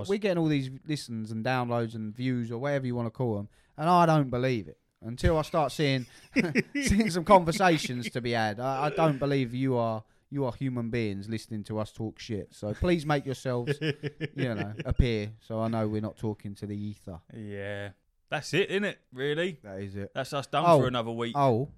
we're 0.08 0.18
getting 0.18 0.38
all 0.38 0.46
these 0.46 0.70
listens 0.86 1.32
and 1.32 1.44
downloads 1.44 1.96
and 1.96 2.14
views 2.14 2.52
or 2.52 2.58
whatever 2.58 2.86
you 2.86 2.94
want 2.94 3.06
to 3.06 3.10
call 3.10 3.36
them, 3.36 3.48
and 3.76 3.88
I 3.88 4.06
don't 4.06 4.30
believe 4.30 4.68
it 4.68 4.78
until 5.02 5.36
I 5.36 5.42
start 5.42 5.72
seeing 5.72 6.06
seeing 6.80 7.10
some 7.10 7.24
conversations 7.24 8.10
to 8.10 8.20
be 8.20 8.32
had. 8.32 8.60
I, 8.60 8.86
I 8.86 8.90
don't 8.90 9.18
believe 9.18 9.52
you 9.52 9.76
are 9.76 10.04
you 10.34 10.44
are 10.44 10.52
human 10.52 10.90
beings 10.90 11.28
listening 11.28 11.62
to 11.64 11.78
us 11.78 11.92
talk 11.92 12.18
shit. 12.18 12.48
So 12.52 12.74
please 12.74 13.06
make 13.06 13.24
yourselves 13.24 13.78
you 13.80 14.54
know 14.54 14.72
appear 14.84 15.32
so 15.40 15.60
I 15.60 15.68
know 15.68 15.86
we're 15.88 16.00
not 16.10 16.16
talking 16.18 16.54
to 16.56 16.66
the 16.66 16.76
ether. 16.76 17.20
Yeah, 17.32 17.90
that's 18.30 18.52
it, 18.54 18.70
isn't 18.70 18.84
it? 18.84 18.98
Really, 19.12 19.58
That 19.62 19.80
is 19.80 19.94
it. 19.96 20.10
that's 20.14 20.32
us 20.32 20.46
done 20.48 20.64
Oh. 20.66 20.80
for 20.80 20.88
another 20.88 21.12
week. 21.12 21.34
Oh, 21.36 21.68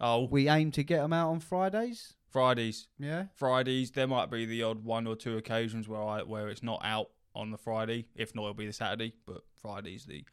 Oh, 0.00 0.24
we 0.30 0.48
aim 0.48 0.70
to 0.72 0.82
get 0.84 0.98
them 1.00 1.12
out 1.12 1.30
on 1.30 1.40
Fridays. 1.40 2.14
Fridays. 2.30 2.86
Yeah. 3.00 3.24
Fridays. 3.34 3.90
There 3.90 4.06
might 4.06 4.30
be 4.30 4.44
the 4.46 4.62
odd 4.62 4.84
one 4.84 5.06
or 5.08 5.16
two 5.16 5.36
occasions 5.36 5.88
where 5.88 6.02
I 6.02 6.22
where 6.22 6.48
it's 6.48 6.62
not 6.62 6.80
out 6.84 7.08
on 7.34 7.50
the 7.50 7.58
Friday. 7.58 8.06
If 8.14 8.32
not, 8.34 8.42
it'll 8.42 8.54
be 8.54 8.66
the 8.66 8.72
Saturday. 8.72 9.14
But 9.26 9.42
Friday's 9.60 10.04
the 10.04 10.24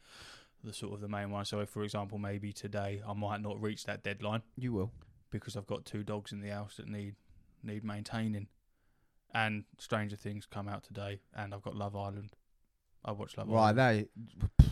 the 0.62 0.72
sort 0.72 0.92
of 0.94 1.00
the 1.00 1.08
main 1.08 1.30
one. 1.30 1.44
So, 1.46 1.60
if, 1.60 1.68
for 1.70 1.82
example, 1.84 2.18
maybe 2.18 2.52
today 2.52 3.02
I 3.08 3.12
might 3.12 3.40
not 3.40 3.60
reach 3.60 3.84
that 3.86 4.02
deadline 4.04 4.42
You 4.56 4.72
will. 4.72 4.92
because 5.30 5.56
I've 5.56 5.66
got 5.66 5.84
two 5.84 6.02
dogs 6.04 6.30
in 6.32 6.40
the 6.40 6.48
house 6.50 6.76
that 6.76 6.86
need 6.88 7.14
need 7.66 7.84
maintaining, 7.84 8.48
and 9.34 9.64
Stranger 9.78 10.16
Things 10.16 10.46
come 10.46 10.68
out 10.68 10.82
today, 10.84 11.20
and 11.34 11.52
I've 11.54 11.62
got 11.62 11.74
Love 11.76 11.94
Island. 11.96 12.30
I 13.04 13.12
watched 13.12 13.36
Love 13.38 13.48
Right, 13.48 13.76
Island. 13.78 14.08
that 14.58 14.66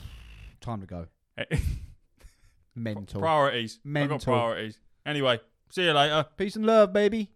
time 0.60 0.80
to 0.80 0.86
go. 0.86 1.06
Eh, 1.38 1.44
Mental. 2.74 3.20
Priorities. 3.20 3.78
I've 3.86 4.08
got 4.08 4.22
priorities. 4.24 4.78
Anyway, 5.06 5.38
see 5.70 5.84
you 5.84 5.92
later. 5.92 6.26
Peace 6.36 6.56
and 6.56 6.66
love, 6.66 6.92
baby. 6.92 7.30